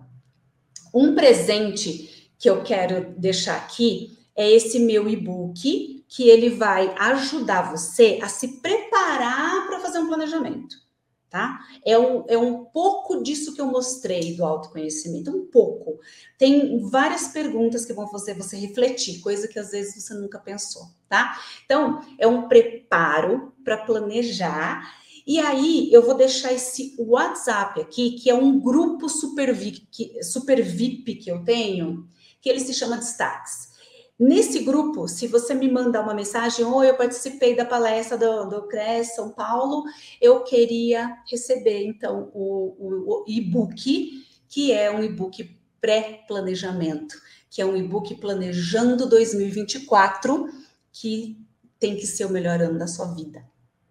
Um 0.93 1.15
presente 1.15 2.31
que 2.37 2.49
eu 2.49 2.63
quero 2.63 3.13
deixar 3.17 3.57
aqui 3.57 4.17
é 4.35 4.49
esse 4.49 4.79
meu 4.79 5.09
e-book, 5.09 6.05
que 6.07 6.29
ele 6.29 6.49
vai 6.51 6.93
ajudar 6.97 7.71
você 7.71 8.19
a 8.21 8.29
se 8.29 8.59
preparar 8.59 9.67
para 9.67 9.79
fazer 9.79 9.99
um 9.99 10.07
planejamento, 10.07 10.75
tá? 11.29 11.59
É 11.85 11.97
um, 11.97 12.23
é 12.27 12.37
um 12.37 12.63
pouco 12.65 13.21
disso 13.23 13.53
que 13.53 13.59
eu 13.59 13.65
mostrei 13.65 14.35
do 14.35 14.45
autoconhecimento, 14.45 15.35
um 15.35 15.47
pouco. 15.47 15.99
Tem 16.37 16.79
várias 16.87 17.27
perguntas 17.29 17.83
que 17.83 17.93
vão 17.93 18.07
fazer 18.07 18.35
você 18.35 18.55
refletir, 18.57 19.19
coisa 19.19 19.47
que 19.47 19.59
às 19.59 19.71
vezes 19.71 20.03
você 20.03 20.13
nunca 20.13 20.39
pensou, 20.39 20.83
tá? 21.09 21.37
Então, 21.65 22.01
é 22.17 22.27
um 22.27 22.47
preparo 22.47 23.51
para 23.63 23.77
planejar 23.77 24.95
e 25.27 25.39
aí 25.39 25.89
eu 25.91 26.01
vou 26.01 26.15
deixar 26.15 26.53
esse 26.53 26.95
WhatsApp 26.97 27.81
aqui, 27.81 28.11
que 28.11 28.29
é 28.29 28.33
um 28.33 28.57
grupo 28.57 29.09
super 29.09 29.53
VIP, 29.53 30.23
super 30.23 30.63
VIP 30.63 31.15
que 31.15 31.29
eu 31.29 31.43
tenho, 31.43 32.07
que 32.39 32.47
ele 32.47 32.61
se 32.61 32.73
chama 32.73 32.95
Destaques. 32.95 33.75
Nesse 34.17 34.59
grupo, 34.59 35.05
se 35.05 35.27
você 35.27 35.53
me 35.53 35.69
mandar 35.69 36.01
uma 36.01 36.13
mensagem, 36.13 36.63
oh, 36.63 36.81
eu 36.81 36.95
participei 36.95 37.57
da 37.57 37.65
palestra 37.65 38.17
do, 38.17 38.45
do 38.45 38.67
CRES 38.69 39.15
São 39.15 39.29
Paulo, 39.29 39.83
eu 40.21 40.45
queria 40.45 41.17
receber, 41.29 41.83
então, 41.85 42.31
o, 42.33 42.77
o, 42.79 43.23
o 43.23 43.25
e-book, 43.27 44.23
que 44.47 44.71
é 44.71 44.89
um 44.89 45.03
e-book 45.03 45.43
pré-planejamento, 45.81 47.17
que 47.49 47.61
é 47.61 47.65
um 47.65 47.75
e-book 47.75 48.15
Planejando 48.15 49.09
2024, 49.09 50.47
que 50.93 51.37
tem 51.77 51.97
que 51.97 52.07
ser 52.07 52.23
o 52.23 52.29
melhor 52.29 52.61
ano 52.61 52.79
da 52.79 52.87
sua 52.87 53.13
vida 53.13 53.43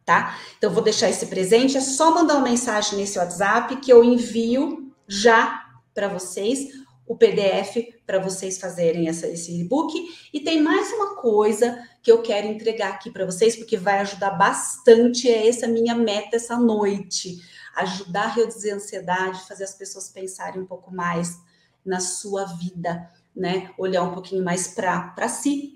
tá? 0.07 0.39
Então, 0.57 0.73
vou 0.73 0.83
deixar 0.83 1.11
esse 1.11 1.27
presente. 1.27 1.77
É 1.77 1.81
só 1.81 2.15
mandar 2.15 2.37
uma 2.37 2.49
mensagem 2.49 2.99
nesse 2.99 3.19
WhatsApp 3.19 3.77
que 3.77 3.93
eu 3.93 4.03
envio 4.03 4.95
já 5.07 5.67
para 5.93 6.09
vocês 6.09 6.69
o 7.07 7.17
PDF 7.17 7.95
para 8.05 8.19
vocês 8.19 8.59
fazerem 8.59 9.09
essa, 9.09 9.27
esse 9.29 9.59
e-book. 9.61 9.95
E 10.33 10.41
tem 10.41 10.61
mais 10.61 10.91
uma 10.93 11.15
coisa 11.17 11.87
que 12.03 12.11
eu 12.11 12.21
quero 12.21 12.49
entregar 12.49 12.91
aqui 12.91 13.11
para 13.11 13.25
vocês, 13.25 13.57
porque 13.57 13.77
vai 13.77 14.01
ajudar 14.01 14.31
bastante. 14.31 15.29
É 15.29 15.49
essa 15.49 15.67
minha 15.69 15.95
meta 15.95 16.37
essa 16.37 16.57
noite: 16.57 17.41
ajudar 17.77 18.25
a 18.25 18.33
reduzir 18.33 18.73
a 18.73 18.77
ansiedade, 18.77 19.47
fazer 19.47 19.65
as 19.65 19.75
pessoas 19.75 20.09
pensarem 20.09 20.61
um 20.61 20.67
pouco 20.67 20.93
mais 20.93 21.39
na 21.85 22.01
sua 22.01 22.45
vida, 22.45 23.09
né? 23.35 23.71
Olhar 23.79 24.03
um 24.03 24.13
pouquinho 24.13 24.45
mais 24.45 24.69
para 24.69 25.29
si. 25.29 25.76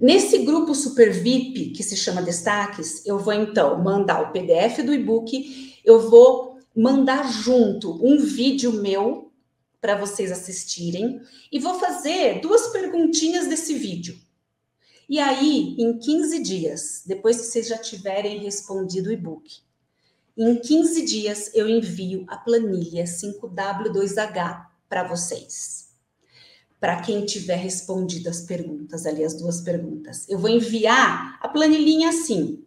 Nesse 0.00 0.38
grupo 0.38 0.76
Super 0.76 1.12
VIP, 1.12 1.70
que 1.70 1.82
se 1.82 1.96
chama 1.96 2.22
Destaques, 2.22 3.04
eu 3.04 3.18
vou 3.18 3.32
então 3.32 3.82
mandar 3.82 4.22
o 4.22 4.32
PDF 4.32 4.84
do 4.84 4.94
e-book, 4.94 5.74
eu 5.84 6.08
vou 6.08 6.56
mandar 6.74 7.28
junto 7.32 7.98
um 8.06 8.18
vídeo 8.18 8.72
meu 8.72 9.32
para 9.80 9.96
vocês 9.96 10.30
assistirem 10.30 11.20
e 11.50 11.58
vou 11.58 11.80
fazer 11.80 12.40
duas 12.40 12.68
perguntinhas 12.68 13.48
desse 13.48 13.74
vídeo. 13.74 14.16
E 15.08 15.18
aí, 15.18 15.74
em 15.78 15.98
15 15.98 16.42
dias, 16.42 17.02
depois 17.04 17.38
que 17.38 17.46
vocês 17.46 17.66
já 17.66 17.78
tiverem 17.78 18.38
respondido 18.38 19.08
o 19.08 19.12
e-book, 19.12 19.62
em 20.36 20.60
15 20.60 21.04
dias 21.04 21.50
eu 21.54 21.68
envio 21.68 22.24
a 22.28 22.36
planilha 22.36 23.02
5W2H 23.02 24.66
para 24.88 25.02
vocês. 25.02 25.87
Para 26.80 27.00
quem 27.02 27.24
tiver 27.24 27.56
respondido 27.56 28.28
as 28.28 28.42
perguntas 28.42 29.04
ali, 29.04 29.24
as 29.24 29.34
duas 29.34 29.60
perguntas. 29.60 30.28
Eu 30.28 30.38
vou 30.38 30.48
enviar 30.48 31.38
a 31.40 31.48
planilhinha 31.48 32.10
assim, 32.10 32.64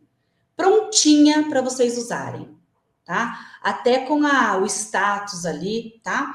prontinha 0.55 1.47
para 1.49 1.61
vocês 1.61 1.97
usarem, 1.97 2.49
tá? 3.05 3.57
Até 3.61 4.05
com 4.05 4.25
a, 4.25 4.57
o 4.57 4.65
status 4.65 5.45
ali, 5.45 5.99
tá? 6.03 6.33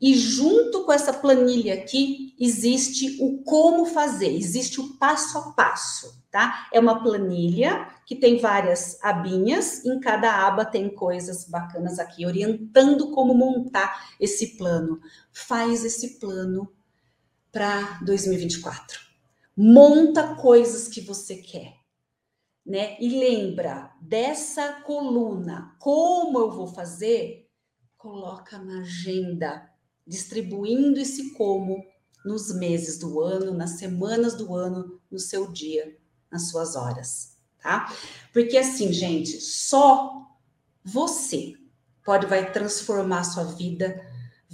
E 0.00 0.12
junto 0.14 0.84
com 0.84 0.92
essa 0.92 1.12
planilha 1.12 1.72
aqui, 1.72 2.34
existe 2.38 3.16
o 3.22 3.42
como 3.42 3.86
fazer, 3.86 4.36
existe 4.36 4.80
o 4.80 4.94
passo 4.98 5.38
a 5.38 5.52
passo, 5.52 6.22
tá? 6.30 6.68
É 6.72 6.78
uma 6.78 7.02
planilha 7.02 7.88
que 8.04 8.14
tem 8.14 8.38
várias 8.38 9.02
abinhas, 9.02 9.82
em 9.84 9.98
cada 9.98 10.46
aba 10.46 10.64
tem 10.64 10.90
coisas 10.90 11.48
bacanas 11.48 11.98
aqui, 11.98 12.26
orientando 12.26 13.12
como 13.12 13.32
montar 13.32 14.10
esse 14.20 14.58
plano. 14.58 15.00
Faz 15.32 15.84
esse 15.84 16.18
plano 16.18 16.70
para 17.54 18.00
2024. 18.00 19.00
Monta 19.56 20.34
coisas 20.34 20.88
que 20.88 21.00
você 21.00 21.36
quer. 21.36 21.76
Né? 22.66 22.96
E 23.00 23.08
lembra 23.08 23.92
dessa 24.00 24.82
coluna, 24.82 25.76
como 25.78 26.38
eu 26.40 26.50
vou 26.50 26.66
fazer? 26.66 27.48
Coloca 27.96 28.58
na 28.58 28.80
agenda 28.80 29.70
distribuindo 30.06 30.98
esse 30.98 31.32
como 31.34 31.84
nos 32.24 32.52
meses 32.54 32.98
do 32.98 33.20
ano, 33.20 33.54
nas 33.54 33.78
semanas 33.78 34.34
do 34.34 34.54
ano, 34.54 35.00
no 35.10 35.18
seu 35.18 35.52
dia, 35.52 35.96
nas 36.30 36.48
suas 36.48 36.74
horas, 36.74 37.38
tá? 37.62 37.94
Porque 38.32 38.56
assim, 38.56 38.92
gente, 38.92 39.40
só 39.40 40.26
você 40.82 41.54
pode 42.02 42.26
vai 42.26 42.50
transformar 42.50 43.24
sua 43.24 43.44
vida, 43.44 44.04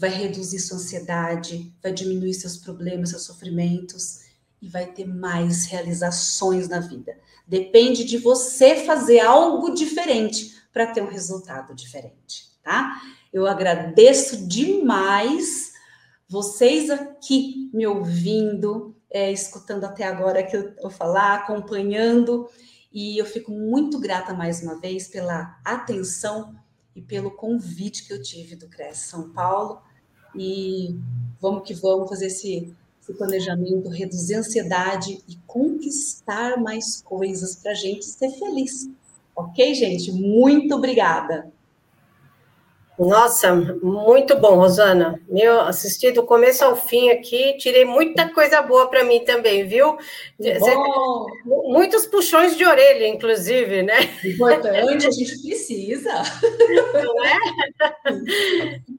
vai 0.00 0.08
reduzir 0.08 0.58
sua 0.60 0.78
ansiedade, 0.78 1.70
vai 1.82 1.92
diminuir 1.92 2.32
seus 2.32 2.56
problemas, 2.56 3.10
seus 3.10 3.24
sofrimentos 3.24 4.20
e 4.62 4.66
vai 4.66 4.86
ter 4.86 5.06
mais 5.06 5.66
realizações 5.66 6.70
na 6.70 6.80
vida. 6.80 7.18
Depende 7.46 8.04
de 8.04 8.16
você 8.16 8.76
fazer 8.76 9.20
algo 9.20 9.74
diferente 9.74 10.58
para 10.72 10.86
ter 10.86 11.02
um 11.02 11.10
resultado 11.10 11.74
diferente, 11.74 12.46
tá? 12.62 12.98
Eu 13.30 13.46
agradeço 13.46 14.48
demais 14.48 15.72
vocês 16.26 16.88
aqui 16.88 17.70
me 17.74 17.86
ouvindo, 17.86 18.96
é, 19.10 19.30
escutando 19.30 19.84
até 19.84 20.04
agora 20.04 20.42
que 20.42 20.56
eu 20.56 20.74
vou 20.80 20.90
falar, 20.90 21.34
acompanhando, 21.34 22.48
e 22.90 23.20
eu 23.20 23.26
fico 23.26 23.52
muito 23.52 23.98
grata 23.98 24.32
mais 24.32 24.62
uma 24.62 24.80
vez 24.80 25.08
pela 25.08 25.60
atenção 25.62 26.58
e 26.96 27.02
pelo 27.02 27.32
convite 27.32 28.06
que 28.06 28.14
eu 28.14 28.22
tive 28.22 28.56
do 28.56 28.66
CRES 28.66 28.96
São 28.98 29.30
Paulo. 29.30 29.89
E 30.34 30.94
vamos 31.40 31.62
que 31.64 31.74
vamos 31.74 32.08
fazer 32.08 32.26
esse, 32.26 32.74
esse 33.00 33.14
planejamento, 33.14 33.88
reduzir 33.88 34.34
a 34.34 34.38
ansiedade 34.40 35.22
e 35.28 35.36
conquistar 35.46 36.60
mais 36.60 37.02
coisas 37.02 37.56
para 37.56 37.72
a 37.72 37.74
gente 37.74 38.04
ser 38.04 38.30
feliz. 38.30 38.88
Ok, 39.34 39.74
gente? 39.74 40.12
Muito 40.12 40.74
obrigada. 40.74 41.50
Nossa, 43.00 43.54
muito 43.54 44.36
bom, 44.36 44.56
Rosana. 44.56 45.18
Meu, 45.26 45.58
assisti 45.62 46.10
do 46.10 46.22
começo 46.22 46.62
ao 46.62 46.76
fim 46.76 47.08
aqui, 47.08 47.56
tirei 47.56 47.82
muita 47.82 48.28
coisa 48.28 48.60
boa 48.60 48.88
para 48.90 49.02
mim 49.04 49.24
também, 49.24 49.66
viu? 49.66 49.96
Bom. 50.38 51.26
Muitos 51.72 52.04
puxões 52.04 52.58
de 52.58 52.64
orelha, 52.66 53.08
inclusive, 53.08 53.82
né? 53.82 54.00
Importante, 54.22 55.06
a 55.06 55.10
gente 55.10 55.40
precisa. 55.40 56.12
Não 56.92 57.24
é? 57.24 57.38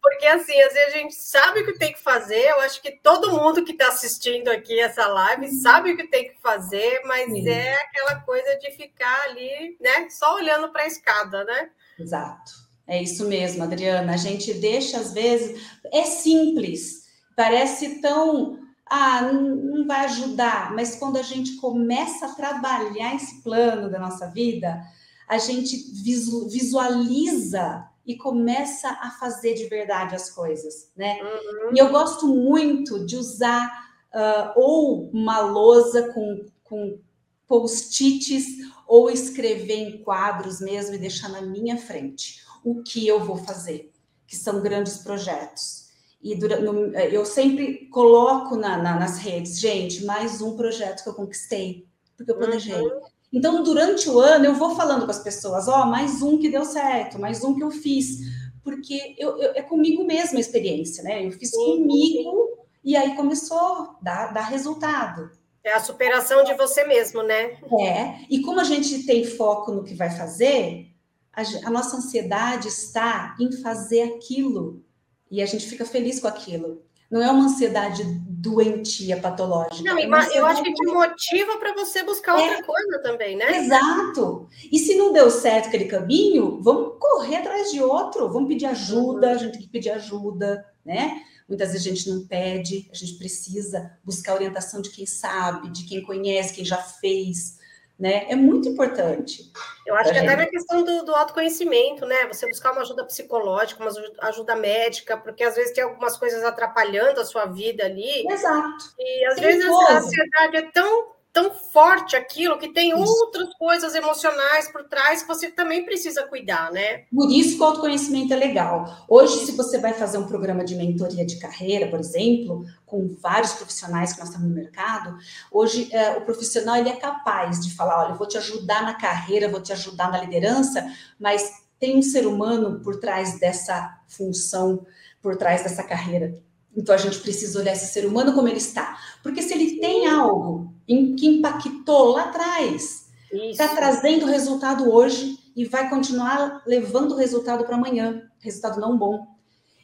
Porque 0.01 0.25
assim, 0.25 0.59
às 0.59 0.73
vezes 0.73 0.95
a 0.95 0.97
gente 0.97 1.13
sabe 1.13 1.59
o 1.59 1.65
que 1.65 1.77
tem 1.77 1.93
que 1.93 2.01
fazer. 2.01 2.49
Eu 2.49 2.61
acho 2.61 2.81
que 2.81 2.91
todo 3.03 3.31
mundo 3.31 3.63
que 3.63 3.73
está 3.73 3.89
assistindo 3.89 4.49
aqui 4.49 4.79
essa 4.79 5.05
live 5.05 5.47
sabe 5.49 5.91
o 5.91 5.97
que 5.97 6.07
tem 6.07 6.29
que 6.29 6.41
fazer, 6.41 7.01
mas 7.05 7.25
Sim. 7.31 7.47
é 7.47 7.75
aquela 7.75 8.15
coisa 8.21 8.55
de 8.55 8.71
ficar 8.71 9.25
ali, 9.25 9.77
né? 9.79 10.09
Só 10.09 10.37
olhando 10.37 10.71
para 10.71 10.81
a 10.81 10.87
escada, 10.87 11.43
né? 11.43 11.69
Exato. 11.99 12.60
É 12.91 13.01
isso 13.01 13.25
mesmo, 13.25 13.63
Adriana. 13.63 14.15
A 14.15 14.17
gente 14.17 14.53
deixa, 14.53 14.97
às 14.97 15.13
vezes, 15.13 15.65
é 15.93 16.03
simples, 16.03 17.05
parece 17.37 18.01
tão. 18.01 18.59
Ah, 18.85 19.31
não 19.31 19.87
vai 19.87 20.03
ajudar, 20.03 20.75
mas 20.75 20.97
quando 20.97 21.15
a 21.15 21.21
gente 21.21 21.55
começa 21.55 22.25
a 22.25 22.35
trabalhar 22.35 23.15
esse 23.15 23.41
plano 23.41 23.89
da 23.89 23.97
nossa 23.97 24.27
vida, 24.27 24.81
a 25.25 25.37
gente 25.37 25.77
visualiza 26.03 27.87
e 28.05 28.17
começa 28.17 28.89
a 28.89 29.11
fazer 29.11 29.53
de 29.53 29.67
verdade 29.67 30.13
as 30.13 30.29
coisas, 30.29 30.91
né? 30.93 31.17
Uhum. 31.21 31.73
E 31.73 31.79
eu 31.79 31.91
gosto 31.91 32.27
muito 32.27 33.05
de 33.05 33.15
usar 33.15 33.71
uh, 34.13 34.51
ou 34.59 35.09
uma 35.13 35.39
lousa 35.39 36.11
com, 36.11 36.45
com 36.65 36.99
post-its 37.47 38.43
ou 38.85 39.09
escrever 39.09 39.77
em 39.77 40.03
quadros 40.03 40.59
mesmo 40.59 40.95
e 40.95 40.97
deixar 40.97 41.29
na 41.29 41.41
minha 41.41 41.77
frente 41.77 42.50
o 42.63 42.81
que 42.81 43.07
eu 43.07 43.19
vou 43.23 43.37
fazer, 43.37 43.91
que 44.27 44.35
são 44.35 44.61
grandes 44.61 44.97
projetos. 44.97 45.89
E 46.21 46.35
durante, 46.35 46.63
no, 46.63 46.95
eu 46.95 47.25
sempre 47.25 47.87
coloco 47.87 48.55
na, 48.55 48.77
na, 48.77 48.99
nas 48.99 49.17
redes, 49.17 49.59
gente, 49.59 50.05
mais 50.05 50.41
um 50.41 50.55
projeto 50.55 51.03
que 51.03 51.09
eu 51.09 51.15
conquistei, 51.15 51.87
porque 52.15 52.31
eu 52.31 52.37
planejei. 52.37 52.79
Uhum. 52.79 53.01
Então, 53.33 53.63
durante 53.63 54.09
o 54.09 54.19
ano, 54.19 54.45
eu 54.45 54.53
vou 54.53 54.75
falando 54.75 55.05
com 55.05 55.11
as 55.11 55.23
pessoas, 55.23 55.67
ó, 55.67 55.83
oh, 55.83 55.85
mais 55.85 56.21
um 56.21 56.37
que 56.37 56.49
deu 56.49 56.65
certo, 56.65 57.19
mais 57.19 57.43
um 57.43 57.55
que 57.55 57.63
eu 57.63 57.71
fiz, 57.71 58.19
porque 58.63 59.15
eu, 59.17 59.37
eu, 59.37 59.51
é 59.55 59.61
comigo 59.61 60.03
mesma 60.03 60.37
a 60.37 60.41
experiência, 60.41 61.03
né? 61.03 61.25
Eu 61.25 61.31
fiz 61.31 61.49
sim, 61.49 61.57
comigo 61.57 62.49
sim. 62.49 62.61
e 62.83 62.95
aí 62.95 63.15
começou 63.15 63.57
a 63.57 63.95
dar, 64.01 64.33
dar 64.33 64.43
resultado. 64.43 65.31
É 65.63 65.73
a 65.73 65.79
superação 65.79 66.43
de 66.43 66.53
você 66.55 66.83
mesmo, 66.83 67.23
né? 67.23 67.57
É, 67.79 68.25
e 68.29 68.41
como 68.41 68.59
a 68.59 68.63
gente 68.63 69.03
tem 69.05 69.23
foco 69.23 69.71
no 69.71 69.83
que 69.83 69.93
vai 69.93 70.09
fazer, 70.09 70.90
a, 71.33 71.41
a 71.67 71.69
nossa 71.69 71.97
ansiedade 71.97 72.67
está 72.67 73.35
em 73.39 73.51
fazer 73.51 74.03
aquilo 74.03 74.83
e 75.29 75.41
a 75.41 75.45
gente 75.45 75.65
fica 75.65 75.85
feliz 75.85 76.19
com 76.19 76.27
aquilo. 76.27 76.83
Não 77.09 77.21
é 77.21 77.29
uma 77.29 77.45
ansiedade 77.45 78.03
doentia, 78.41 79.19
patológica. 79.19 79.83
Não, 79.83 79.97
é 79.97 80.37
eu 80.37 80.45
acho 80.45 80.63
que 80.63 80.73
te 80.73 80.85
motiva 80.85 81.57
para 81.57 81.73
você 81.73 82.03
buscar 82.03 82.39
é, 82.39 82.43
outra 82.43 82.63
coisa 82.63 82.99
também, 83.03 83.35
né? 83.35 83.57
Exato. 83.57 84.47
E 84.71 84.79
se 84.79 84.95
não 84.95 85.11
deu 85.11 85.29
certo 85.29 85.67
aquele 85.67 85.85
caminho, 85.85 86.61
vamos 86.61 86.93
correr 86.99 87.37
atrás 87.37 87.69
de 87.71 87.81
outro, 87.81 88.31
vamos 88.31 88.47
pedir 88.47 88.65
ajuda, 88.65 89.27
uhum. 89.27 89.33
a 89.33 89.37
gente 89.37 89.51
tem 89.53 89.61
que 89.61 89.69
pedir 89.69 89.89
ajuda, 89.91 90.65
né? 90.85 91.21
Muitas 91.47 91.73
vezes 91.73 91.85
a 91.85 91.89
gente 91.89 92.09
não 92.09 92.25
pede, 92.25 92.89
a 92.89 92.95
gente 92.95 93.15
precisa 93.17 93.91
buscar 94.05 94.35
orientação 94.35 94.81
de 94.81 94.89
quem 94.89 95.05
sabe, 95.05 95.69
de 95.69 95.83
quem 95.83 96.01
conhece, 96.01 96.53
quem 96.53 96.63
já 96.63 96.77
fez 96.77 97.59
né? 98.01 98.25
É 98.27 98.35
muito 98.35 98.67
importante. 98.67 99.51
Eu 99.85 99.95
acho 99.95 100.09
que 100.11 100.17
gente. 100.17 100.27
até 100.27 100.35
na 100.35 100.49
questão 100.49 100.83
do, 100.83 101.05
do, 101.05 101.13
autoconhecimento, 101.13 102.03
né? 102.03 102.25
Você 102.25 102.47
buscar 102.47 102.71
uma 102.71 102.81
ajuda 102.81 103.05
psicológica, 103.05 103.79
uma 103.79 103.91
ajuda 104.27 104.55
médica, 104.55 105.15
porque 105.15 105.43
às 105.43 105.55
vezes 105.55 105.71
tem 105.71 105.83
algumas 105.83 106.17
coisas 106.17 106.43
atrapalhando 106.43 107.21
a 107.21 107.25
sua 107.25 107.45
vida 107.45 107.85
ali. 107.85 108.27
Exato. 108.27 108.85
E 108.97 109.25
às 109.27 109.39
vezes 109.39 109.67
coisa. 109.67 109.91
a 109.91 109.97
ansiedade 109.99 110.57
é 110.57 110.71
tão 110.71 111.11
tão 111.33 111.51
forte 111.51 112.15
aquilo 112.15 112.57
que 112.57 112.73
tem 112.73 112.89
isso. 112.89 112.99
outras 112.99 113.53
coisas 113.55 113.95
emocionais 113.95 114.69
por 114.69 114.83
trás 114.83 115.21
que 115.21 115.27
você 115.27 115.49
também 115.49 115.85
precisa 115.85 116.23
cuidar, 116.23 116.71
né? 116.71 117.05
Por 117.13 117.31
isso 117.31 117.55
que 117.55 117.61
o 117.61 117.65
autoconhecimento 117.65 118.33
é 118.33 118.35
legal. 118.35 119.05
Hoje, 119.07 119.45
se 119.45 119.53
você 119.53 119.77
vai 119.77 119.93
fazer 119.93 120.17
um 120.17 120.27
programa 120.27 120.63
de 120.63 120.75
mentoria 120.75 121.25
de 121.25 121.37
carreira, 121.39 121.87
por 121.87 121.99
exemplo, 121.99 122.65
com 122.85 123.15
vários 123.19 123.53
profissionais 123.53 124.11
que 124.11 124.19
nós 124.19 124.29
estamos 124.29 124.49
no 124.49 124.55
mercado, 124.55 125.17
hoje 125.51 125.89
é, 125.93 126.17
o 126.17 126.21
profissional 126.21 126.75
ele 126.75 126.89
é 126.89 126.95
capaz 126.97 127.61
de 127.61 127.73
falar, 127.73 128.03
olha, 128.03 128.11
eu 128.11 128.17
vou 128.17 128.27
te 128.27 128.37
ajudar 128.37 128.83
na 128.83 128.93
carreira, 128.93 129.47
vou 129.47 129.61
te 129.61 129.71
ajudar 129.71 130.11
na 130.11 130.19
liderança, 130.19 130.85
mas 131.17 131.61
tem 131.79 131.97
um 131.97 132.01
ser 132.01 132.27
humano 132.27 132.81
por 132.81 132.99
trás 132.99 133.39
dessa 133.39 133.97
função, 134.07 134.85
por 135.21 135.37
trás 135.37 135.63
dessa 135.63 135.83
carreira 135.83 136.37
Então 136.75 136.95
a 136.95 136.97
gente 136.97 137.19
precisa 137.19 137.59
olhar 137.59 137.73
esse 137.73 137.91
ser 137.91 138.05
humano 138.05 138.33
como 138.33 138.47
ele 138.47 138.57
está. 138.57 138.97
Porque 139.21 139.41
se 139.41 139.53
ele 139.53 139.79
tem 139.79 140.07
algo 140.07 140.73
em 140.87 141.15
que 141.15 141.27
impactou 141.27 142.11
lá 142.11 142.25
atrás, 142.25 143.09
está 143.31 143.69
trazendo 143.69 144.25
resultado 144.25 144.91
hoje 144.91 145.37
e 145.55 145.65
vai 145.65 145.89
continuar 145.89 146.63
levando 146.65 147.13
o 147.13 147.17
resultado 147.17 147.65
para 147.65 147.75
amanhã, 147.75 148.29
resultado 148.39 148.79
não 148.79 148.97
bom. 148.97 149.27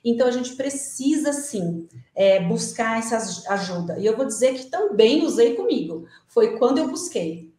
Então 0.03 0.27
a 0.27 0.31
gente 0.31 0.55
precisa 0.55 1.33
sim 1.33 1.87
é, 2.15 2.39
buscar 2.39 2.99
essa 2.99 3.17
ajuda. 3.51 3.99
E 3.99 4.05
eu 4.05 4.15
vou 4.15 4.25
dizer 4.25 4.53
que 4.53 4.65
também 4.65 5.25
usei 5.25 5.55
comigo. 5.55 6.07
Foi 6.27 6.57
quando 6.57 6.77
eu 6.77 6.87
busquei. 6.87 7.53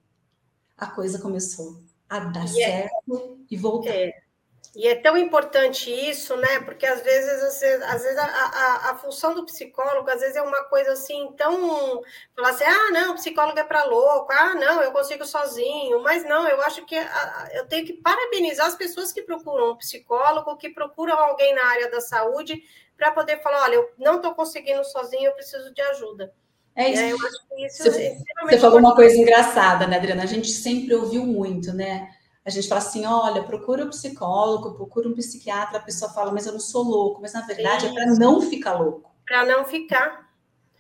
A 0.77 0.87
coisa 0.87 1.19
começou 1.19 1.81
a 2.09 2.21
dar 2.21 2.47
e 2.47 2.63
é 2.63 2.89
certo 2.89 3.39
e 3.51 3.57
voltar. 3.57 3.91
É. 3.91 4.28
E 4.77 4.87
é 4.87 4.95
tão 4.95 5.17
importante 5.17 5.91
isso, 5.91 6.37
né? 6.37 6.61
Porque 6.61 6.87
às 6.87 7.03
vezes, 7.03 7.63
às 7.83 8.03
vezes 8.03 8.19
a, 8.19 8.25
a, 8.25 8.91
a, 8.91 8.95
função 8.97 9.35
do 9.35 9.45
psicólogo, 9.45 10.09
às 10.11 10.21
vezes 10.21 10.37
é 10.37 10.43
uma 10.43 10.65
coisa 10.65 10.93
assim, 10.93 11.33
tão. 11.37 12.03
Falar 12.37 12.51
assim, 12.51 12.65
ah, 12.65 12.91
não, 12.93 13.15
psicólogo 13.15 13.59
é 13.59 13.65
para 13.65 13.85
louco, 13.85 14.33
ah, 14.33 14.55
não, 14.55 14.83
eu 14.83 14.93
consigo 14.93 15.25
sozinho. 15.25 16.03
Mas 16.03 16.23
não, 16.25 16.47
eu 16.47 16.61
acho 16.63 16.85
que 16.85 16.97
a, 16.97 17.49
eu 17.55 17.67
tenho 17.67 17.87
que 17.87 17.95
parabenizar 17.95 18.67
as 18.67 18.75
pessoas 18.75 19.13
que 19.13 19.23
procuram 19.23 19.73
um 19.73 19.77
psicólogo, 19.77 20.57
que 20.57 20.69
procuram 20.71 21.19
alguém 21.19 21.55
na 21.55 21.65
área 21.67 21.91
da 21.91 22.01
saúde, 22.01 22.63
para 22.97 23.11
poder 23.11 23.41
falar: 23.43 23.65
olha, 23.65 23.75
eu 23.77 23.91
não 23.99 24.17
estou 24.17 24.35
conseguindo 24.35 24.85
sozinho, 24.85 25.27
eu 25.27 25.33
preciso 25.33 25.73
de 25.73 25.81
ajuda. 25.81 26.33
É 26.77 26.91
isso. 26.91 27.03
É, 27.03 27.13
eu 27.13 27.17
acho 27.17 27.49
que 27.49 27.67
isso 27.67 27.83
você, 27.83 28.03
é 28.05 28.45
você 28.45 28.59
falou 28.59 28.79
uma 28.79 28.95
coisa 28.95 29.17
engraçada, 29.17 29.87
né, 29.87 29.97
Adriana? 29.97 30.23
A 30.23 30.27
gente 30.27 30.49
sempre 30.49 30.95
ouviu 30.95 31.27
muito, 31.27 31.73
né? 31.73 32.09
A 32.45 32.51
gente 32.51 32.69
fala 32.69 32.81
assim: 32.81 33.05
olha, 33.05 33.43
procura 33.43 33.85
um 33.85 33.91
psicólogo, 33.91 34.75
procura 34.75 35.09
um 35.09 35.15
psiquiatra, 35.15 35.79
a 35.79 35.83
pessoa 35.83 36.13
fala, 36.13 36.33
mas 36.33 36.47
eu 36.47 36.53
não 36.53 36.61
sou 36.61 36.83
louco, 36.83 37.21
mas 37.21 37.33
na 37.33 37.43
verdade 37.43 37.87
Sim. 37.87 37.91
é 37.91 37.95
para 37.95 38.07
não 38.15 38.41
ficar 38.41 38.79
louco. 38.79 39.11
Para 39.27 39.45
não 39.45 39.65
ficar. 39.65 40.29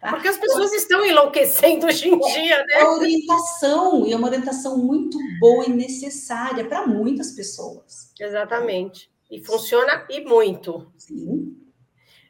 Tá? 0.00 0.10
Porque 0.10 0.28
as 0.28 0.38
pessoas 0.38 0.72
estão 0.72 1.04
enlouquecendo 1.04 1.86
hoje 1.86 2.08
em 2.08 2.18
dia, 2.18 2.58
né? 2.58 2.74
É 2.74 2.84
orientação, 2.86 4.06
e 4.06 4.12
é 4.12 4.16
uma 4.16 4.28
orientação 4.28 4.78
muito 4.78 5.18
boa 5.40 5.64
e 5.66 5.70
necessária 5.70 6.64
para 6.64 6.86
muitas 6.86 7.32
pessoas. 7.32 8.12
Exatamente. 8.18 9.10
E 9.28 9.44
funciona 9.44 10.06
e 10.08 10.20
muito. 10.20 10.90
Sim. 10.96 11.56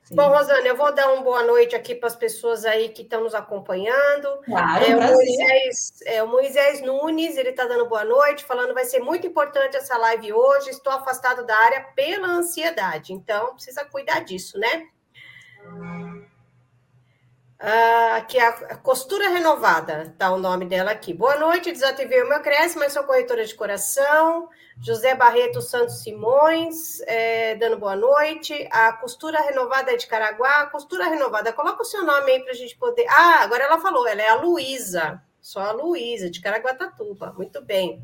Sim. 0.09 0.16
Bom, 0.16 0.30
Rosana, 0.30 0.66
eu 0.66 0.74
vou 0.74 0.90
dar 0.90 1.12
uma 1.12 1.22
boa 1.22 1.42
noite 1.42 1.76
aqui 1.76 1.94
para 1.94 2.06
as 2.06 2.16
pessoas 2.16 2.64
aí 2.64 2.88
que 2.88 3.02
estão 3.02 3.22
nos 3.22 3.34
acompanhando. 3.34 4.40
Claro, 4.42 4.82
é, 4.82 4.96
o, 4.96 5.02
Moisés, 5.02 5.92
é, 6.06 6.22
o 6.22 6.26
Moisés 6.26 6.80
Nunes, 6.80 7.36
ele 7.36 7.50
está 7.50 7.66
dando 7.66 7.86
boa 7.86 8.06
noite, 8.06 8.42
falando 8.42 8.72
vai 8.72 8.86
ser 8.86 9.00
muito 9.00 9.26
importante 9.26 9.76
essa 9.76 9.98
live 9.98 10.32
hoje. 10.32 10.70
Estou 10.70 10.94
afastado 10.94 11.44
da 11.44 11.54
área 11.54 11.82
pela 11.94 12.26
ansiedade, 12.26 13.12
então 13.12 13.52
precisa 13.52 13.84
cuidar 13.84 14.20
disso, 14.20 14.59
né? 14.59 14.88
Ah, 17.61 18.16
aqui 18.18 18.38
a 18.38 18.76
costura 18.76 19.30
renovada, 19.30 20.14
tá 20.16 20.30
o 20.30 20.38
nome 20.38 20.64
dela 20.64 20.92
aqui. 20.92 21.12
Boa 21.12 21.36
noite, 21.36 21.72
desativei 21.72 22.22
o 22.22 22.28
meu 22.28 22.40
cresce, 22.40 22.78
mas 22.78 22.92
sou 22.92 23.02
corretora 23.02 23.44
de 23.44 23.52
coração. 23.52 24.48
José 24.80 25.16
Barreto 25.16 25.61
Santos 25.61 26.04
Simões, 26.04 27.00
é, 27.00 27.56
dando 27.56 27.76
boa 27.76 27.96
noite. 27.96 28.68
A 28.70 28.92
costura 28.92 29.40
renovada 29.40 29.90
é 29.90 29.96
de 29.96 30.06
Caraguá. 30.06 30.66
Costura 30.66 31.09
renovada, 31.09 31.52
coloca 31.52 31.82
o 31.82 31.84
seu 31.84 32.04
nome 32.04 32.30
aí 32.30 32.40
para 32.40 32.52
a 32.52 32.56
gente 32.56 32.76
poder. 32.76 33.06
Ah, 33.09 33.40
agora 33.42 33.64
ela 33.64 33.80
falou, 33.80 34.06
ela 34.06 34.22
é 34.22 34.28
a 34.28 34.36
Luísa, 34.36 35.20
só 35.40 35.61
a 35.61 35.72
Luísa, 35.72 36.30
de 36.30 36.40
Caraguatatuba. 36.40 37.32
Muito 37.36 37.61
bem. 37.61 38.00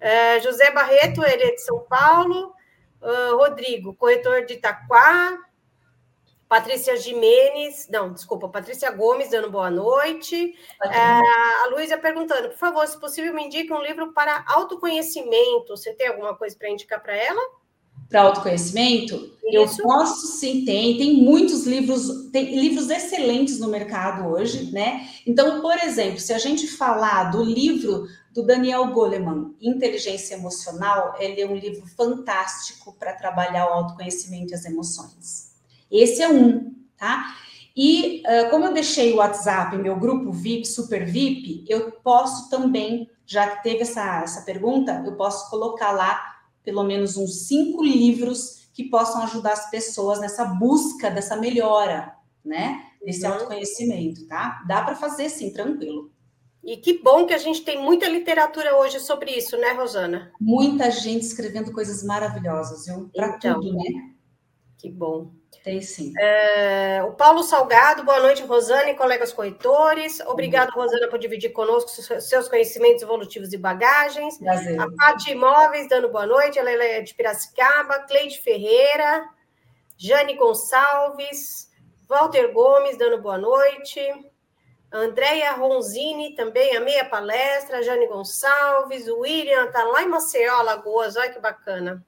É, 0.00 0.40
José 0.40 0.70
Barreto, 0.70 1.22
ele 1.22 1.42
é 1.42 1.50
de 1.50 1.60
São 1.60 1.80
Paulo. 1.80 2.54
Uh, 3.02 3.36
Rodrigo, 3.36 3.94
corretor 3.94 4.46
de 4.46 4.54
Itaquá. 4.54 5.38
Patrícia 6.52 6.98
Jimenez, 6.98 7.88
não, 7.90 8.12
desculpa, 8.12 8.46
Patrícia 8.46 8.90
Gomes 8.90 9.30
dando 9.30 9.50
boa 9.50 9.70
noite. 9.70 10.54
É, 10.84 10.98
a 10.98 11.68
Luísa 11.70 11.96
perguntando, 11.96 12.50
por 12.50 12.58
favor, 12.58 12.86
se 12.86 13.00
possível, 13.00 13.32
me 13.32 13.46
indique 13.46 13.72
um 13.72 13.80
livro 13.80 14.12
para 14.12 14.44
autoconhecimento. 14.46 15.74
Você 15.74 15.94
tem 15.94 16.08
alguma 16.08 16.34
coisa 16.36 16.54
para 16.54 16.68
indicar 16.68 17.02
para 17.02 17.16
ela? 17.16 17.40
Para 18.06 18.20
autoconhecimento? 18.20 19.14
Isso. 19.42 19.80
Eu 19.80 19.82
posso 19.82 20.26
sim, 20.26 20.62
tem. 20.66 20.98
Tem 20.98 21.14
muitos 21.14 21.66
livros, 21.66 22.30
tem 22.30 22.54
livros 22.54 22.90
excelentes 22.90 23.58
no 23.58 23.68
mercado 23.68 24.28
hoje, 24.28 24.70
né? 24.72 25.08
Então, 25.26 25.62
por 25.62 25.78
exemplo, 25.78 26.20
se 26.20 26.34
a 26.34 26.38
gente 26.38 26.66
falar 26.66 27.30
do 27.30 27.42
livro 27.42 28.06
do 28.30 28.42
Daniel 28.44 28.88
Goleman, 28.88 29.54
Inteligência 29.58 30.34
Emocional, 30.34 31.14
ele 31.18 31.40
é 31.40 31.46
um 31.46 31.56
livro 31.56 31.86
fantástico 31.96 32.94
para 32.98 33.14
trabalhar 33.14 33.70
o 33.70 33.72
autoconhecimento 33.72 34.52
e 34.52 34.54
as 34.54 34.66
emoções. 34.66 35.51
Esse 35.92 36.22
é 36.22 36.28
um, 36.28 36.74
tá? 36.96 37.36
E 37.76 38.22
uh, 38.26 38.50
como 38.50 38.64
eu 38.64 38.72
deixei 38.72 39.12
o 39.12 39.16
WhatsApp, 39.16 39.76
meu 39.76 39.96
grupo 39.96 40.32
VIP, 40.32 40.66
Super 40.66 41.06
VIP, 41.06 41.64
eu 41.68 41.92
posso 41.92 42.50
também, 42.50 43.10
já 43.26 43.48
que 43.48 43.62
teve 43.62 43.82
essa, 43.82 44.22
essa 44.22 44.42
pergunta, 44.42 45.02
eu 45.06 45.16
posso 45.16 45.48
colocar 45.50 45.92
lá 45.92 46.32
pelo 46.62 46.82
menos 46.82 47.16
uns 47.16 47.46
cinco 47.46 47.82
livros 47.82 48.68
que 48.72 48.84
possam 48.84 49.22
ajudar 49.24 49.52
as 49.52 49.70
pessoas 49.70 50.20
nessa 50.20 50.44
busca 50.44 51.10
dessa 51.10 51.36
melhora, 51.36 52.14
né? 52.44 52.82
Desse 53.04 53.26
uhum. 53.26 53.34
autoconhecimento, 53.34 54.26
tá? 54.26 54.62
Dá 54.66 54.82
para 54.82 54.94
fazer 54.94 55.28
sim, 55.28 55.52
tranquilo. 55.52 56.10
E 56.64 56.76
que 56.76 57.02
bom 57.02 57.26
que 57.26 57.34
a 57.34 57.38
gente 57.38 57.62
tem 57.62 57.82
muita 57.82 58.08
literatura 58.08 58.76
hoje 58.78 59.00
sobre 59.00 59.32
isso, 59.32 59.56
né, 59.56 59.72
Rosana? 59.72 60.30
Muita 60.40 60.90
gente 60.90 61.22
escrevendo 61.22 61.72
coisas 61.72 62.04
maravilhosas, 62.04 62.86
viu? 62.86 63.10
Para 63.12 63.36
então, 63.36 63.60
tudo, 63.60 63.76
né? 63.76 64.12
Que 64.78 64.88
bom. 64.88 65.32
Tem 65.62 65.80
sim. 65.80 66.12
É, 66.18 67.02
o 67.04 67.12
Paulo 67.12 67.44
Salgado, 67.44 68.02
boa 68.02 68.18
noite, 68.18 68.42
Rosana 68.42 68.90
e 68.90 68.96
colegas 68.96 69.32
corretores. 69.32 70.18
Obrigado, 70.26 70.70
Rosana, 70.70 71.06
por 71.06 71.20
dividir 71.20 71.52
conosco 71.52 71.88
seus 72.20 72.48
conhecimentos 72.48 73.02
evolutivos 73.02 73.52
e 73.52 73.56
bagagens. 73.56 74.38
Prazer. 74.38 74.80
A 74.80 74.88
Pati 74.90 75.30
Imóveis, 75.30 75.88
dando 75.88 76.08
boa 76.08 76.26
noite, 76.26 76.58
ela 76.58 76.70
é 76.70 77.00
de 77.00 77.14
Piracicaba. 77.14 78.00
Cleide 78.00 78.40
Ferreira, 78.40 79.24
Jane 79.96 80.34
Gonçalves, 80.34 81.70
Walter 82.08 82.52
Gomes, 82.52 82.98
dando 82.98 83.22
boa 83.22 83.38
noite. 83.38 84.00
Andréia 84.90 85.52
Ronzini, 85.52 86.34
também 86.34 86.76
amei 86.76 86.98
a 86.98 87.04
palestra. 87.04 87.84
Jane 87.84 88.08
Gonçalves, 88.08 89.06
o 89.06 89.20
William, 89.20 89.66
está 89.66 89.84
lá 89.84 90.02
em 90.02 90.08
Maceió, 90.08 90.56
Alagoas, 90.56 91.14
olha 91.14 91.30
que 91.30 91.38
bacana. 91.38 92.04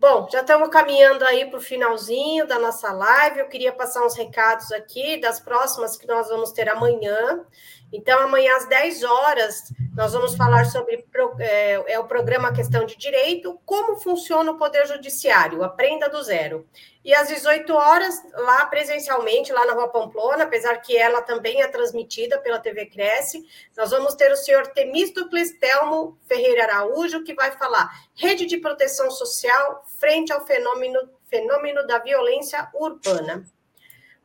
Bom, 0.00 0.28
já 0.30 0.42
estamos 0.42 0.68
caminhando 0.68 1.24
aí 1.24 1.50
para 1.50 1.58
o 1.58 1.60
finalzinho 1.60 2.46
da 2.46 2.56
nossa 2.56 2.92
live. 2.92 3.40
Eu 3.40 3.48
queria 3.48 3.72
passar 3.72 4.06
uns 4.06 4.14
recados 4.14 4.70
aqui 4.70 5.20
das 5.20 5.40
próximas 5.40 5.96
que 5.96 6.06
nós 6.06 6.28
vamos 6.28 6.52
ter 6.52 6.68
amanhã. 6.68 7.44
Então, 7.92 8.20
amanhã 8.20 8.54
às 8.56 8.66
10 8.66 9.02
horas, 9.02 9.72
nós 9.96 10.12
vamos 10.12 10.36
falar 10.36 10.64
sobre 10.66 11.04
é, 11.40 11.92
é, 11.92 11.98
o 11.98 12.04
programa 12.04 12.52
Questão 12.52 12.84
de 12.84 12.96
Direito, 12.96 13.58
como 13.64 13.98
funciona 13.98 14.52
o 14.52 14.58
Poder 14.58 14.86
Judiciário, 14.86 15.64
aprenda 15.64 16.08
do 16.08 16.22
zero. 16.22 16.66
E 17.04 17.14
às 17.14 17.28
18 17.28 17.72
horas, 17.72 18.22
lá 18.34 18.66
presencialmente, 18.66 19.52
lá 19.52 19.64
na 19.64 19.72
Rua 19.72 19.88
Pamplona, 19.88 20.44
apesar 20.44 20.76
que 20.76 20.96
ela 20.96 21.22
também 21.22 21.62
é 21.62 21.66
transmitida 21.66 22.38
pela 22.38 22.58
TV 22.58 22.86
Cresce, 22.86 23.42
nós 23.76 23.90
vamos 23.90 24.14
ter 24.14 24.30
o 24.30 24.36
senhor 24.36 24.66
Temístocles 24.68 25.58
Telmo 25.58 26.18
Ferreira 26.28 26.64
Araújo, 26.64 27.24
que 27.24 27.34
vai 27.34 27.52
falar 27.52 27.90
rede 28.14 28.44
de 28.44 28.58
proteção 28.58 29.10
social 29.10 29.84
frente 29.98 30.32
ao 30.32 30.46
fenômeno, 30.46 31.00
fenômeno 31.28 31.86
da 31.86 31.98
violência 31.98 32.68
urbana. 32.74 33.44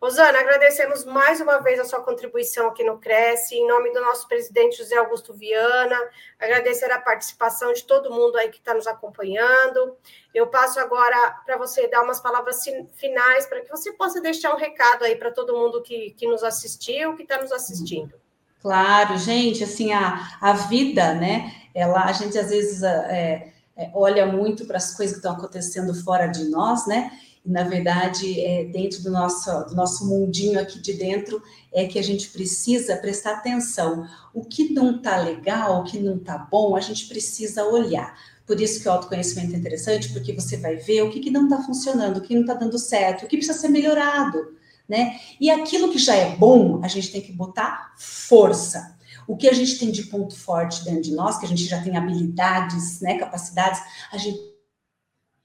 Rosana, 0.03 0.37
agradecemos 0.37 1.05
mais 1.05 1.39
uma 1.39 1.59
vez 1.59 1.79
a 1.79 1.85
sua 1.85 2.01
contribuição 2.01 2.67
aqui 2.67 2.83
no 2.83 2.97
Cresce, 2.97 3.55
em 3.55 3.65
nome 3.65 3.93
do 3.93 4.01
nosso 4.01 4.27
presidente 4.27 4.77
José 4.77 4.97
Augusto 4.97 5.33
Viana, 5.33 5.97
agradecer 6.37 6.91
a 6.91 6.99
participação 6.99 7.71
de 7.71 7.85
todo 7.85 8.11
mundo 8.11 8.35
aí 8.35 8.49
que 8.49 8.57
está 8.57 8.73
nos 8.73 8.85
acompanhando. 8.85 9.95
Eu 10.35 10.47
passo 10.47 10.77
agora 10.77 11.37
para 11.45 11.57
você 11.57 11.87
dar 11.87 12.03
umas 12.03 12.19
palavras 12.19 12.65
finais, 12.95 13.45
para 13.45 13.61
que 13.61 13.69
você 13.69 13.93
possa 13.93 14.19
deixar 14.19 14.53
um 14.53 14.57
recado 14.57 15.05
aí 15.05 15.15
para 15.15 15.31
todo 15.31 15.55
mundo 15.55 15.81
que, 15.81 16.11
que 16.17 16.27
nos 16.27 16.43
assistiu, 16.43 17.15
que 17.15 17.23
está 17.23 17.41
nos 17.41 17.53
assistindo. 17.53 18.13
Claro, 18.61 19.17
gente, 19.17 19.63
assim, 19.63 19.93
a, 19.93 20.19
a 20.41 20.51
vida, 20.51 21.13
né, 21.13 21.49
ela, 21.73 22.03
a 22.03 22.11
gente 22.11 22.37
às 22.37 22.49
vezes 22.49 22.83
é, 22.83 23.53
é, 23.77 23.89
olha 23.93 24.25
muito 24.25 24.67
para 24.67 24.75
as 24.75 24.93
coisas 24.97 25.15
que 25.15 25.25
estão 25.25 25.37
acontecendo 25.37 25.95
fora 26.03 26.27
de 26.27 26.49
nós, 26.49 26.85
né, 26.87 27.09
na 27.45 27.63
verdade, 27.63 28.39
é, 28.39 28.63
dentro 28.65 29.03
do 29.03 29.11
nosso, 29.11 29.51
do 29.65 29.75
nosso 29.75 30.07
mundinho 30.07 30.59
aqui 30.59 30.79
de 30.79 30.93
dentro, 30.93 31.43
é 31.73 31.85
que 31.85 31.99
a 31.99 32.03
gente 32.03 32.29
precisa 32.29 32.95
prestar 32.95 33.33
atenção. 33.33 34.07
O 34.33 34.45
que 34.45 34.71
não 34.71 34.97
está 34.97 35.17
legal, 35.17 35.81
o 35.81 35.83
que 35.83 35.99
não 35.99 36.15
está 36.15 36.37
bom, 36.37 36.75
a 36.75 36.79
gente 36.79 37.05
precisa 37.07 37.65
olhar. 37.65 38.17
Por 38.45 38.61
isso 38.61 38.81
que 38.81 38.87
o 38.87 38.91
autoconhecimento 38.91 39.53
é 39.53 39.57
interessante, 39.57 40.11
porque 40.13 40.31
você 40.31 40.55
vai 40.55 40.77
ver 40.77 41.01
o 41.01 41.09
que, 41.09 41.19
que 41.19 41.29
não 41.29 41.45
está 41.45 41.61
funcionando, 41.61 42.17
o 42.17 42.21
que 42.21 42.33
não 42.33 42.41
está 42.41 42.53
dando 42.53 42.77
certo, 42.77 43.25
o 43.25 43.27
que 43.27 43.37
precisa 43.37 43.59
ser 43.59 43.69
melhorado. 43.69 44.55
Né? 44.87 45.19
E 45.39 45.49
aquilo 45.49 45.91
que 45.91 45.97
já 45.97 46.15
é 46.15 46.35
bom, 46.35 46.81
a 46.83 46.87
gente 46.87 47.11
tem 47.11 47.21
que 47.21 47.31
botar 47.31 47.93
força. 47.97 48.97
O 49.27 49.35
que 49.35 49.49
a 49.49 49.53
gente 49.53 49.79
tem 49.79 49.91
de 49.91 50.03
ponto 50.03 50.35
forte 50.35 50.83
dentro 50.83 51.01
de 51.01 51.13
nós, 51.13 51.37
que 51.37 51.45
a 51.45 51.49
gente 51.49 51.65
já 51.65 51.81
tem 51.81 51.95
habilidades, 51.95 52.99
né, 52.99 53.17
capacidades, 53.17 53.81
a 54.11 54.17
gente 54.17 54.37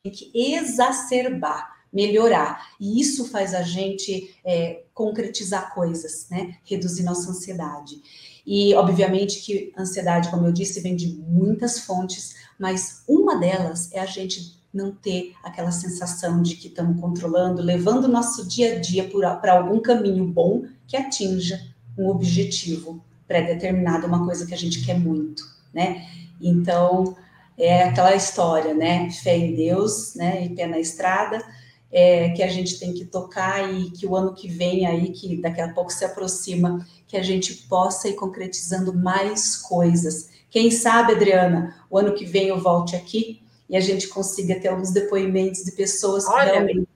tem 0.03 0.13
que 0.13 0.33
exacerbar 0.35 1.78
melhorar. 1.93 2.69
E 2.81 3.01
isso 3.01 3.29
faz 3.29 3.55
a 3.55 3.63
gente 3.63 4.35
é, 4.45 4.83
concretizar 4.95 5.75
coisas, 5.75 6.27
né? 6.31 6.57
Reduzir 6.65 7.03
nossa 7.03 7.31
ansiedade. 7.31 8.01
E, 8.47 8.75
obviamente, 8.75 9.41
que 9.41 9.73
ansiedade, 9.77 10.31
como 10.31 10.47
eu 10.47 10.53
disse, 10.53 10.81
vem 10.81 10.97
de 10.97 11.09
muitas 11.09 11.81
fontes, 11.81 12.35
mas 12.59 13.03
uma 13.07 13.37
delas 13.37 13.93
é 13.93 14.01
a 14.01 14.07
gente 14.07 14.59
não 14.73 14.93
ter 14.93 15.35
aquela 15.43 15.71
sensação 15.71 16.43
de 16.43 16.57
que 16.57 16.69
estamos 16.69 17.01
controlando, 17.01 17.63
levando 17.63 18.05
o 18.05 18.09
nosso 18.09 18.47
dia 18.47 18.77
a 18.77 18.81
dia 18.81 19.09
para 19.41 19.53
algum 19.53 19.81
caminho 19.81 20.27
bom 20.27 20.65
que 20.87 20.97
atinja 20.97 21.61
um 21.97 22.09
objetivo 22.09 23.05
pré-determinado, 23.27 24.07
uma 24.07 24.25
coisa 24.25 24.47
que 24.47 24.55
a 24.55 24.59
gente 24.59 24.85
quer 24.85 24.99
muito, 24.99 25.43
né? 25.73 26.07
Então, 26.41 27.17
é 27.59 27.83
aquela 27.83 28.15
história, 28.15 28.73
né? 28.73 29.11
Fé 29.11 29.37
em 29.37 29.55
Deus, 29.55 30.15
né? 30.15 30.45
E 30.45 30.49
pé 30.51 30.67
na 30.67 30.79
estrada, 30.79 31.45
é, 31.91 32.31
que 32.31 32.43
a 32.43 32.49
gente 32.49 32.79
tem 32.79 32.93
que 32.93 33.05
tocar 33.05 33.73
e 33.73 33.91
que 33.91 34.07
o 34.07 34.15
ano 34.15 34.35
que 34.35 34.49
vem 34.49 34.87
aí, 34.87 35.11
que 35.11 35.41
daqui 35.41 35.61
a 35.61 35.73
pouco 35.73 35.93
se 35.93 36.05
aproxima, 36.05 36.87
que 37.07 37.17
a 37.17 37.23
gente 37.23 37.55
possa 37.69 38.09
ir 38.09 38.15
concretizando 38.15 38.93
mais 38.95 39.57
coisas. 39.57 40.31
Quem 40.51 40.71
sabe, 40.71 41.13
Adriana, 41.13 41.75
o 41.91 41.99
ano 41.99 42.15
que 42.15 42.25
vem 42.25 42.49
eu 42.49 42.61
volte 42.61 42.95
aqui 42.95 43.43
e 43.69 43.77
a 43.77 43.81
gente 43.81 44.09
consiga 44.09 44.59
ter 44.59 44.69
alguns 44.69 44.91
depoimentos 44.91 45.65
de 45.65 45.73
pessoas 45.73 46.27
que 46.27 46.33
Olha, 46.33 46.53
realmente. 46.53 46.89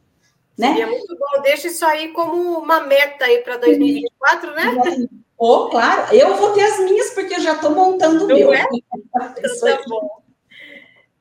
Né? 0.56 0.68
Seria 0.68 0.86
muito 0.86 1.16
bom. 1.16 1.42
Deixa 1.42 1.68
isso 1.68 1.84
aí 1.84 2.08
como 2.08 2.58
uma 2.58 2.80
meta 2.80 3.24
aí 3.24 3.38
para 3.38 3.56
2024, 3.56 4.54
né? 4.54 5.08
Oh, 5.38 5.68
claro, 5.70 6.14
eu 6.14 6.36
vou 6.36 6.52
ter 6.52 6.62
as 6.62 6.78
minhas, 6.78 7.10
porque 7.10 7.34
eu 7.34 7.40
já 7.40 7.54
estou 7.54 7.72
montando 7.72 8.24
o 8.24 8.26
meu. 8.26 8.52
É? 8.54 8.64
Então 9.12 9.60
tá 9.60 9.82
bom. 9.88 10.21